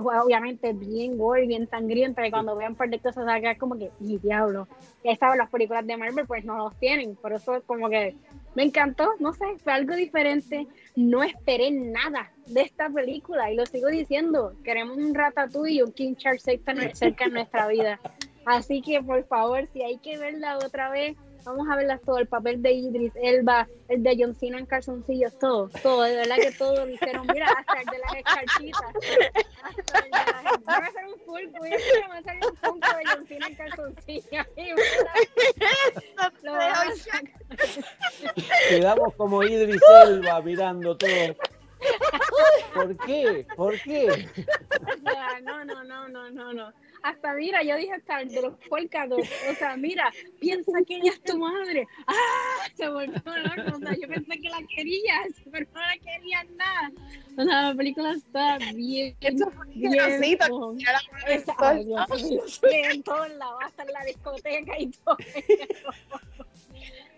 [0.03, 4.67] Obviamente bien gore, bien sangrienta, que cuando vean cosas se como que, y diablo.
[5.03, 8.15] Ya saben, las películas de Marvel pues no los tienen, por eso es como que
[8.55, 10.67] me encantó, no sé, fue algo diferente.
[10.95, 14.53] No esperé nada de esta película y lo sigo diciendo.
[14.63, 17.99] Queremos un Ratatouille y un King Charles cerca en nuestra vida.
[18.45, 22.27] Así que por favor, si hay que verla otra vez, Vamos a verlas todo, el
[22.27, 26.51] papel de Idris Elba, el de John Cena en calzoncillos, todo, todo, de verdad que
[26.51, 27.27] todo lo hicieron.
[27.27, 28.81] Mira, hasta el de las escarchitas.
[29.63, 30.43] Hasta el de las...
[30.67, 33.55] Va a hacer un full quiz, va a hacer un punto de John Cena en
[33.55, 34.47] calzoncillos.
[36.43, 36.53] Lo.
[38.69, 41.35] Quedamos como Idris Elba mirando todo.
[42.73, 43.47] ¿Por qué?
[43.55, 44.29] ¿Por qué?
[45.41, 46.73] No, no, no, no, no, no.
[47.03, 49.27] Hasta mira, yo dije hasta de los polkados.
[49.49, 51.87] O sea, mira, piensa que ella es tu madre.
[52.05, 52.67] ¡Ah!
[52.75, 53.77] Se volvió loco.
[53.77, 56.91] O sea, yo pensé que la querías, pero no la querías nada.
[57.37, 59.15] O sea, la película está bien.
[59.21, 59.93] Eso fue bien.
[62.91, 65.17] en todos lados, hasta en la discoteca y todo.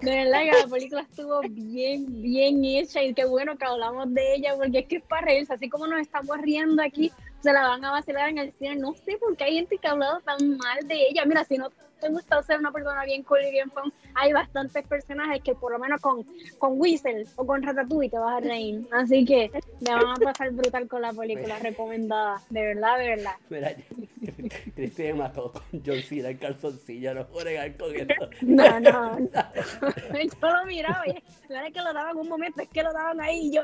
[0.03, 4.35] De verdad que la película estuvo bien, bien hecha y qué bueno que hablamos de
[4.35, 7.09] ella porque es que es para reírse, así como nos estamos riendo aquí,
[7.43, 8.77] se la van a vacilar en el cine.
[8.77, 11.25] No sé por qué hay gente que ha hablado tan mal de ella.
[11.25, 11.69] Mira, si no
[12.03, 15.71] te gusta ser una persona bien cool y bien fun, hay bastantes personajes que por
[15.71, 16.25] lo menos con,
[16.59, 18.81] con Whistle o con Ratatouille te vas a reír.
[18.91, 19.49] Así que
[19.81, 22.41] me van a pasar brutal con la película, recomendada.
[22.49, 23.35] De verdad, de verdad.
[23.49, 23.75] Mira,
[24.75, 28.29] Cristi me mató con John Cena en calzoncillo, no negar con esto.
[28.41, 29.29] No, no, no.
[30.41, 33.47] Yo lo miraba y era que lo daban un momento, es que lo daban ahí
[33.47, 33.63] y yo.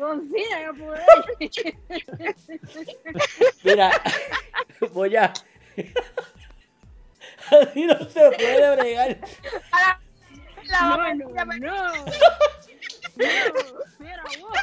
[0.00, 0.98] Confía, yo pude.
[3.64, 3.90] Mira,
[4.94, 5.30] voy a.
[7.50, 9.18] Así no se puede bregar.
[10.64, 11.92] La No, vamos no, no.
[13.16, 13.24] No,
[13.98, 14.58] mira, vos.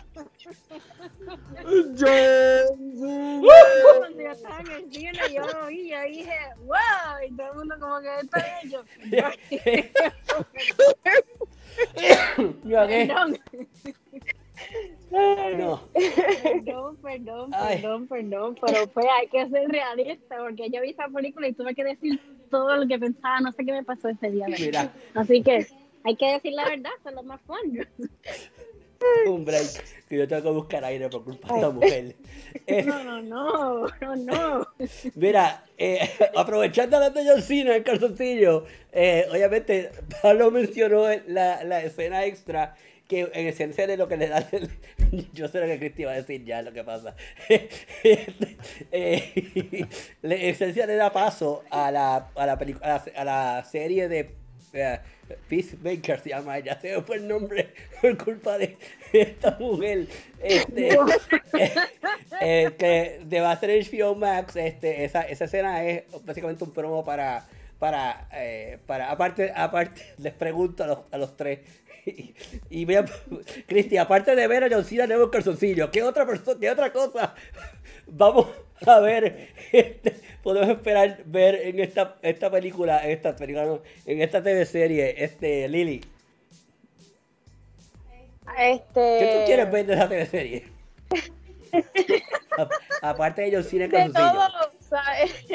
[3.99, 7.57] Cuando yo estaba en el cine, yo lo vi, yo dije, wow, y todo el
[7.57, 8.83] mundo como que está hecho.
[12.63, 13.13] Mira, ¿qué?
[15.57, 15.81] No.
[15.93, 21.47] perdón, perdón, perdón, perdón, pero pues hay que ser realista, porque yo vi esa película
[21.47, 24.47] y tuve que decir todo lo que pensaba, no sé qué me pasó ese día.
[24.47, 25.67] Mira, Así que
[26.03, 27.87] hay que decir la verdad, eso es lo más fun.
[29.27, 29.83] un break.
[30.07, 32.15] Que yo tengo que buscar aire por culpa de esta mujer.
[32.65, 34.67] Eh, No, no, no, no, no.
[35.15, 39.91] Mira, eh, aprovechando la de John Cena en calzoncillo, eh, obviamente
[40.21, 42.75] Pablo mencionó la, la escena extra
[43.07, 44.47] que en esencia de lo que le da
[45.33, 47.15] yo sé lo que Cristi va a decir ya lo que pasa.
[48.91, 49.85] Eh,
[50.21, 54.31] la esencia le da paso a la a la, a la, a la serie de
[54.73, 54.99] eh,
[55.49, 58.77] Peacemaker se llama ya se me fue el nombre por culpa de
[59.11, 60.07] esta mujer
[60.39, 60.97] este
[62.41, 66.71] eh, que de va a ser HBO Max, este, esa, esa escena es básicamente un
[66.71, 67.47] promo para,
[67.79, 71.59] para, eh, para aparte, aparte, les pregunto a los, a los tres,
[72.69, 72.97] y, y
[73.65, 77.35] Cristi, aparte de ver a John Cena nuevo calzoncillo, ¿qué otra persona, qué otra cosa
[78.07, 78.47] vamos
[78.85, 84.41] a ver, este, podemos esperar ver en esta, esta película, en esta película, en esta
[84.41, 86.05] TV serie, este, Lily?
[88.57, 90.67] Este, ¿Qué tú quieres ver de esa TV serie?
[93.01, 94.31] Aparte de John Cena en de calzoncillo.
[94.31, 95.45] todo, ¿sabes?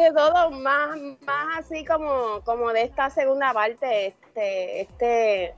[0.00, 5.54] De todo, más, más así como, como de esta segunda parte, este, este,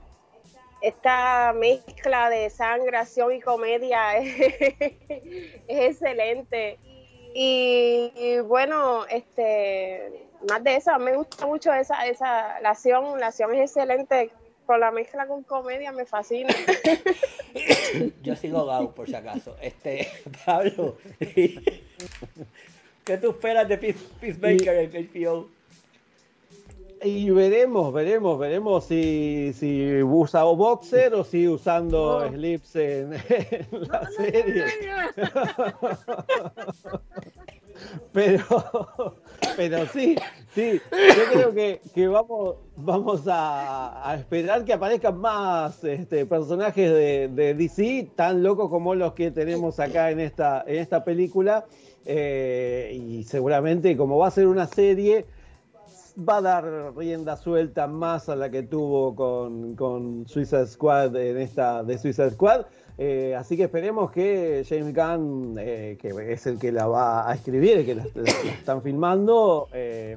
[0.81, 4.61] esta mezcla de sangre, acción y comedia es,
[5.67, 6.77] es excelente.
[7.33, 13.27] Y, y bueno, este, más de eso, me gusta mucho esa, esa, la acción, la
[13.27, 14.31] acción es excelente,
[14.65, 16.53] con la mezcla con comedia me fascina.
[18.23, 19.55] Yo sigo Gau, por si acaso.
[19.61, 20.07] Este,
[20.45, 20.97] Pablo,
[23.03, 25.47] ¿qué tú esperas de Peace- Peacemaker en HBO?
[27.05, 32.29] Y veremos, veremos, veremos si, si usa boxer o si usando Oh.
[32.29, 34.63] slips en, en la serie.
[38.13, 39.17] Pero,
[39.57, 40.15] pero sí,
[40.53, 46.91] sí, yo creo que, que vamos, vamos a, a esperar que aparezcan más este, personajes
[46.91, 51.65] de, de DC, tan locos como los que tenemos acá en esta, en esta película.
[52.05, 55.25] Eh, y seguramente, como va a ser una serie,
[56.17, 61.37] va a dar rienda suelta más a la que tuvo con, con Suicide Squad en
[61.37, 62.65] esta de Suicide Squad.
[62.99, 67.33] Eh, así que esperemos que James Gunn, eh, que es el que la va a
[67.33, 68.05] escribir, el que la,
[68.59, 69.67] están filmando,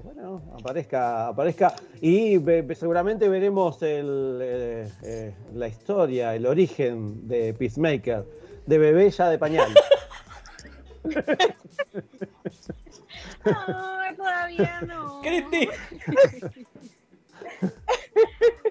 [0.04, 1.74] bueno, aparezca, aparezca.
[2.02, 2.38] Y
[2.74, 4.86] seguramente veremos el,
[5.54, 8.26] la historia, el origen de Peacemaker,
[8.66, 9.68] de bebé ya de pañal.
[13.44, 15.20] No, todavía no.
[15.22, 15.68] Cristi,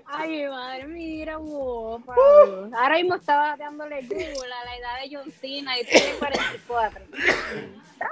[0.05, 2.69] Ay, madre, mira, revolú, Pablo.
[2.75, 7.05] Ahora mismo estaba dándole Google a la edad de John Cena y tiene 44.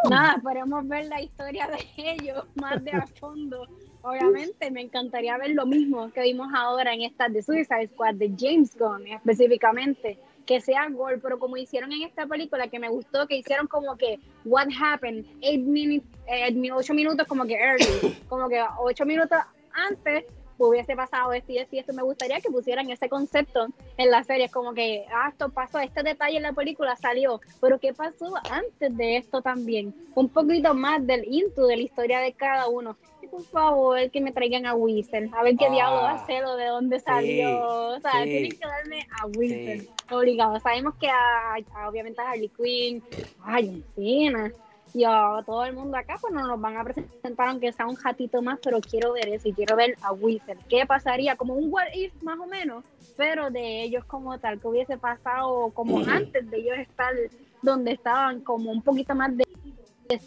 [0.10, 3.68] Nada, esperemos ver la historia de ellos más de a fondo.
[4.02, 8.34] Obviamente me encantaría ver lo mismo que vimos ahora en esta de Suicide Squad de
[8.38, 13.28] James Gunn específicamente que sea gol, pero como hicieron en esta película que me gustó,
[13.28, 18.50] que hicieron como que what happened, eight minutes, eh, ocho minutos como que early, como
[18.50, 19.40] que ocho minutos
[19.74, 20.26] antes
[20.58, 21.94] hubiese pasado esto y esto y esto.
[21.94, 23.68] Me gustaría que pusieran ese concepto
[23.98, 27.80] en la serie, como que, ah, esto pasó, este detalle en la película salió, pero
[27.80, 29.94] ¿qué pasó antes de esto también?
[30.16, 32.98] Un poquito más del into de la historia de cada uno.
[33.22, 36.44] Y por favor, que me traigan a Wizard, a ver qué diablo va a ser
[36.46, 37.60] o de dónde salió.
[37.96, 40.60] o sea, tienen que darme a Wizard, obligado.
[40.60, 41.56] Sabemos que a,
[41.88, 43.04] obviamente a Harley Quinn,
[43.44, 44.52] a Encina,
[44.94, 47.96] y a todo el mundo acá, pues no nos van a presentar aunque sea un
[47.96, 50.60] jatito más, pero quiero ver eso y quiero ver a Wizard.
[50.70, 51.36] ¿Qué pasaría?
[51.36, 52.86] Como un what if más o menos,
[53.18, 57.14] pero de ellos como tal, que hubiese pasado como antes de ellos estar
[57.62, 59.46] donde estaban, como un poquito más de,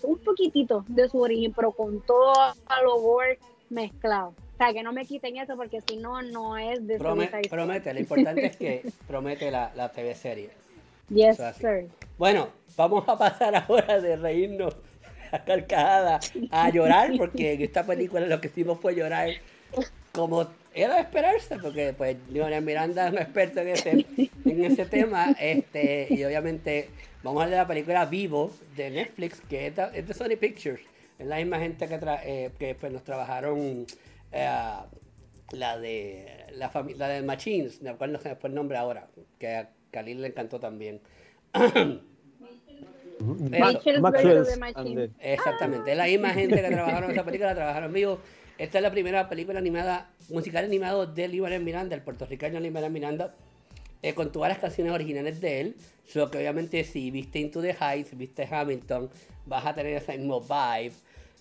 [0.03, 2.33] un poquitito de su origen, pero con todo
[2.99, 3.39] work
[3.71, 4.35] mezclado.
[4.57, 8.01] O sea, que no me quiten eso porque si no, no es de Promete, lo
[8.01, 10.49] importante es que promete la, la TV serie.
[11.11, 11.91] Yes, sir.
[12.17, 14.75] Bueno, vamos a pasar ahora de reírnos
[15.31, 19.29] a carcajada a llorar, porque en esta película lo que hicimos fue llorar
[20.13, 24.07] como era de esperarse, porque pues Leonel Miranda es un experto en ese,
[24.47, 26.89] en ese tema, este, y obviamente
[27.23, 30.81] vamos a hablar de la película Vivo de Netflix, que es de, Sony Pictures,
[31.19, 33.87] es la misma gente que, eh, que pues, nos trabajaron
[34.33, 34.49] eh,
[35.53, 39.09] la de la familia de Machines, de acuerdo no se me fue el nombre ahora,
[39.39, 41.01] que a Khalil le encantó también.
[45.21, 48.19] Exactamente, es la misma gente que trabajaron en esa película, trabajaron vivo.
[48.59, 53.35] Esta es la primera película animada, musical animado de Libre Miranda, el puertorriqueño Libre Miranda,
[54.03, 55.77] eh, con todas las canciones originales de él.
[56.07, 59.11] Solo que obviamente si viste Into the Heights, viste Hamilton,
[59.45, 60.95] vas a tener ese mismo vibe.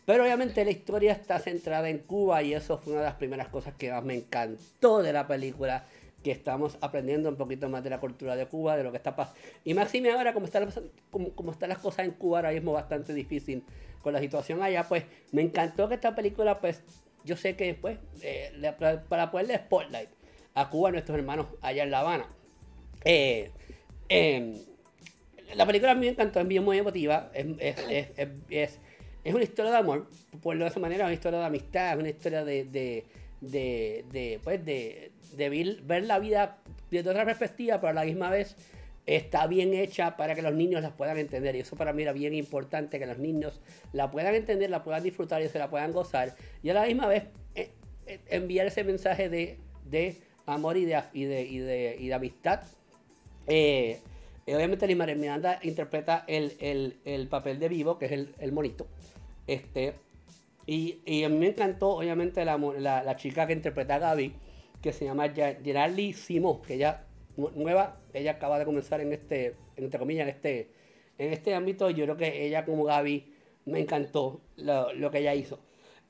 [0.05, 3.47] Pero obviamente la historia está centrada en Cuba y eso fue una de las primeras
[3.47, 5.85] cosas que más me encantó de la película
[6.23, 9.15] que estamos aprendiendo un poquito más de la cultura de Cuba, de lo que está
[9.15, 9.39] pasando.
[9.63, 10.67] Y máxime ahora, como están,
[11.11, 13.63] como, están las cosas en Cuba ahora mismo bastante difícil
[14.01, 16.81] con la situación allá, pues me encantó que esta película, pues
[17.25, 18.51] yo sé que pues, eh,
[19.07, 20.09] para ponerle spotlight
[20.55, 22.27] a Cuba, a nuestros hermanos allá en La Habana.
[23.03, 23.51] Eh,
[24.09, 24.55] em,
[25.55, 28.79] la película a mí me encantó, es muy emotiva, es, es, es, es,
[29.33, 30.07] una historia de amor,
[30.41, 32.65] por de esa manera, es una historia de amistad, es una historia de,
[33.41, 35.11] de, de, pues de,
[35.83, 36.57] ver la vida
[36.91, 38.55] desde otra perspectiva, pero a la misma vez
[39.05, 41.55] está bien hecha para que los niños la puedan entender.
[41.55, 43.61] Y eso para mí era bien importante, que los niños
[43.93, 46.35] la puedan entender, la puedan disfrutar y se la puedan gozar.
[46.63, 47.23] Y a la misma vez
[47.55, 47.71] eh,
[48.07, 51.43] eh, enviar ese mensaje de, de amor y de, y de,
[51.99, 52.61] y de, amistad.
[53.47, 53.99] Eh,
[54.47, 58.87] obviamente Lima Miranda interpreta el, el, el, papel de vivo, que es el, el monito.
[59.47, 59.95] Este,
[60.65, 64.33] y, y, a mí me encantó, obviamente, la, la, la chica que interpreta a Gaby
[64.85, 67.05] que se llama Geraldine Simó, que ella
[67.55, 70.69] nueva, ella acaba de comenzar en este, entre comillas, en este,
[71.17, 71.89] en este ámbito.
[71.89, 73.33] Yo creo que ella como Gaby
[73.65, 75.57] me encantó lo, que ella hizo.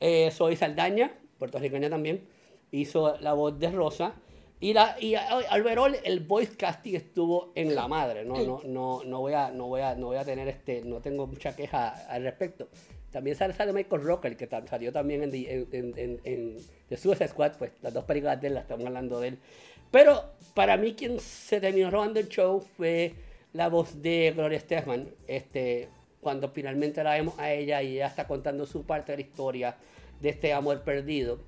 [0.01, 2.27] Eh, soy Saldaña, puertorriqueña también,
[2.71, 4.15] hizo la voz de Rosa.
[4.59, 8.25] Y, la, y al ver el voice casting estuvo en la madre.
[8.25, 10.99] No, no, no, no, voy a, no, voy a, no voy a tener este, no
[10.99, 12.67] tengo mucha queja al respecto.
[13.15, 16.57] También sale, Michael Rocker, que salió también en, en, en, en,
[16.89, 19.37] The Suicide Squad, pues las dos películas de él, las estamos hablando de él.
[19.89, 23.13] Pero para mí quien se terminó robando el show fue
[23.53, 25.87] la voz de Gloria Stefan, este,
[26.19, 29.77] cuando finalmente la vemos a ella y ella está contando su parte de la historia
[30.19, 31.39] de este amor perdido.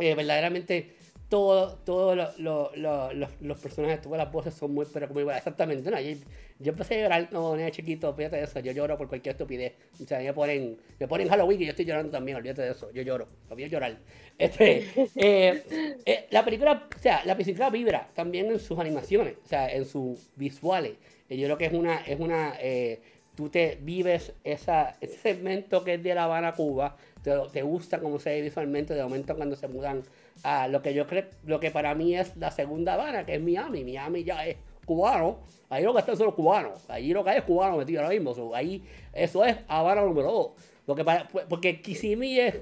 [0.00, 0.96] Eh, verdaderamente
[1.28, 3.10] todos todo lo, lo,
[3.40, 5.40] los personajes, todas las voces son muy, pero muy buenas.
[5.40, 6.00] Exactamente, ¿no?
[6.00, 6.16] Yo,
[6.58, 9.74] yo, empecé a llorar como niño chiquito, fíjate de eso, yo lloro por cualquier estupidez.
[10.02, 12.90] O sea, me ponen, me ponen Halloween y yo estoy llorando también, olvídate de eso,
[12.92, 13.98] yo lloro, lo voy a llorar.
[14.38, 15.62] Este, eh,
[16.06, 19.84] eh, la película, o sea, la película vibra también en sus animaciones, o sea, en
[19.84, 20.94] sus visuales.
[21.28, 23.02] Y yo creo que es una, es una, eh,
[23.34, 28.00] tú te vives esa, ese segmento que es de La Habana, Cuba, te, te gusta
[28.00, 30.02] cómo se ve visualmente de momento cuando se mudan
[30.42, 33.42] a lo que yo creo, lo que para mí es la segunda Habana, que es
[33.42, 33.84] Miami.
[33.84, 35.38] Miami ya es cubano.
[35.68, 36.88] Ahí lo que están son los cubanos.
[36.88, 38.54] Ahí lo que hay es cubano metido ahora mismo.
[38.54, 38.82] ahí,
[39.12, 40.50] eso es Habana número 2.
[40.86, 42.54] Porque, para, porque Kissimmee es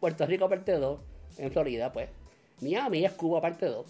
[0.00, 1.00] Puerto Rico parte 2,
[1.38, 2.08] en Florida, pues.
[2.60, 3.86] Miami es Cuba parte 2.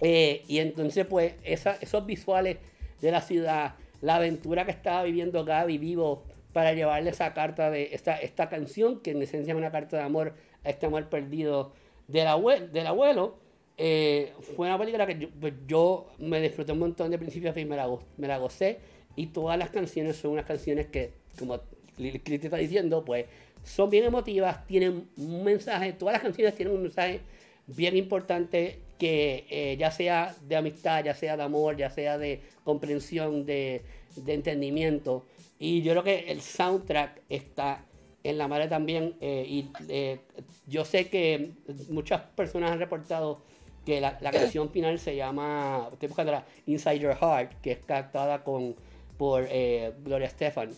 [0.00, 2.58] Eh, y entonces, pues, esos visuales
[3.00, 7.90] de la ciudad, la aventura que estaba viviendo Gaby vivo para llevarle esa carta de
[7.92, 10.34] esta, esta canción, que en esencia es una carta de amor
[10.64, 11.72] a este amor perdido
[12.08, 13.36] del, abuelo,
[13.76, 17.52] eh, fue una película que yo, pues, yo me disfruté un montón de principio a
[17.52, 18.78] fin, me la, me gocé
[19.14, 21.60] y todas las canciones son unas canciones que, como
[21.98, 23.26] Lili te está diciendo, pues
[23.62, 27.20] son bien emotivas, tienen un mensaje, todas las canciones tienen un mensaje
[27.66, 32.40] bien importante que eh, ya sea de amistad, ya sea de amor, ya sea de
[32.64, 33.82] comprensión, de,
[34.16, 35.24] de entendimiento.
[35.58, 37.84] Y yo creo que el soundtrack está
[38.30, 39.14] en la madre también.
[39.20, 40.20] eh, y eh,
[40.66, 41.52] yo sé que
[41.88, 43.40] muchas personas han reportado
[43.86, 48.44] que la, canción final se llama, estoy buscando la Inside Your Heart, que es cantada
[48.44, 48.74] con,
[49.16, 50.70] por eh, Gloria Estefan,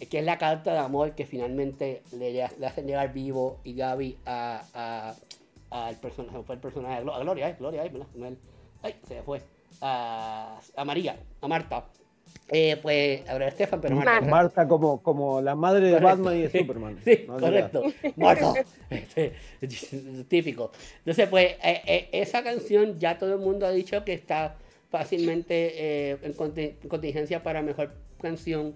[0.00, 4.18] eh, que es la carta de amor que finalmente le, hacen llegar Vivo y Gaby
[4.26, 5.14] a, a-
[5.70, 7.90] al personaje, fue el personaje, a Gloria, Gloria, ay.
[8.82, 9.42] Ay, se fue,
[9.80, 11.86] a, a María, a Marta.
[12.50, 14.10] Eh, pues, a Gloria Estefan, pero Marta.
[14.12, 14.30] Marta.
[14.30, 16.08] Marta como, como la madre de Correcto.
[16.08, 16.98] Batman y de Superman.
[17.04, 17.82] Sí, No, correcto.
[18.16, 18.54] Marta.
[18.88, 19.32] Este,
[20.28, 20.72] típico.
[21.00, 24.56] Entonces, pues, eh, eh, esa canción ya todo el mundo ha dicho que está
[24.90, 25.72] fácilmente
[26.12, 28.74] eh, en conti- en contingencia para mejor canción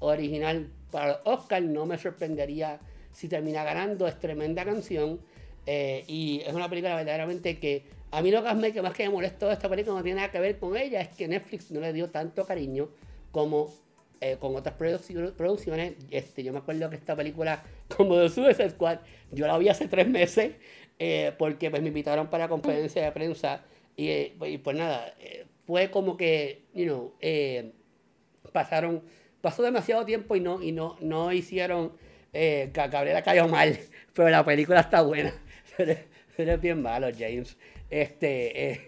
[0.00, 1.62] original para los Oscar.
[1.62, 2.78] No me sorprendería
[3.12, 4.06] si termina ganando.
[4.06, 5.18] Es tremenda canción.
[5.66, 9.04] eh, y es una película verdaderamente que a mí lo que más, que más que
[9.04, 11.70] me molestó de esta película no tiene nada que ver con ella, es que Netflix
[11.70, 12.90] no le dio tanto cariño
[13.34, 13.74] como
[14.20, 15.94] eh, con otras produc- producciones.
[16.10, 17.62] Este, yo me acuerdo que esta película,
[17.96, 19.00] como de Suicide Squad,
[19.32, 20.54] yo la vi hace tres meses
[21.00, 23.64] eh, porque pues, me invitaron para conferencia de prensa
[23.96, 27.72] y, eh, y pues nada, eh, fue como que, you know, eh,
[28.52, 29.02] pasaron,
[29.40, 31.92] pasó demasiado tiempo y no, y no, no hicieron,
[32.32, 33.78] eh, Cabrera cayó mal,
[34.14, 35.34] pero la película está buena.
[36.38, 37.56] Eres bien malo, James.
[37.90, 38.80] Este,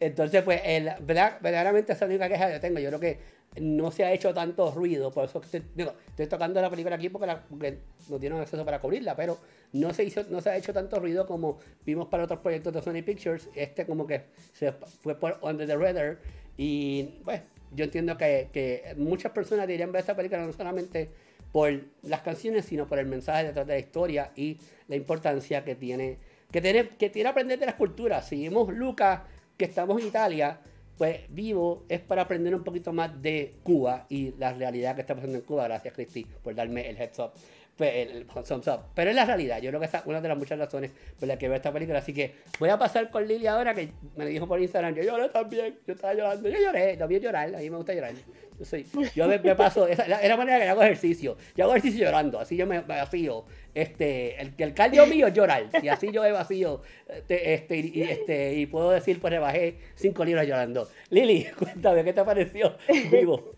[0.00, 2.78] entonces, pues, el, verdad- verdaderamente esa es la única queja que tengo.
[2.78, 3.18] Yo creo que
[3.56, 5.64] no se ha hecho tanto ruido, por eso estoy,
[6.08, 7.78] estoy tocando la película aquí porque,
[8.08, 9.38] no tienen acceso para cubrirla, pero
[9.72, 12.82] no se hizo, no se ha hecho tanto ruido como vimos para otros proyectos de
[12.82, 13.48] Sony Pictures.
[13.54, 14.22] Este como que
[14.52, 16.18] se fue por Under the Radar
[16.56, 17.42] y pues
[17.74, 21.10] yo entiendo que, que muchas personas deberían ver esta película no solamente
[21.52, 21.72] por
[22.02, 26.18] las canciones, sino por el mensaje detrás de la historia y la importancia que tiene
[26.52, 28.28] que tiene que tiene aprender de las culturas.
[28.28, 29.22] Si vemos Lucas,
[29.56, 30.60] que estamos en Italia,
[31.00, 35.14] pues vivo es para aprender un poquito más de Cuba y la realidad que está
[35.14, 35.64] pasando en Cuba.
[35.64, 37.30] Gracias, Cristi, por darme el heads up.
[37.76, 38.80] Pues, up.
[38.94, 39.60] Pero es la realidad.
[39.62, 41.72] Yo creo que esa es una de las muchas razones por las que veo esta
[41.72, 41.98] película.
[41.98, 44.94] Así que voy a pasar con Lili ahora, que me dijo por Instagram.
[44.94, 45.78] Yo lloré también.
[45.86, 46.48] Yo estaba llorando.
[46.48, 46.96] Yo lloré.
[46.96, 47.54] Lo vi llorar.
[47.54, 48.12] A mí me gusta llorar.
[48.58, 49.86] Yo, soy, yo me, paso.
[49.86, 51.38] Esa, es la manera que hago ejercicio.
[51.56, 52.38] Yo hago ejercicio llorando.
[52.38, 53.46] Así yo me vacío.
[53.72, 55.64] Este, el, cardio mío es llorar.
[55.82, 56.82] Y así yo me vacío.
[57.08, 60.88] Este, este, este, y puedo decir, pues rebajé 5 libras llorando.
[61.08, 62.76] Lili, cuéntame, ¿qué te pareció
[63.10, 63.52] vivo?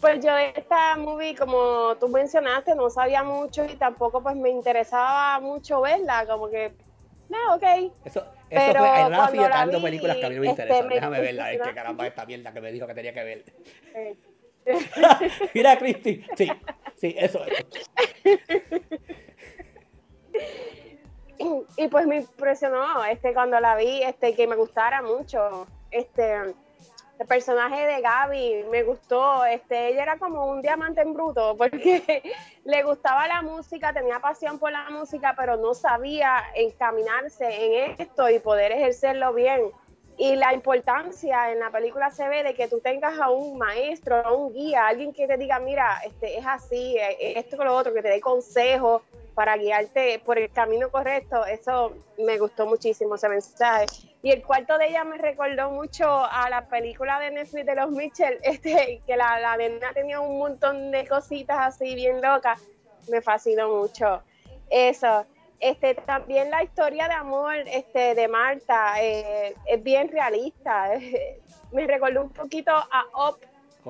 [0.00, 4.50] Pues yo de esta movie, como tú mencionaste, no sabía mucho y tampoco pues me
[4.50, 6.72] interesaba mucho verla, como que,
[7.30, 7.62] no, ok.
[8.04, 10.62] Eso, eso Pero fue cuando la sacando vi, películas que a mí no me este,
[10.62, 10.88] interesan.
[10.88, 13.44] me Déjame verla, es que caramba esta mierda que me dijo que tenía que ver.
[13.94, 14.16] Eh,
[15.54, 16.24] Mira, Cristi.
[16.36, 16.50] Sí,
[16.96, 17.64] sí, eso es.
[21.76, 25.66] y pues me impresionó este cuando la vi, este que me gustara mucho.
[25.90, 26.54] Este
[27.18, 32.22] el personaje de Gaby me gustó, este ella era como un diamante en bruto porque
[32.64, 38.28] le gustaba la música, tenía pasión por la música, pero no sabía encaminarse en esto
[38.28, 39.62] y poder ejercerlo bien.
[40.18, 44.16] Y la importancia en la película se ve de que tú tengas a un maestro,
[44.16, 47.76] a un guía, alguien que te diga, mira, este, es así, eh, esto con lo
[47.76, 49.02] otro, que te dé consejos
[49.34, 51.44] para guiarte por el camino correcto.
[51.44, 53.84] Eso me gustó muchísimo, ese mensaje.
[54.22, 57.90] Y el cuarto de ella me recordó mucho a la película de Netflix de los
[57.90, 62.60] Mitchell, este, que la, la nena tenía un montón de cositas así bien locas.
[63.08, 64.22] Me fascinó mucho.
[64.70, 65.26] Eso.
[65.60, 70.90] Este, también la historia de amor este, de Marta eh, es bien realista.
[71.72, 73.38] me recordó un poquito a Up,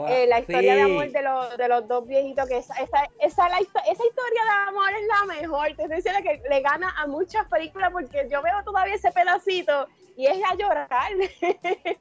[0.09, 0.79] eh, la historia Sí.
[0.79, 4.43] de amor de los, de los dos viejitos, que esa, esa, esa, la esa historia
[4.45, 5.67] de amor es la mejor.
[5.75, 9.89] Te estoy diciendo que le gana a muchas películas porque yo veo todavía ese pedacito
[10.17, 11.13] y es a llorar.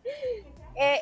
[0.77, 0.99] Eh,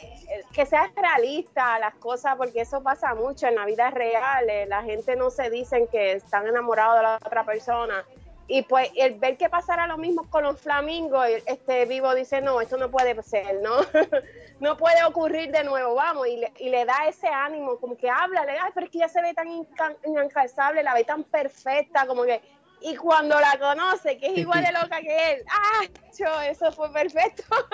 [0.54, 4.48] que sea realista las cosas, porque eso pasa mucho en la vida real.
[4.48, 8.06] eh, la gente no se dicen que están enamorados de la otra persona.
[8.48, 12.62] Y pues el ver que pasara lo mismo con los flamingos, este vivo dice, no,
[12.62, 13.78] esto no puede ser, ¿no?
[14.60, 18.10] no puede ocurrir de nuevo, vamos, y le, y le da ese ánimo, como que
[18.10, 22.06] háblale, ay, pero es que ella se ve tan inca- inalcanzable, la ve tan perfecta,
[22.06, 22.42] como que,
[22.84, 25.86] y cuando la conoce, que es igual de loca que él, ¡ah,
[26.16, 27.44] cho, eso fue perfecto!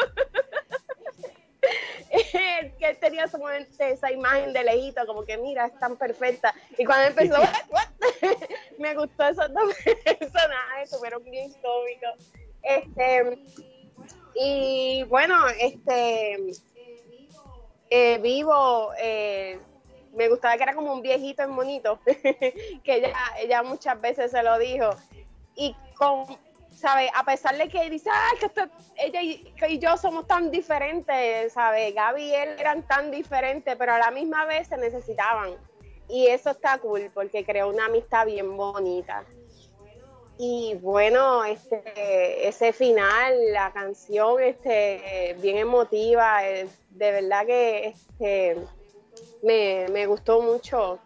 [2.80, 6.54] que él tenía esa imagen de lejito, como que mira, es tan perfecta.
[6.78, 7.70] Y cuando empezó, "What?
[7.70, 7.88] What?",
[8.78, 12.32] me gustó esos dos personajes, estuvieron bien cómicos.
[12.62, 13.40] Este,
[14.36, 16.38] y bueno, este
[17.90, 19.60] eh, vivo, eh,
[20.20, 24.44] me gustaba que era como un viejito en monito, que ella, ella muchas veces se
[24.44, 24.90] lo dijo.
[25.56, 26.26] Y con,
[26.76, 27.10] ¿sabe?
[27.16, 31.94] A pesar de que dice, ah, que ella y, yo somos tan diferentes, ¿sabe?
[31.94, 35.56] Gaby y él eran tan diferentes, pero a la misma vez se necesitaban.
[36.10, 39.24] Y eso está cool, porque creó una amistad bien bonita.
[40.38, 48.58] Y bueno, este, ese final, la canción, este, bien emotiva, de verdad que este,
[49.42, 51.00] me, gustó mucho.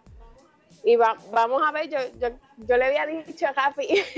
[0.84, 3.88] Y vamos a ver, yo, yo, yo, le había dicho a Rafi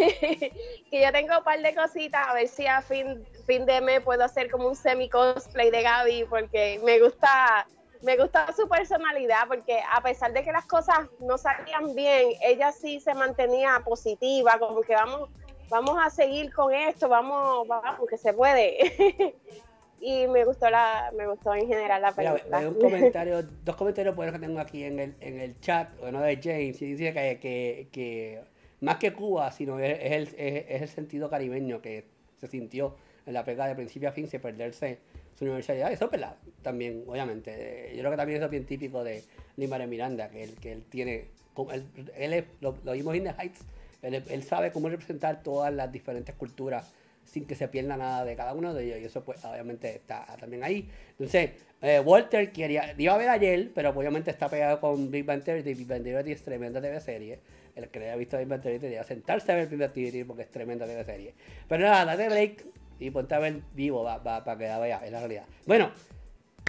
[0.89, 4.01] que yo tengo un par de cositas, a ver si a fin, fin de mes
[4.01, 7.67] puedo hacer como un semi cosplay de Gaby, porque me gusta
[8.05, 12.71] me gusta su personalidad porque a pesar de que las cosas no salían bien, ella
[12.71, 15.29] sí se mantenía positiva, como que vamos,
[15.69, 19.35] vamos a seguir con esto, vamos, vamos, que se puede.
[19.99, 22.59] y me gustó la, me gustó en general la película.
[22.59, 26.39] un comentario, dos comentarios buenos que tengo aquí en el, en el chat, uno de
[26.41, 28.41] James, y dice que, que, que
[28.81, 32.05] más que Cuba, sino es, el, es, es el sentido caribeño que
[32.39, 32.95] se sintió
[33.25, 34.99] en la pega de principio a fin, se perderse
[35.37, 35.91] su universalidad.
[35.91, 37.91] Eso es verdad, también, obviamente.
[37.93, 39.23] Yo creo que también eso es bien típico de
[39.57, 41.25] Limare Miranda, que él, que él tiene,
[41.71, 41.85] él,
[42.15, 43.61] él lo, lo, vimos en The Heights,
[44.01, 46.93] él, él, sabe cómo representar todas las diferentes culturas
[47.25, 50.25] sin que se pierda nada de cada uno de ellos, y eso pues obviamente está
[50.39, 50.89] también ahí.
[51.11, 55.43] Entonces, eh, Walter quería, iba a ver ayer, pero obviamente está pegado con Big Bang
[55.43, 57.39] Theory, Big Bang Theory es tremenda TV serie.
[57.75, 60.23] El que le haya visto Big Bang Theory debería sentarse a ver Big Bang Theory
[60.23, 61.33] porque es tremenda TV serie.
[61.67, 62.65] Pero nada, date break,
[62.99, 65.45] y ponte a ver vivo para que la vea, es la realidad.
[65.65, 65.91] Bueno,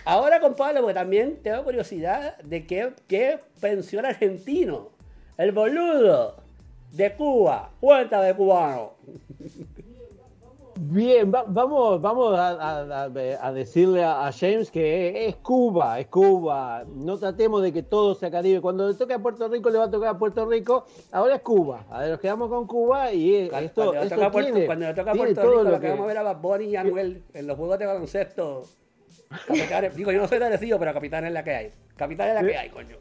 [0.04, 4.90] ahora con Pablo, porque también tengo curiosidad de qué, qué pensó el argentino,
[5.36, 6.42] el boludo
[6.92, 7.72] de Cuba.
[7.80, 8.94] Cuenta de cubano.
[10.78, 13.08] Bien, vamos, vamos a,
[13.54, 16.84] decirle a, James que es Cuba, es Cuba.
[16.86, 18.60] No tratemos de que todo sea Caribe.
[18.60, 20.84] Cuando le toque a Puerto Rico, le va a tocar a Puerto Rico.
[21.12, 21.86] Ahora es Cuba.
[21.90, 25.12] A ver, nos quedamos con Cuba y esto, cuando, esto Puerto, tiene, cuando le toca
[25.12, 27.56] a Puerto Rico, lo que vamos a ver a Bad Bunny y Anuel en los
[27.56, 28.64] juegos de baloncesto.
[29.96, 31.72] digo, yo no soy agradecido, pero capitán es la que hay.
[31.96, 32.96] Capitán es la que hay, coño.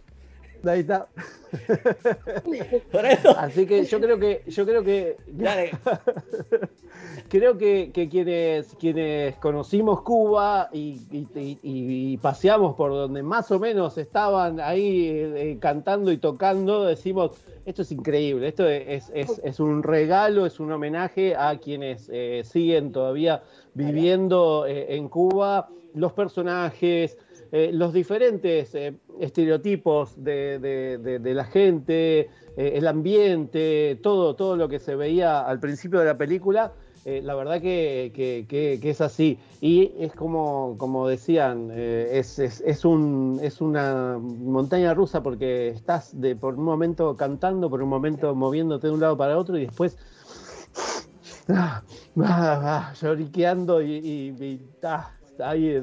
[0.63, 1.07] Ahí está.
[2.91, 3.37] Por eso.
[3.37, 5.17] Así que yo creo que, yo creo que.
[7.29, 15.09] creo que, quienes, quienes conocimos Cuba y, paseamos por donde más o menos estaban ahí
[15.09, 17.31] eh, cantando y tocando, decimos,
[17.65, 22.91] esto es increíble, esto es, es, un regalo, es un homenaje a quienes eh, siguen
[22.91, 27.17] todavía viviendo eh, en Cuba, los personajes,
[27.71, 28.75] los diferentes
[29.19, 36.05] estereotipos de, la gente, el ambiente, todo, todo lo que se veía al principio de
[36.05, 36.73] la película
[37.05, 39.37] eh, la verdad que, es así.
[39.61, 46.19] Y es como, como decían, eh, es, es, un, es una montaña rusa porque estás
[46.19, 49.67] de, por un momento cantando, por un momento moviéndote de un lado para otro y
[49.67, 49.99] después
[51.49, 51.83] ah,
[52.17, 54.59] ah, ah, lloriqueando y, y,
[55.43, 55.79] ahí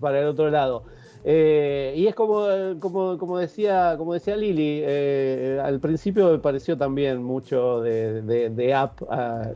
[0.00, 0.84] para el otro lado.
[1.24, 2.46] Eh, y es como,
[2.80, 8.74] como, como, decía, como decía Lili, eh, al principio me pareció también mucho de, de,
[8.74, 9.02] App.
[9.08, 9.52] Ah,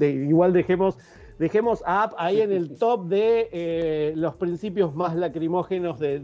[0.00, 0.96] igual dejemos,
[1.38, 6.18] dejemos a App ahí en el top de eh, los principios más lacrimógenos de,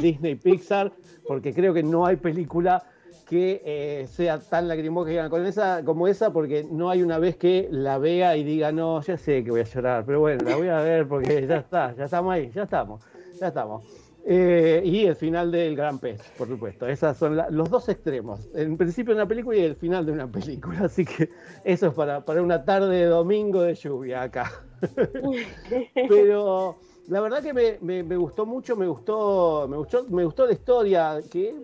[0.00, 0.92] Disney Pixar,
[1.26, 2.84] porque creo que no hay película
[3.28, 7.98] que sea tan lacrimógena con esa, como esa, porque no hay una vez que la
[7.98, 10.80] vea y diga, no, ya sé que voy a llorar, pero bueno, la voy a
[10.80, 13.02] ver porque ya está, ya estamos ahí, ya estamos,
[13.40, 14.03] ya estamos.
[14.26, 16.86] Eh, y el final del Gran Pez, por supuesto.
[16.86, 18.48] Esos son los dos extremos.
[18.54, 20.80] El principio de una película y el final de una película.
[20.84, 21.28] Así que
[21.64, 24.50] eso es para, para una tarde de domingo de lluvia acá.
[26.08, 26.76] Pero
[27.08, 31.20] la verdad que me, me, gustó mucho, me gustó, me gustó, me gustó la historia,
[31.30, 31.54] que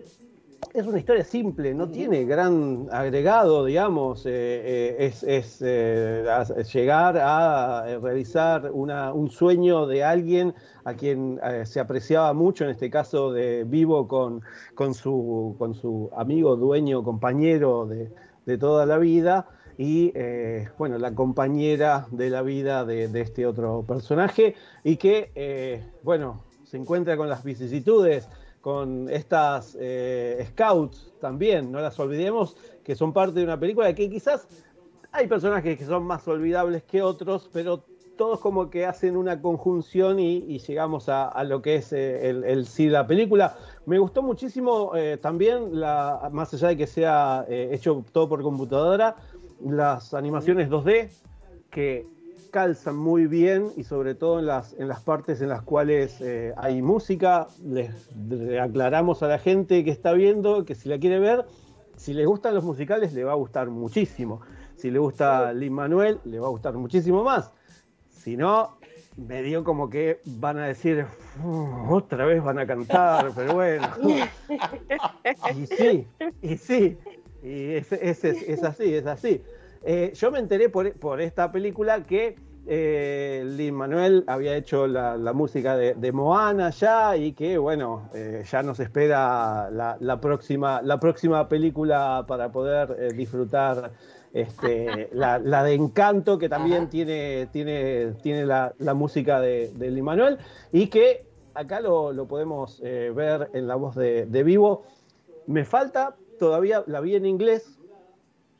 [0.73, 5.59] es una historia simple, no tiene gran agregado, digamos, eh, eh, es,
[6.73, 12.71] llegar a realizar una, un sueño de alguien a quien eh, se apreciaba mucho, en
[12.71, 14.41] este caso de Vivo con,
[14.75, 18.11] con, su, con su amigo, dueño, compañero de,
[18.57, 19.47] toda la vida,
[19.77, 25.81] y eh, bueno, la compañera de la vida de, este otro personaje, y que, eh,
[26.03, 28.27] bueno, se encuentra con las vicisitudes,
[28.61, 29.77] con estas
[30.45, 34.47] scouts también, no las olvidemos, que son parte de una película que quizás
[35.11, 37.83] hay personajes que son más olvidables que otros, pero
[38.21, 42.87] todos como que hacen una conjunción y, llegamos a, lo que es eh, el, sí
[42.87, 43.57] la película.
[43.85, 49.15] Me gustó muchísimo eh, también, más allá de que sea eh, hecho todo por computadora,
[49.65, 51.09] las animaciones 2D,
[51.71, 52.05] que
[52.51, 56.53] calzan muy bien y sobre todo en las, en las partes en las cuales eh,
[56.57, 57.47] hay música.
[57.65, 57.89] Les,
[58.29, 61.45] le aclaramos a la gente que está viendo que si la quiere ver,
[61.95, 64.41] si les gustan los musicales, le va a gustar muchísimo.
[64.75, 67.51] Si le gusta Lin Manuel, le va a gustar muchísimo más.
[68.09, 68.77] Si no,
[69.17, 71.05] me dio como que van a decir,
[71.43, 73.87] "Uh, otra vez van a cantar, pero bueno.
[75.55, 76.07] y sí,
[76.41, 76.97] y sí,
[77.43, 79.41] y es, es- es- es así, es así.
[79.83, 82.35] Eh, yo me enteré por, por esta película que
[82.67, 88.09] eh, Lin Manuel había hecho la, la música de, de Moana ya y que bueno,
[88.13, 93.91] eh, ya nos espera la, la próxima, la próxima película para poder eh, disfrutar
[94.33, 99.89] este, la, la de Encanto, que también tiene, tiene, tiene la, la música de, de
[99.89, 100.37] Lin Manuel
[100.71, 101.25] y que
[101.55, 104.83] acá lo, lo podemos eh, ver en la voz de, de vivo.
[105.47, 107.79] Me falta, todavía la vi en inglés,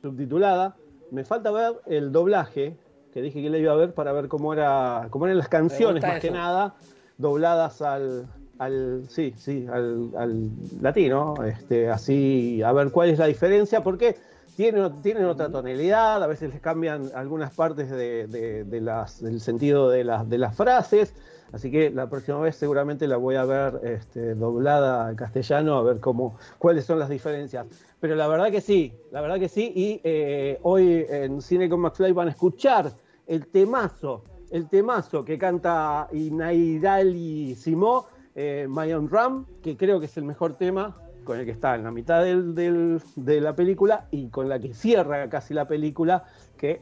[0.02, 0.76] subtitulada,
[1.12, 2.76] me falta ver el doblaje,
[3.14, 6.02] que dije que le iba a ver para ver cómo, era, cómo eran las canciones,
[6.04, 6.74] más que nada,
[7.18, 8.28] dobladas al,
[8.58, 10.50] al sí, sí, al, al
[10.82, 14.16] latino, este, así, a ver cuál es la diferencia, porque
[14.56, 19.40] tienen, tienen otra tonalidad, a veces les cambian algunas partes de, de- de las, del
[19.42, 21.14] sentido de, las de las frases,
[21.54, 25.84] así que la próxima vez seguramente la voy a ver este, doblada al castellano, a
[25.84, 27.66] ver cómo, cuáles son las diferencias.
[28.00, 31.80] Pero la verdad que sí, la verdad que sí, y eh, hoy en Cine con
[31.82, 32.92] McFly van a escuchar
[33.28, 38.06] el temazo, el temazo que canta Inairali Simó,
[38.36, 41.76] eh, My Own Drum, que creo que es el mejor tema con el que está
[41.76, 46.24] en la mitad del- de la película y con la que cierra casi la película,
[46.58, 46.82] que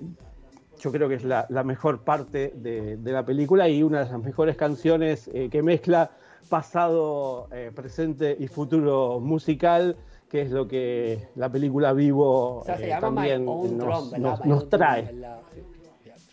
[0.79, 4.09] yo creo que es la, la mejor parte de, de la película y una de
[4.11, 6.09] las mejores canciones eh, que mezcla
[6.49, 9.95] pasado, eh, presente y futuro musical,
[10.29, 14.11] que es lo que la película Vivo O sea, se eh, también Own nos, nos-
[14.11, 15.13] My nos Own Drum, trae.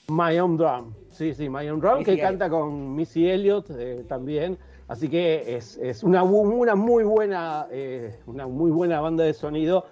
[0.08, 0.94] My Own Drum.
[1.10, 2.26] Sí, sí, My Own Drum, Missy que Elliott.
[2.28, 4.58] canta con Missy Elliott eh, también.
[4.88, 9.86] Así que es, es una, una muy buena, eh, una muy buena banda de sonido,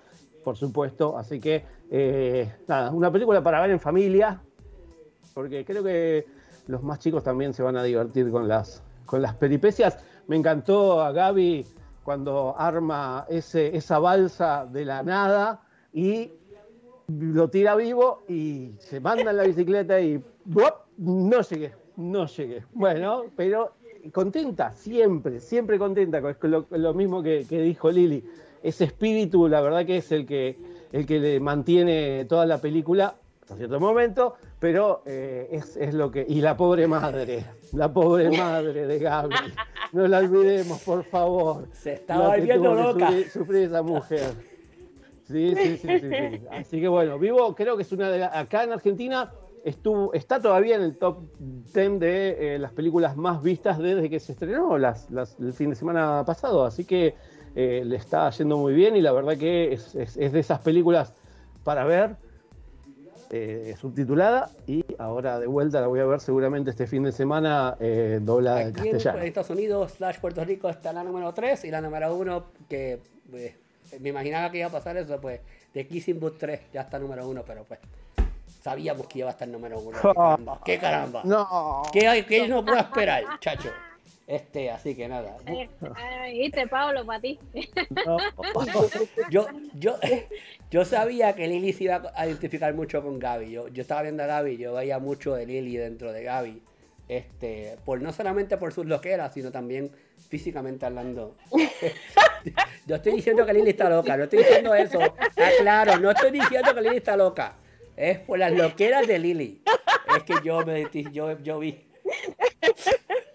[0.44, 1.18] por supuesto.
[1.18, 2.52] Así que eh,
[2.92, 4.40] una película para ver en familia,
[5.34, 6.26] porque creo que
[6.66, 9.98] los más chicos también se van a divertir con las, con las peripecias.
[10.26, 11.66] Me encantó a Gaby
[12.02, 15.62] cuando arma ese, esa balsa de la nada
[15.92, 16.32] y
[17.08, 20.74] lo tira vivo y se manda en la bicicleta y ¡buop!
[20.98, 22.64] no llegué, no llegué.
[22.72, 23.72] Bueno, pero
[24.12, 28.24] contenta, siempre, siempre contenta, lo, lo mismo que, que dijo Lili.
[28.62, 30.56] Ese espíritu, la verdad que es el que,
[30.94, 36.10] el que le mantiene toda la película hasta cierto momento, pero eh, es, es lo
[36.10, 36.24] que...
[36.26, 39.34] Y la pobre madre, la pobre madre de Gaby,
[39.92, 41.66] no la olvidemos, por favor.
[41.72, 43.08] Se está Lo volviendo loca.
[43.08, 44.32] Sufrir, sufrir esa mujer.
[45.26, 46.40] Sí, sí, sí, sí, sí.
[46.50, 48.34] Así que bueno, Vivo creo que es una de las...
[48.34, 49.30] Acá en Argentina
[49.64, 54.20] estuvo, está todavía en el top 10 de eh, las películas más vistas desde que
[54.20, 56.64] se estrenó las, las- el fin de semana pasado.
[56.64, 57.14] Así que
[57.54, 60.60] eh, le está yendo muy bien y la verdad que es, es- es de esas
[60.60, 61.12] películas
[61.62, 62.16] para ver
[63.30, 67.76] eh, subtitulada y ahora de vuelta la voy a ver seguramente este fin de semana
[67.80, 69.24] eh, doblada en Aquí en castellano.
[69.24, 73.00] Estados Unidos, slash Puerto Rico, está la número 3 y la número 1, que
[73.30, 73.54] pues,
[74.00, 75.40] me imaginaba que iba a pasar eso, pues,
[75.72, 77.80] de Kissing Booth 3 ya está número 1, pero pues,
[78.62, 79.98] sabíamos que iba a estar número 1.
[80.00, 80.60] ¿Qué caramba?
[80.64, 81.22] ¿Qué caramba?
[81.24, 81.82] No.
[81.92, 83.70] ¿Qué, qué no puedo esperar, chacho?
[84.26, 85.36] Este, así que nada.
[85.46, 87.38] Eh, eh, ¿Viste, Pablo, para ti?
[88.06, 88.16] no.
[89.30, 89.98] Yo, yo,
[90.70, 93.50] yo sabía que Lily se iba a identificar mucho con Gaby.
[93.50, 96.62] Yo, yo estaba viendo a Gaby, yo veía mucho de Lily dentro de Gaby.
[97.08, 99.90] Este, por no solamente por sus loqueras, sino también
[100.28, 101.36] físicamente hablando.
[102.86, 105.00] Yo estoy diciendo que Lily está loca, no estoy diciendo eso.
[105.00, 107.56] Está claro, no estoy diciendo que Lily está loca.
[107.96, 109.62] Es por las loqueras de Lily.
[110.16, 111.86] Es que yo me yo, yo vi.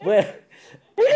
[0.02, 0.28] Bueno,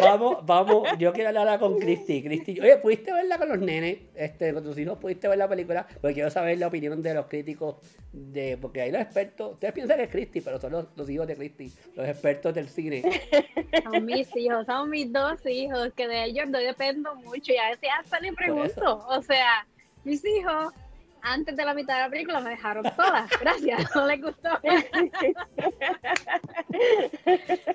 [0.01, 0.87] vamos, vamos.
[0.97, 2.23] Yo quiero hablar con Cristi.
[2.23, 3.99] Cristi, oye, ¿pudiste verla con los nenes?
[4.15, 5.85] Este, con tus hijos, ¿pudiste ver la película?
[6.01, 7.75] Porque quiero saber la opinión de los críticos.
[8.11, 9.53] de Porque hay los expertos.
[9.53, 12.69] Ustedes piensan que es Cristi, pero son los, los hijos de Cristi, los expertos del
[12.69, 13.03] cine.
[13.83, 17.51] Son mis hijos, son mis dos hijos, que de ellos no dependo mucho.
[17.51, 19.05] Y a veces hasta le pregunto.
[19.07, 19.65] O sea,
[20.03, 20.73] mis hijos,
[21.23, 23.27] antes de la mitad de la película, me dejaron sola.
[23.39, 24.49] Gracias, no les gustó.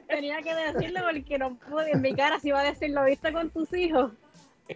[0.07, 1.93] Tenía que decirlo porque no pude.
[1.93, 4.13] En mi cara, si iba a decir, lo viste con tus hijos.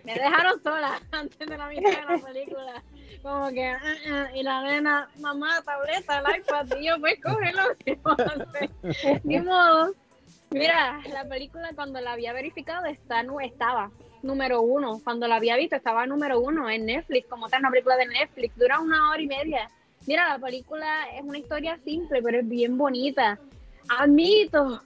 [0.05, 2.83] Me dejaron sola antes de la mitad de la película.
[3.23, 3.81] Como que, ah,
[4.11, 7.63] ah, y la nena, mamá, tableta, el iPad, y yo, pues cógelo.
[9.25, 9.93] Ni modo.
[10.51, 13.91] Mira, la película cuando la había verificado está, no estaba
[14.23, 15.01] número uno.
[15.03, 18.57] Cuando la había visto estaba número uno en Netflix, como tal, una película de Netflix.
[18.57, 19.71] Dura una hora y media.
[20.07, 23.39] Mira, la película es una historia simple, pero es bien bonita.
[23.89, 24.83] admito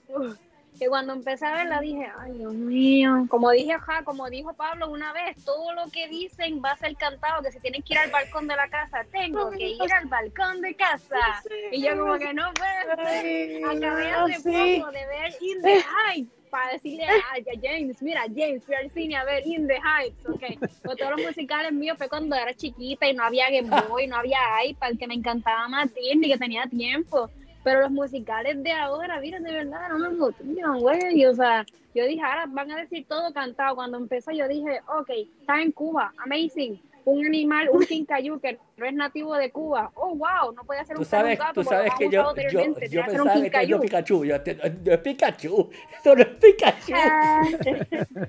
[0.77, 5.11] que cuando empecé a verla dije, ay Dios mío, como dije, como dijo Pablo una
[5.11, 8.11] vez, todo lo que dicen va a ser cantado, que si tienen que ir al
[8.11, 11.41] balcón de la casa, tengo que ir al balcón de casa.
[11.71, 16.73] y yo como que no puedo, acabé hace poco de ver In the Heights para
[16.73, 17.21] decirle a,
[17.61, 20.43] James, mira, James, fui al cine a ver In the Heights, ok.
[20.83, 24.17] Pues todos los musicales míos fue cuando era chiquita y no había Game Boy, no
[24.17, 27.29] había iPad, que me encantaba más Disney, que tenía tiempo.
[27.63, 31.25] Pero los musicales de ahora, miren, de verdad, no me gustan, güey.
[31.25, 33.75] O sea, yo dije, ahora van a decir todo cantado.
[33.75, 35.09] Cuando empezó, yo dije, ok,
[35.39, 36.79] está en Cuba, amazing.
[37.09, 39.91] Un animal, un quincayú que no es nativo de Cuba.
[39.95, 42.59] Oh, wow, no puede ser un sabes, gato, Tú sabes que yo, yo,
[42.89, 44.25] yo pensaba que esto es Pikachu.
[44.25, 46.93] Yo, es Pikachu, esto no es Pikachu.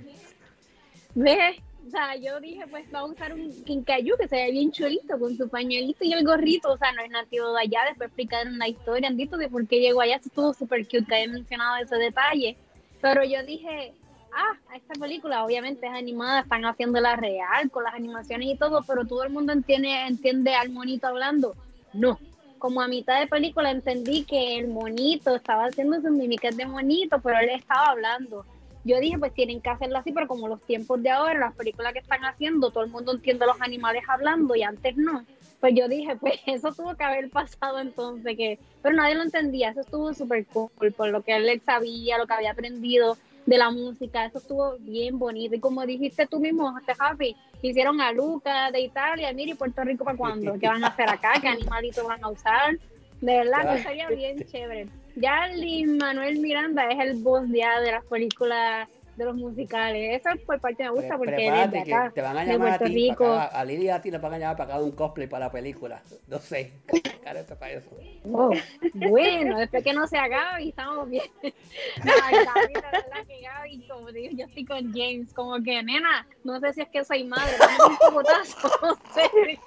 [1.16, 1.56] ¿Ves?
[1.88, 5.18] o sea, yo dije, pues va a usar un quincayú que se ve bien chulito
[5.18, 8.54] con su pañuelito y el gorrito, o sea, no es nativo de allá, después explicaron
[8.54, 11.96] una historia, Andito, de por qué llegó allá, estuvo súper cute que haya mencionado ese
[11.96, 12.56] detalle,
[13.00, 13.94] pero yo dije,
[14.32, 19.04] ah, esta película obviamente es animada, están haciéndola real, con las animaciones y todo, pero
[19.06, 21.54] todo el mundo entiende, entiende al monito hablando,
[21.92, 22.18] no,
[22.58, 27.20] como a mitad de película entendí que el monito estaba haciendo sus mímicas de monito,
[27.20, 28.44] pero él estaba hablando,
[28.84, 31.92] yo dije, pues tienen que hacerlo así, pero como los tiempos de ahora, las películas
[31.92, 35.24] que están haciendo, todo el mundo entiende los animales hablando y antes no.
[35.60, 39.70] Pues yo dije, pues eso tuvo que haber pasado entonces, que pero nadie lo entendía,
[39.70, 43.18] eso estuvo súper cool, por lo que él sabía, lo que había aprendido
[43.48, 45.54] de la música, eso estuvo bien bonito.
[45.54, 50.04] Y como dijiste tú mismo, Javi, hicieron a Luca de Italia, mira, y Puerto Rico
[50.04, 52.78] para cuándo, qué van a hacer acá, qué animalitos van a usar.
[53.22, 54.88] De verdad que sería bien chévere.
[55.16, 58.86] Ya Lin Manuel Miranda es el voz ya de las películas
[59.18, 60.20] de los musicales.
[60.20, 63.64] Eso por parte me gusta porque de acá, te van a llamar a ti, a
[63.64, 66.00] Lidia y a ti le van a llamar para cada un cosplay para la película.
[66.28, 66.72] No sé,
[67.58, 67.90] para eso.
[68.24, 68.50] Oh,
[68.94, 71.24] bueno, después que no sea Gaby, estamos bien.
[72.04, 76.26] No, Gaby, la verdad que Gaby, como digo, yo estoy con James, como que, nena,
[76.44, 78.14] no sé si es que soy madre, pero un
[78.82, 79.58] no sé.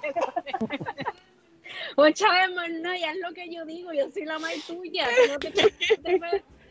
[1.96, 5.06] Vez más no, ya es lo que yo digo, yo soy la más tuya.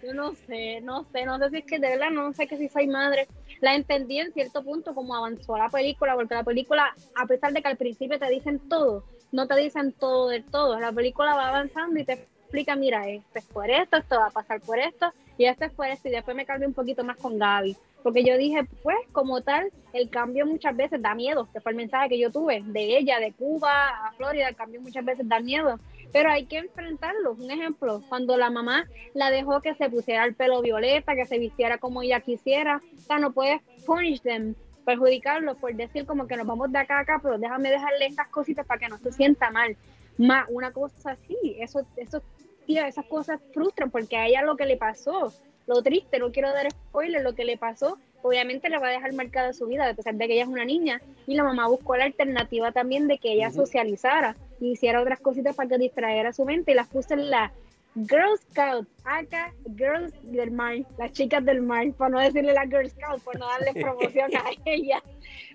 [0.04, 2.58] Yo no sé, no sé, no sé si es que de verdad no sé que
[2.58, 3.28] si soy madre.
[3.60, 7.62] La entendí en cierto punto como avanzó la película, porque la película, a pesar de
[7.62, 10.80] que al principio te dicen todo, no te dicen todo del todo.
[10.80, 14.32] La película va avanzando y te explica, mira, esto es por esto, esto va a
[14.32, 17.18] pasar por esto, y esto es por esto, y después me cambié un poquito más
[17.18, 17.78] con Gaby.
[18.04, 21.78] Porque yo dije, pues, como tal, el cambio muchas veces da miedo, que fue el
[21.78, 25.40] mensaje que yo tuve de ella, de Cuba a Florida, el cambio muchas veces da
[25.40, 25.80] miedo,
[26.12, 27.34] pero hay que enfrentarlo.
[27.34, 31.40] Un ejemplo, cuando la mamá la dejó que se pusiera el pelo violeta, que se
[31.40, 34.56] vistiera como ella quisiera, o sea, no puedes punish them,
[34.86, 38.28] perjudicarlos por decir como que nos vamos de acá a acá, pero déjame dejarle estas
[38.28, 39.76] cositas para que no se sienta mal.
[40.18, 42.22] Más una cosa así, eso, eso,
[42.66, 45.34] tío, esas cosas frustran porque a ella lo que le pasó
[45.68, 49.14] lo triste, no quiero dar spoiler, lo que le pasó, obviamente le va a dejar
[49.14, 51.96] marcada su vida, a pesar de que ella es una niña, y la mamá buscó
[51.96, 56.46] la alternativa también de que ella socializara y hiciera otras cositas para que distrajera su
[56.46, 57.52] mente, y las puse en la
[57.96, 62.90] Girl Scout, acá Girls del Mar, las chicas del mar, para no decirle la Girl
[62.90, 65.04] Scout, por no darle promoción a ella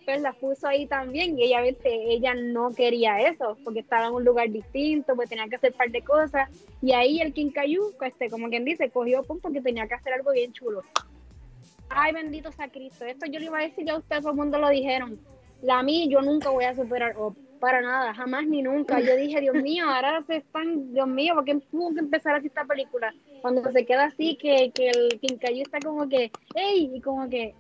[0.06, 4.24] pues la puso ahí también y ella, ella no quería eso porque estaba en un
[4.24, 6.48] lugar distinto, pues tenía que hacer un par de cosas
[6.80, 10.12] y ahí el Kinkayú, pues, este, como quien dice, cogió pum porque tenía que hacer
[10.12, 10.82] algo bien chulo.
[11.88, 14.58] Ay, bendito sea Cristo, esto yo le iba a decir a usted, todo el mundo
[14.58, 15.18] lo dijeron.
[15.60, 17.16] La mí yo nunca voy a superar,
[17.58, 19.00] para nada, jamás ni nunca.
[19.00, 22.46] Yo dije, Dios mío, ahora se están, Dios mío, ¿por qué tuvo que empezar así
[22.46, 23.14] esta película?
[23.42, 26.90] Cuando se queda así, que, que el Kinkayú está como que, ¡ey!
[26.94, 27.54] Y como que,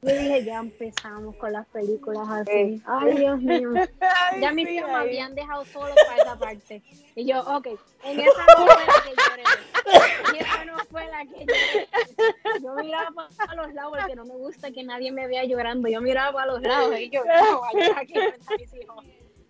[0.00, 2.80] yo dije, ya empezamos con las películas así.
[2.86, 3.70] Ay, Dios mío.
[4.40, 6.82] Ya mis hijos me habían dejado solo para esa parte.
[7.16, 7.66] Y yo, ok,
[8.04, 9.42] en esa no fue la que lloré.
[10.28, 11.88] En esa no fue la que lloré.
[12.62, 15.88] Yo miraba para los lados porque no me gusta que nadie me vea llorando.
[15.88, 17.62] Yo miraba para los lados y yo, no,
[17.96, 18.14] aquí
[18.56, 19.04] mis hijos.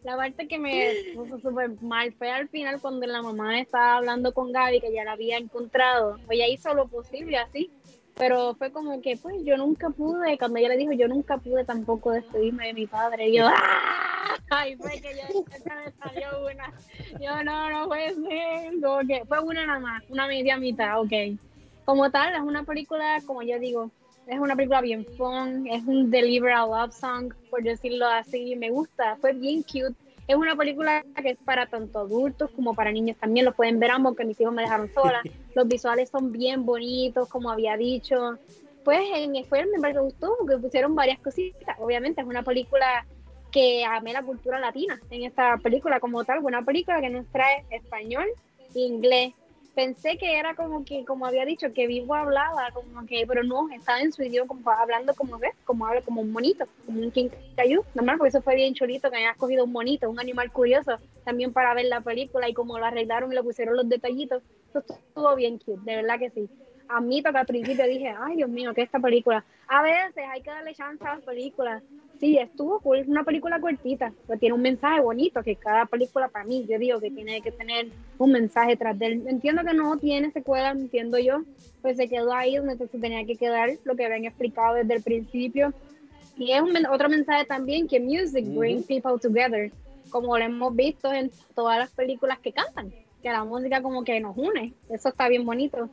[0.04, 4.32] La parte que me puso súper mal fue al final cuando la mamá estaba hablando
[4.32, 6.18] con Gaby, que ya la había encontrado.
[6.30, 7.70] Ella hizo lo posible así
[8.18, 11.64] pero fue como que, pues, yo nunca pude, cuando ella le dijo, yo nunca pude
[11.64, 14.36] tampoco despedirme de mi padre, y yo, ¡ah!
[14.50, 16.72] Ay, fue que yo, me salió una,
[17.20, 21.38] yo, no, no puede ser, como que fue una nada más, una media mitad, ok.
[21.84, 23.90] Como tal, es una película, como yo digo,
[24.28, 29.16] es una película bien fun, es un deliberate love song, por decirlo así, me gusta,
[29.16, 29.96] fue bien cute,
[30.28, 33.46] es una película que es para tanto adultos como para niños también.
[33.46, 35.22] Lo pueden ver ambos, que mis hijos me dejaron sola.
[35.54, 38.38] Los visuales son bien bonitos, como había dicho.
[38.84, 41.76] Pues en Esfuerzo me gustó porque pusieron varias cositas.
[41.80, 43.06] Obviamente es una película
[43.50, 46.44] que amé la cultura latina en esta película como tal.
[46.44, 48.26] Una película que nos trae español
[48.74, 49.32] e inglés
[49.78, 53.68] pensé que era como que, como había dicho, que Vivo hablaba, como que, pero no,
[53.70, 57.12] estaba en su idioma, como hablando como ves, como habla como un monito, como un
[57.12, 60.98] quincayú, normal, porque eso fue bien chulito, que hayas cogido un monito, un animal curioso,
[61.24, 64.80] también para ver la película y como lo arreglaron y le pusieron los detallitos, eso
[64.80, 66.50] estuvo bien cute, de verdad que sí.
[66.88, 69.44] A mí, que al principio dije, ay Dios mío, ¿qué es esta película?
[69.66, 71.82] A veces hay que darle chance a las películas,
[72.18, 76.28] sí, estuvo cool, es una película cortita, pero tiene un mensaje bonito, que cada película
[76.28, 77.88] para mí, yo digo que tiene que tener
[78.18, 79.24] un mensaje tras de él.
[79.26, 81.42] Entiendo que no tiene secuela, entiendo yo,
[81.82, 85.02] pues se quedó ahí donde se tenía que quedar, lo que habían explicado desde el
[85.02, 85.72] principio.
[86.36, 89.70] Y es un, otro mensaje también que music brings people together,
[90.10, 92.92] como lo hemos visto en todas las películas que cantan,
[93.22, 95.88] que la música como que nos une, eso está bien bonito.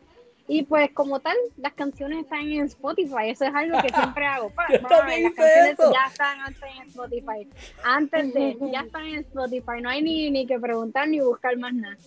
[0.47, 4.51] Y pues como tal, las canciones están en Spotify, eso es algo que siempre hago.
[4.69, 5.33] las canciones
[5.77, 7.47] ya están antes en Spotify.
[7.83, 11.73] Antes de, ya están en Spotify, no hay ni, ni que preguntar ni buscar más
[11.73, 11.97] nada.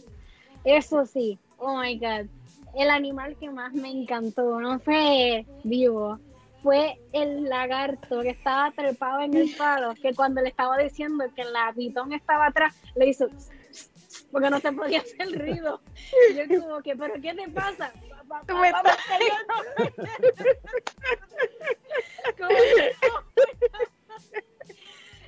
[0.64, 2.26] Eso sí, oh my god,
[2.76, 6.18] el animal que más me encantó, no sé, vivo,
[6.62, 11.44] fue el lagarto que estaba trepado en el palo, que cuando le estaba diciendo que
[11.44, 13.28] la pitón estaba atrás, le hizo
[14.30, 15.80] porque no se podía hacer ruido.
[16.30, 17.92] Y yo como que, ¿pero qué te pasa?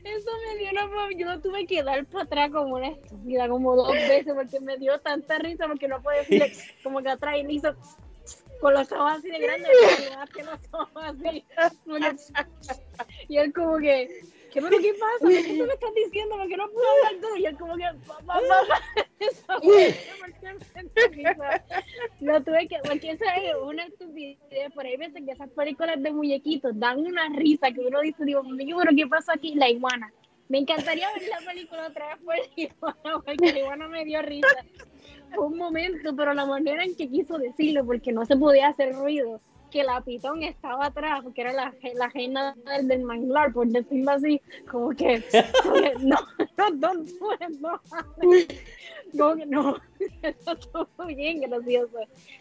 [0.05, 3.77] Eso me dio una yo no tuve que dar para atrás como una estúpida, como
[3.77, 6.43] dos veces, porque me dio tanta risa porque no podía decir
[6.83, 7.75] como que atrás y me hizo
[8.61, 9.71] con los ojos así de grandes,
[10.35, 11.45] que los ojos así.
[13.29, 14.09] Y él como que
[14.51, 15.29] ¿qué, pero, ¿qué pasa?
[15.29, 16.37] ¿Qué tú me estás diciendo?
[16.37, 17.37] Porque no puedo hablar todo.
[17.37, 18.81] Y él como que, mamá, mamá,
[19.19, 19.53] eso
[22.21, 24.39] Lo tuve que, porque eso es una estupidez.
[24.75, 28.43] Por ahí veces que esas películas de muñequitos dan una risa que uno dice, digo,
[28.45, 29.55] pero ¿qué pasó aquí?
[29.55, 30.13] La iguana.
[30.49, 34.21] Me encantaría ver la película otra vez por la iguana, porque la iguana me dio
[34.23, 34.49] risa.
[35.33, 38.95] Fue un momento, pero la manera en que quiso decirlo, porque no se podía hacer
[38.95, 39.41] ruido
[39.71, 44.11] que la pitón estaba atrás, porque era la, la reina del, del, manglar, por decirlo
[44.13, 44.41] así,
[44.71, 45.23] como que,
[46.01, 46.17] no,
[46.57, 46.95] no, no,
[47.61, 47.81] no,
[49.17, 49.77] como que no,
[50.23, 51.99] eso estuvo bien gracioso.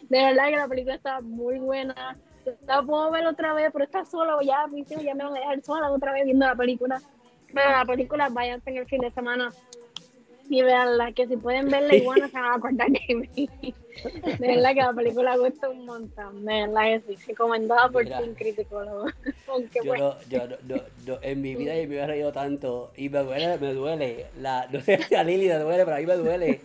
[0.08, 2.16] De verdad que la película está muy buena.
[2.66, 4.66] La puedo ver otra vez, pero está solo ya,
[5.02, 7.00] ya me van a dejar sola otra vez viendo la película.
[7.52, 9.50] Pero la película, váyanse en el fin de semana
[10.50, 13.48] y veanla, que si pueden verla iguana se van a acordar de mí.
[14.38, 18.34] De verdad que la película gusta un montón, de verdad que sí, recomendada por Team
[18.34, 19.06] Criticólogo.
[19.48, 23.08] Aunque yo, no, yo no, no, en mi vida yo me he reído tanto y
[23.08, 26.06] me duele, me duele, la, no sé si a Lili le duele, pero a mí
[26.06, 26.60] me duele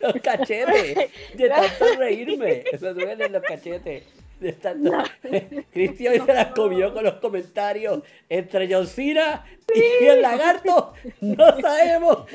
[0.00, 4.04] los cachetes de tanto reírme, me duelen los cachetes.
[4.40, 4.92] De tanto.
[5.72, 9.44] Cristian se las comió con los comentarios entre John Cena
[9.74, 10.92] y el lagarto.
[11.20, 12.26] No sabemos.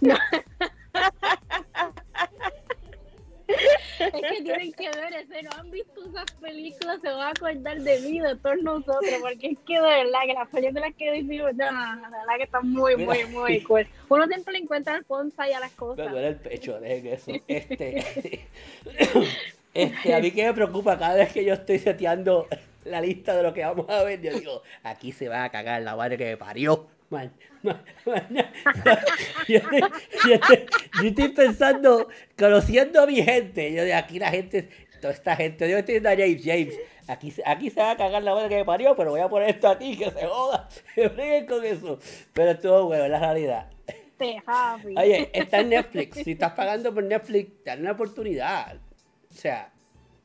[0.00, 0.16] No.
[3.98, 7.80] Es que tienen que ver ese, no han visto esas películas, se van a acordar
[7.80, 11.54] de mí, de todos nosotros, porque es que de verdad que las películas que vivimos,
[11.54, 13.86] no, no, no, de verdad que están muy, muy, muy cool.
[14.08, 16.06] Uno siempre le encuentra el ponza y a las cosas.
[16.06, 17.32] Me duele el pecho, dejen eso.
[17.46, 18.46] Este,
[19.74, 22.48] este, a mí que me preocupa cada vez que yo estoy seteando
[22.84, 25.82] la lista de lo que vamos a ver, yo digo, aquí se va a cagar
[25.82, 26.88] la madre que me parió.
[27.10, 27.32] Man,
[27.62, 27.82] man,
[29.48, 29.58] yo,
[31.02, 34.68] estoy, pensando, conociendo a mi gente, yo de aquí la gente,
[35.00, 36.78] toda esta gente, yo estoy viendo a James, James,
[37.08, 39.50] aquí, aquí se va a cagar la madre que me parió, pero voy a poner
[39.50, 41.98] esto aquí, que se joda, se con eso.
[42.32, 43.66] Pero estuvo bueno, es la realidad.
[44.96, 48.78] Oye, está en Netflix, si estás pagando por Netflix, dale una oportunidad.
[49.30, 49.70] O sea,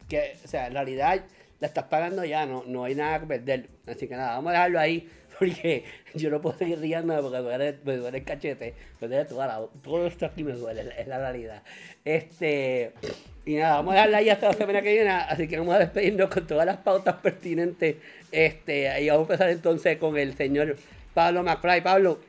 [0.10, 1.24] que, o sea, en realidad
[1.60, 3.68] la estás pagando ya, no, no hay nada que perder.
[3.88, 5.10] Así que nada, vamos a dejarlo ahí
[5.40, 5.84] porque
[6.14, 10.08] yo no puedo seguir riendo porque me duele, duele el cachete, me duele todo, todo
[10.08, 11.64] esto aquí me duele, es la realidad.
[12.04, 12.94] Este,
[13.46, 15.80] y nada, vamos a dejarla ahí hasta la semana que viene, así que vamos a
[15.80, 17.98] despedirnos con todas las pautas pertinentes.
[18.32, 20.76] Este, y vamos a empezar entonces con el señor
[21.14, 21.82] Pablo McFly.
[21.82, 22.20] Pablo,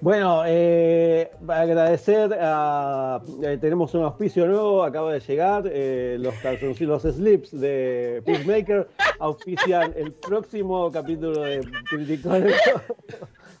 [0.00, 3.20] bueno, eh, agradecer a.
[3.42, 5.64] Eh, tenemos un auspicio nuevo, acaba de llegar.
[5.66, 8.88] Eh, los calzoncillos slips de Peacemaker
[9.18, 12.54] auspician el próximo capítulo de Criticónico.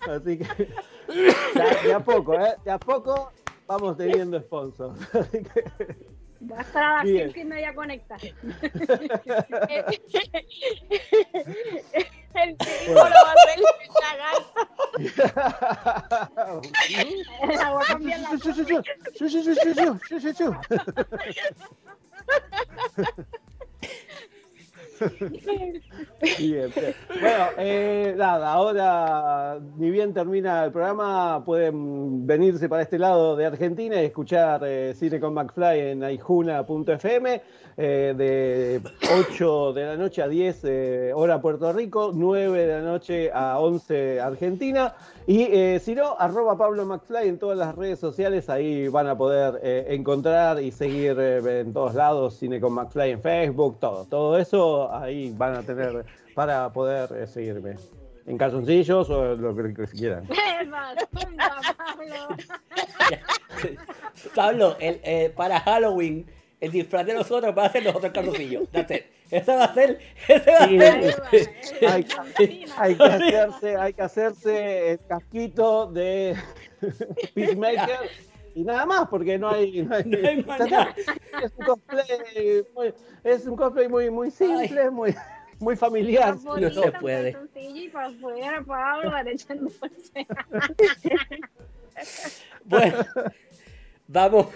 [0.08, 0.68] Así que.
[1.88, 2.54] Ya, a poco, ¿eh?
[2.64, 3.32] De a poco
[3.66, 4.96] vamos teniendo sponsors.
[5.14, 5.64] Así que.
[6.50, 8.16] Va a estar a las cinco y media conecta.
[12.34, 15.77] El chico lo va a hacer La voy a cambiar la
[27.20, 31.97] Bueno, eh, nada, ahora ni bien termina el programa, pueden
[32.28, 37.40] venirse para este lado de Argentina y escuchar eh, con McFly en aijuna.fm
[37.78, 38.82] eh, de
[39.30, 43.58] 8 de la noche a 10 eh, hora Puerto Rico, 9 de la noche a
[43.58, 44.94] 11 Argentina.
[45.26, 49.16] Y eh, si no, arroba Pablo McFly en todas las redes sociales, ahí van a
[49.16, 49.60] poder
[49.90, 54.04] encontrar y seguir en todos lados, Cine con McFly en Facebook, todo.
[54.04, 57.76] Todo eso ahí van a tener para poder seguirme.
[58.28, 60.28] En calzoncillos o lo que, que quieran.
[61.78, 62.36] Pablo.
[64.34, 66.26] Pablo, el, eh, para Halloween,
[66.60, 68.68] el disfraz de nosotros va a ser los otros carroncillos.
[68.70, 69.04] That's it.
[69.30, 71.50] Ese va a ser, ese va a ser.
[71.86, 72.06] Hay,
[72.76, 76.36] hay que hacerse, hay que hacerse el casquito de
[77.34, 78.10] Peacemaker
[78.54, 82.94] y nada más, porque no hay, no No es un cosplay muy,
[83.24, 85.14] es un cosplay muy, muy simple, muy,
[85.60, 86.36] muy familiar.
[86.36, 87.32] No se puede.
[87.32, 89.78] calzoncillo Y para afuera, Pablo, echándose.
[92.64, 93.04] Bueno,
[94.06, 94.46] vamos.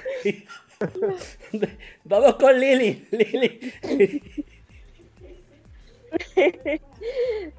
[2.05, 3.07] Vamos con Lili.
[3.11, 3.73] Lili.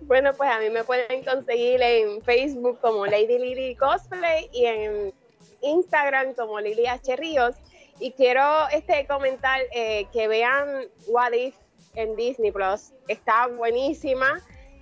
[0.01, 5.13] Bueno, pues a mí me pueden conseguir en Facebook como Lady Lily Cosplay y en
[5.61, 7.15] Instagram como Lili H.
[7.15, 7.55] Ríos.
[7.99, 11.55] Y quiero este comentar eh, que vean What If
[11.95, 12.93] en Disney Plus.
[13.07, 14.41] Está buenísima.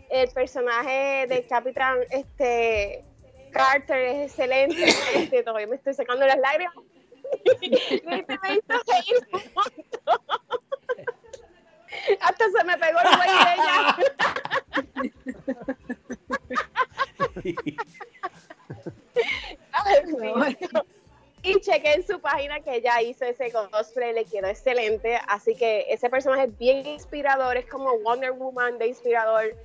[0.10, 3.04] El personaje de Capitán este,
[3.52, 4.84] Carter es excelente.
[5.14, 6.76] Este, todavía me estoy sacando las lágrimas.
[8.06, 8.28] Me hizo
[8.88, 10.20] reír un montón.
[12.22, 13.96] Hasta se me pegó el güey de ella.
[19.74, 20.36] Ay, mío.
[21.44, 25.20] Y chequé en su página que ella hizo ese cosplay, le quedó excelente.
[25.28, 29.56] Así que ese personaje es bien inspirador, es como Wonder Woman de inspirador.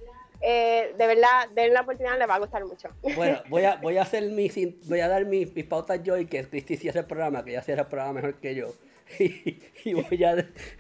[0.41, 2.89] Eh, de verdad, denle la oportunidad, le va a gustar mucho.
[3.15, 4.55] Bueno, voy a, voy a hacer mis,
[4.89, 7.63] voy a dar mis, mis pautas yo y que Cristi hace el programa, que ella
[7.63, 8.73] cierra el programa mejor que yo.
[9.19, 10.35] Y, y voy a.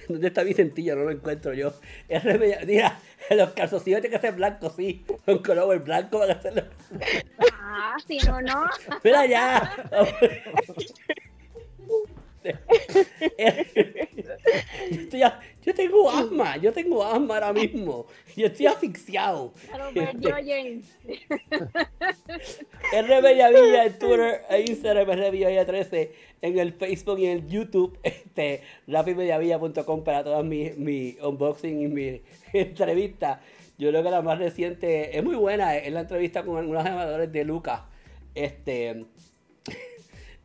[0.09, 0.95] ¿Dónde está mi centilla?
[0.97, 1.73] No lo encuentro yo.
[2.09, 2.99] Es remedia- Mira,
[3.31, 5.05] los calzoncillos tienen que ser blancos, sí.
[5.25, 6.65] Con color blanco van a hacerlo.
[7.53, 8.65] Ah, si no, no.
[9.05, 9.77] Mira ya.
[14.91, 18.07] Yo, estoy a- yo tengo asma, yo tengo asma ahora mismo.
[18.37, 19.53] Yo estoy asfixiado.
[20.45, 20.87] James.
[22.93, 26.13] R Bellavilla en Twitter e Instagram, R Bellavilla 13
[26.43, 31.89] en el Facebook y en el YouTube, este, rapidmediavilla.com para todas mis mi unboxing y
[31.89, 32.21] mis
[32.53, 33.41] entrevistas.
[33.79, 37.31] Yo creo que la más reciente es muy buena, es la entrevista con algunos animadores
[37.33, 37.81] de Lucas.
[38.35, 39.05] Este,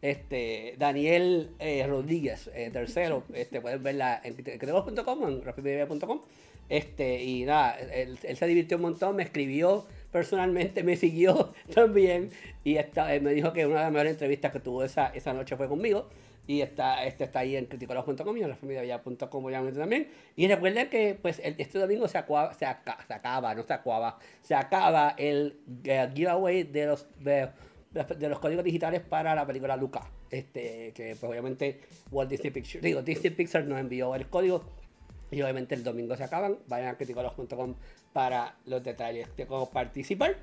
[0.01, 6.21] este, Daniel eh, Rodríguez, eh, tercero, este, pueden verla en creemos.com, en rapidmedia.com.
[6.69, 12.29] Este, y nada, él, él se divirtió un montón, me escribió personalmente, me siguió también.
[12.63, 15.33] Y está, él me dijo que una de las mejores entrevistas que tuvo esa, esa
[15.33, 16.07] noche fue conmigo.
[16.47, 20.07] Y está, este está ahí en criticolos.com y en lafamiliavilla.com obviamente también.
[20.35, 23.73] Y recuerden que pues el- este domingo se, acua- se, aca- se acaba, no se
[23.73, 27.49] acaba, se acaba el eh, giveaway de los de,
[27.91, 30.09] de los códigos digitales para la película Luca.
[30.29, 31.81] Este, que pues obviamente
[32.11, 34.63] Walt Disney Pictures, digo, Disney Pixar nos envió el código
[35.29, 36.57] y obviamente el domingo se acaban.
[36.67, 37.75] Vayan a criticolos.com
[38.13, 40.37] para los detalles de cómo participar.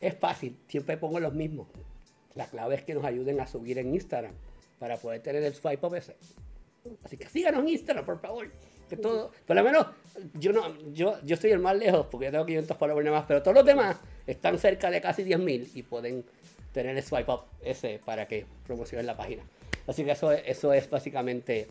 [0.00, 1.68] Es fácil, siempre pongo los mismos.
[2.34, 4.32] La clave es que nos ayuden a subir en Instagram
[4.78, 5.96] para poder tener el swipe up.
[7.04, 8.48] Así que síganos en Instagram, por favor.
[8.88, 9.86] Que todo, por lo menos,
[10.34, 13.26] yo no, yo, yo estoy el más lejos porque yo tengo 500 followers nada más,
[13.26, 13.96] pero todos los demás
[14.26, 16.24] están cerca de casi 10.000 y pueden
[16.72, 19.42] tener el swipe up ese para que promocionen la página.
[19.86, 21.66] Así que eso, es- eso es básicamente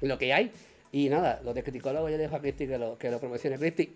[0.00, 0.50] lo que hay.
[0.90, 3.58] Y nada, lo de criticólogo yo dejo a Cristi que lo, que lo promocione.
[3.58, 3.92] Cristi,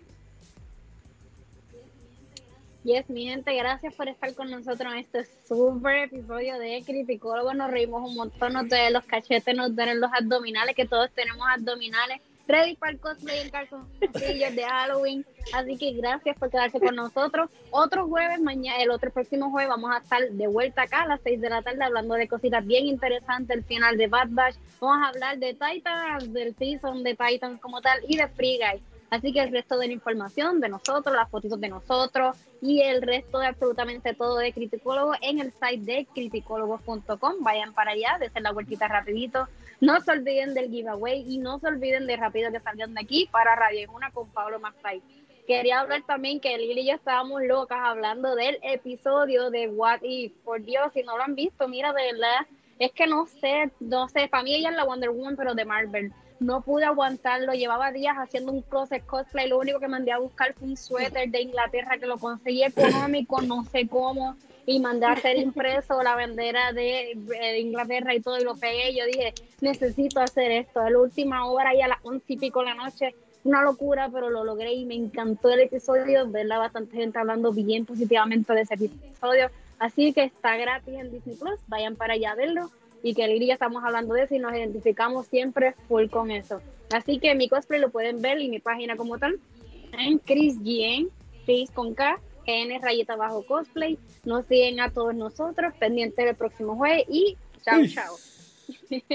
[2.83, 7.53] Yes, mi gente, gracias por estar con nosotros en este super episodio de Criticólogo.
[7.53, 11.45] Nos reímos un montón, nos duelen los cachetes, nos duelen los abdominales, que todos tenemos
[11.49, 12.21] abdominales.
[12.47, 15.25] Ready para el cosplay en calzoncillos de Halloween.
[15.53, 17.49] Así que gracias por quedarse con nosotros.
[17.71, 21.21] Otro jueves, mañana, el otro próximo jueves, vamos a estar de vuelta acá a las
[21.23, 23.57] 6 de la tarde hablando de cositas bien interesantes.
[23.57, 24.55] El final de Bad Batch.
[24.79, 28.81] Vamos a hablar de Titans, del season de Titans como tal y de Free Guy.
[29.09, 33.01] Así que el resto de la información de nosotros, las fotitos de nosotros y el
[33.01, 37.35] resto de absolutamente todo de Criticólogo en el site de criticólogos.com.
[37.39, 39.47] Vayan para allá, desen la vueltita rapidito.
[39.79, 43.29] No se olviden del giveaway y no se olviden de rápido que salgan de aquí
[43.31, 45.03] para Radio Una con Pablo Mastai.
[45.45, 50.33] Quería hablar también que Lili y yo estábamos locas hablando del episodio de What If.
[50.43, 52.47] Por Dios, si no lo han visto, mira, de verdad,
[52.79, 55.65] Es que no sé, no sé, para mí ella es la Wonder Woman, pero de
[55.65, 56.11] Marvel.
[56.39, 60.53] No pude aguantarlo, llevaba días haciendo un closet cosplay, lo único que mandé a buscar
[60.53, 64.35] fue un suéter de Inglaterra que lo conseguí económico, no sé cómo,
[64.69, 68.93] y mandé a hacer impreso la bandera de, de Inglaterra y todo, y lo pegué.
[68.93, 70.81] Yo dije, necesito hacer esto.
[70.81, 73.15] A la última hora, y a las once y pico de la noche,
[73.45, 77.85] una locura, pero lo logré y me encantó el episodio, verla bastante gente hablando bien
[77.85, 79.49] positivamente de ese episodio.
[79.79, 82.69] Así que está gratis en Disney Plus, vayan para allá a verlo.
[83.01, 86.59] Y que ya estamos hablando de eso y nos identificamos siempre full con eso.
[86.91, 89.39] Así que mi cosplay lo pueden ver y mi página como tal
[89.97, 91.09] en Chris Gien,
[91.45, 93.99] Chris con K, N rayita bajo cosplay.
[94.25, 98.15] Nos siguen a todos nosotros, pendientes del próximo jueves y chao, chao.